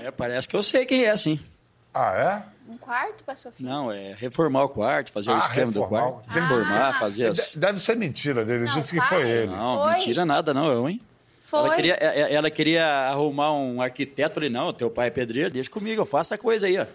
É, 0.00 0.12
parece 0.12 0.48
que 0.48 0.54
eu 0.56 0.62
sei 0.62 0.86
quem 0.86 1.04
é, 1.04 1.16
sim. 1.16 1.44
Ah, 1.98 2.42
é? 2.42 2.56
Um 2.72 2.76
quarto 2.76 3.24
para 3.24 3.36
Sofia. 3.36 3.66
Não, 3.66 3.90
é 3.92 4.12
reformar 4.14 4.64
o 4.64 4.68
quarto, 4.68 5.12
fazer 5.12 5.30
o 5.30 5.34
Ah, 5.34 5.38
esquema 5.38 5.70
do 5.72 5.80
reformar 5.80 6.08
o- 6.08 6.12
quarto. 6.12 6.28
Reformar, 6.30 6.98
fazer 6.98 7.26
as... 7.28 7.52
De- 7.52 7.58
Deve 7.58 7.78
ser 7.78 7.96
mentira 7.96 8.44
dele. 8.44 8.64
Não, 8.66 8.74
disse 8.74 8.90
que 8.92 8.98
pai. 8.98 9.08
foi 9.08 9.30
ele. 9.30 9.46
Não, 9.52 9.82
Foi? 9.84 9.92
mentira 9.94 10.24
nada 10.26 10.52
não, 10.52 10.66
eu, 10.70 10.88
hein? 10.88 11.00
Foi. 11.44 11.60
Ela 11.60 11.74
queria, 11.76 11.94
é- 11.94 12.20
é- 12.22 12.34
ela 12.34 12.50
queria 12.50 12.84
arrumar 13.08 13.52
um 13.52 13.80
arquiteto. 13.80 14.34
Falei, 14.34 14.50
não, 14.50 14.72
teu 14.72 14.90
pai 14.90 15.06
é 15.06 15.10
pedreiro, 15.10 15.50
deixa 15.50 15.70
comigo, 15.70 16.02
eu 16.02 16.06
faço 16.06 16.34
essa 16.34 16.42
coisa 16.42 16.66
aí, 16.66 16.76
ó. 16.78 16.86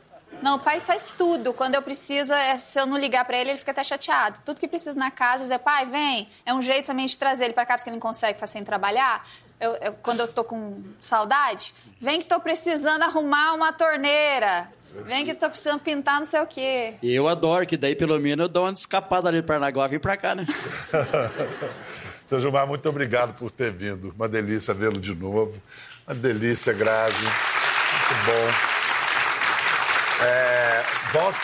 Não, 0.42 0.58
o 0.58 0.60
pai 0.60 0.80
faz 0.82 1.14
tudo. 1.18 1.54
Quando 1.54 1.76
eu 1.76 1.82
preciso, 1.82 2.34
é, 2.34 2.58
se 2.58 2.80
eu 2.80 2.86
não 2.86 2.98
ligar 2.98 3.24
pra 3.26 3.38
ele, 3.38 3.52
ele 3.52 3.60
fica 3.60 3.72
até 3.72 3.84
chateado. 3.84 4.40
Tudo 4.46 4.60
que 4.60 4.68
precisa 4.68 4.94
na 4.98 5.10
casa, 5.12 5.44
dizer, 5.44 5.60
pai, 5.60 5.86
vem. 5.86 6.28
É 6.46 6.54
um 6.54 6.62
jeito 6.62 6.88
também 6.88 7.06
de 7.06 7.18
trazer 7.18 7.46
ele 7.46 7.54
pra 7.54 7.66
casa, 7.66 7.80
porque 7.80 7.90
ele 7.90 7.96
não 7.98 8.02
consegue 8.02 8.34
ficar 8.34 8.48
sem 8.48 8.64
trabalhar. 8.64 9.26
Eu- 9.60 9.76
eu- 9.76 9.94
quando 10.02 10.20
eu 10.22 10.28
tô 10.28 10.44
com 10.44 10.82
saudade, 11.00 11.74
vem 12.00 12.20
que 12.20 12.28
tô 12.28 12.40
precisando 12.40 13.04
arrumar 13.04 13.54
uma 13.54 13.72
torneira. 13.72 14.68
Vem 15.06 15.26
que 15.26 15.34
tô 15.34 15.50
precisando 15.50 15.80
pintar 15.80 16.20
não 16.20 16.28
sei 16.28 16.42
o 16.42 16.48
quê. 16.48 16.96
E 17.02 17.14
eu 17.14 17.28
adoro, 17.28 17.66
que 17.66 17.78
daí 17.78 17.96
pelo 17.96 18.20
menos 18.20 18.44
eu 18.44 18.50
dou 18.50 18.66
uma 18.66 18.72
escapada 18.72 19.30
ali 19.30 19.42
do 19.42 19.46
Paranaguá 19.46 19.86
e 19.86 19.90
vim 19.90 20.00
pra 20.00 20.18
cá, 20.18 20.36
né? 20.36 20.46
Seu 22.28 22.40
Gilmar, 22.40 22.66
muito 22.66 22.88
obrigado 22.88 23.34
por 23.34 23.52
ter 23.52 23.72
vindo. 23.72 24.14
Uma 24.16 24.30
delícia 24.30 24.74
vê-lo 24.74 25.00
de 25.00 25.14
novo. 25.14 25.62
Uma 26.08 26.16
delícia, 26.16 26.72
Grazi. 26.72 27.22
Muito 27.22 28.26
bom. 28.26 30.26
É, 30.26 30.84
volte, 31.12 31.40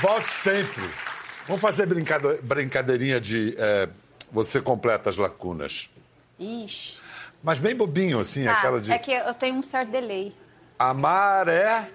volte 0.00 0.28
sempre. 0.28 0.82
Vamos 1.46 1.60
fazer 1.60 1.86
brincadeirinha 2.42 3.20
de 3.20 3.54
é, 3.58 3.88
você 4.30 4.60
completa 4.60 5.10
as 5.10 5.16
lacunas. 5.16 5.90
Ixi. 6.38 6.98
Mas 7.42 7.58
bem 7.58 7.74
bobinho, 7.74 8.20
assim, 8.20 8.44
Tá, 8.44 8.52
aquela 8.52 8.80
de 8.80 8.92
É 8.92 8.98
que 8.98 9.12
eu 9.12 9.34
tenho 9.34 9.56
um 9.56 9.62
certo 9.62 9.90
delay. 9.90 10.32
amar 10.78 11.48
é... 11.48 11.86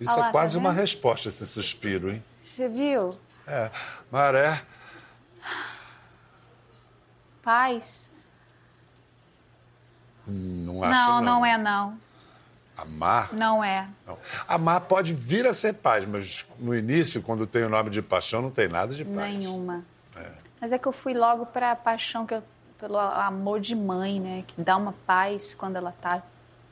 Isso 0.00 0.16
lá, 0.16 0.28
é 0.28 0.32
quase 0.32 0.54
tá 0.54 0.58
uma 0.58 0.72
resposta, 0.72 1.28
esse 1.28 1.46
suspiro, 1.46 2.12
hein? 2.12 2.24
Você 2.42 2.68
viu? 2.68 3.10
É, 3.46 3.70
maré. 4.10 4.62
Paz? 7.42 8.10
Não 10.26 10.82
acho, 10.84 10.92
Não, 10.92 11.20
não 11.20 11.46
é 11.46 11.56
não. 11.56 11.98
Amar? 12.76 13.32
Não 13.32 13.64
é. 13.64 13.88
Não. 14.06 14.16
Amar 14.46 14.82
pode 14.82 15.12
vir 15.12 15.46
a 15.46 15.52
ser 15.54 15.72
paz, 15.74 16.06
mas 16.06 16.46
no 16.58 16.74
início, 16.74 17.20
quando 17.20 17.44
tem 17.46 17.64
o 17.64 17.68
nome 17.68 17.90
de 17.90 18.00
paixão, 18.00 18.40
não 18.40 18.50
tem 18.50 18.68
nada 18.68 18.94
de 18.94 19.04
paz. 19.04 19.28
Nenhuma. 19.28 19.84
Mas 20.60 20.72
é 20.72 20.78
que 20.78 20.86
eu 20.86 20.92
fui 20.92 21.14
logo 21.14 21.46
pra 21.46 21.74
paixão, 21.74 22.26
que 22.26 22.34
eu, 22.34 22.42
pelo 22.78 22.98
amor 22.98 23.60
de 23.60 23.74
mãe, 23.74 24.20
né? 24.20 24.44
Que 24.46 24.60
dá 24.60 24.76
uma 24.76 24.92
paz 25.06 25.54
quando 25.54 25.76
ela 25.76 25.92
tá 25.92 26.22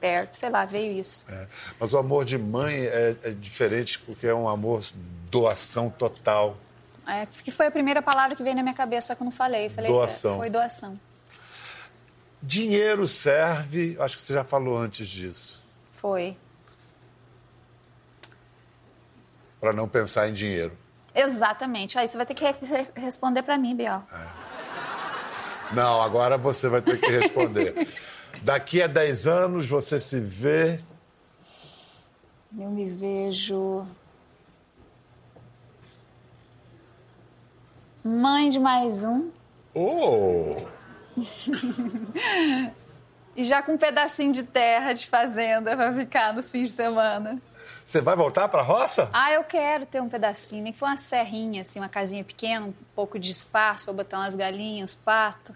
perto. 0.00 0.34
Sei 0.34 0.48
lá, 0.50 0.64
veio 0.64 0.98
isso. 1.00 1.24
É. 1.28 1.46
Mas 1.78 1.92
o 1.92 1.98
amor 1.98 2.24
de 2.24 2.36
mãe 2.38 2.74
é, 2.86 3.16
é 3.22 3.30
diferente 3.30 3.98
porque 3.98 4.26
é 4.26 4.34
um 4.34 4.48
amor 4.48 4.84
doação 5.30 5.88
total. 5.90 6.56
É, 7.06 7.26
que 7.26 7.50
foi 7.50 7.66
a 7.66 7.70
primeira 7.70 8.02
palavra 8.02 8.34
que 8.36 8.42
veio 8.42 8.56
na 8.56 8.62
minha 8.62 8.74
cabeça, 8.74 9.08
só 9.08 9.14
que 9.14 9.22
eu 9.22 9.26
não 9.26 9.30
falei. 9.32 9.68
Falei, 9.70 9.90
Doação. 9.90 10.34
é, 10.34 10.38
Foi 10.38 10.50
doação. 10.50 11.00
Dinheiro 12.42 13.06
serve, 13.06 13.96
acho 14.00 14.16
que 14.16 14.22
você 14.22 14.34
já 14.34 14.44
falou 14.44 14.76
antes 14.76 15.08
disso, 15.08 15.62
Foi. 15.92 16.36
para 19.60 19.72
não 19.72 19.88
pensar 19.88 20.28
em 20.28 20.32
dinheiro. 20.32 20.72
Exatamente. 21.14 21.98
Aí 21.98 22.06
você 22.06 22.16
vai 22.16 22.26
ter 22.26 22.34
que 22.34 22.44
re- 22.44 22.88
responder 22.94 23.42
pra 23.42 23.56
mim, 23.56 23.74
Biel. 23.74 24.02
Não, 25.72 26.00
agora 26.02 26.36
você 26.36 26.68
vai 26.68 26.82
ter 26.82 27.00
que 27.00 27.10
responder. 27.10 27.74
Daqui 28.42 28.82
a 28.82 28.86
10 28.86 29.26
anos 29.26 29.66
você 29.66 29.98
se 29.98 30.20
vê. 30.20 30.78
Eu 32.58 32.70
me 32.70 32.88
vejo. 32.90 33.86
Mãe 38.04 38.48
de 38.48 38.58
mais 38.58 39.04
um. 39.04 39.30
Oh! 39.74 40.56
E 43.36 43.44
já 43.44 43.62
com 43.62 43.72
um 43.72 43.78
pedacinho 43.78 44.32
de 44.32 44.42
terra 44.42 44.94
de 44.94 45.06
fazenda 45.06 45.76
pra 45.76 45.92
ficar 45.92 46.32
nos 46.32 46.50
fins 46.50 46.70
de 46.70 46.76
semana. 46.76 47.38
Você 47.84 48.00
vai 48.00 48.16
voltar 48.16 48.48
para 48.48 48.60
a 48.62 48.64
roça? 48.64 49.10
Ah, 49.12 49.30
eu 49.30 49.44
quero 49.44 49.84
ter 49.84 50.00
um 50.00 50.08
pedacinho, 50.08 50.62
nem 50.62 50.72
que 50.72 50.78
for 50.78 50.86
uma 50.86 50.96
serrinha, 50.96 51.60
assim, 51.60 51.78
uma 51.78 51.88
casinha 51.88 52.24
pequena, 52.24 52.64
um 52.66 52.74
pouco 52.94 53.18
de 53.18 53.30
espaço 53.30 53.84
pra 53.84 53.92
botar 53.92 54.20
umas 54.20 54.34
galinhas, 54.34 54.94
pato. 54.94 55.54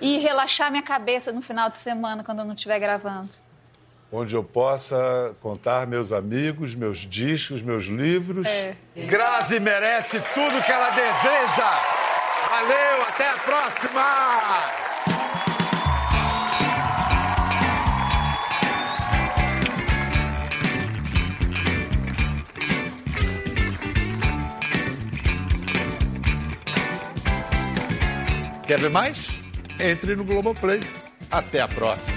E 0.00 0.18
relaxar 0.18 0.70
minha 0.70 0.82
cabeça 0.82 1.32
no 1.32 1.40
final 1.40 1.68
de 1.70 1.78
semana, 1.78 2.22
quando 2.22 2.40
eu 2.40 2.44
não 2.44 2.54
estiver 2.54 2.78
gravando. 2.78 3.30
Onde 4.12 4.36
eu 4.36 4.44
possa 4.44 5.34
contar 5.40 5.86
meus 5.86 6.12
amigos, 6.12 6.74
meus 6.74 6.98
discos, 6.98 7.60
meus 7.60 7.86
livros. 7.86 8.46
É. 8.46 8.76
Grazi 8.94 9.58
merece 9.58 10.20
tudo 10.32 10.62
que 10.64 10.72
ela 10.72 10.90
deseja. 10.90 11.70
Valeu, 12.48 13.02
até 13.08 13.28
a 13.28 13.34
próxima! 13.34 14.86
Quer 28.66 28.80
ver 28.80 28.90
mais? 28.90 29.35
Entre 29.78 30.16
no 30.16 30.24
Globoplay. 30.24 30.80
Até 31.30 31.60
a 31.60 31.68
próxima. 31.68 32.15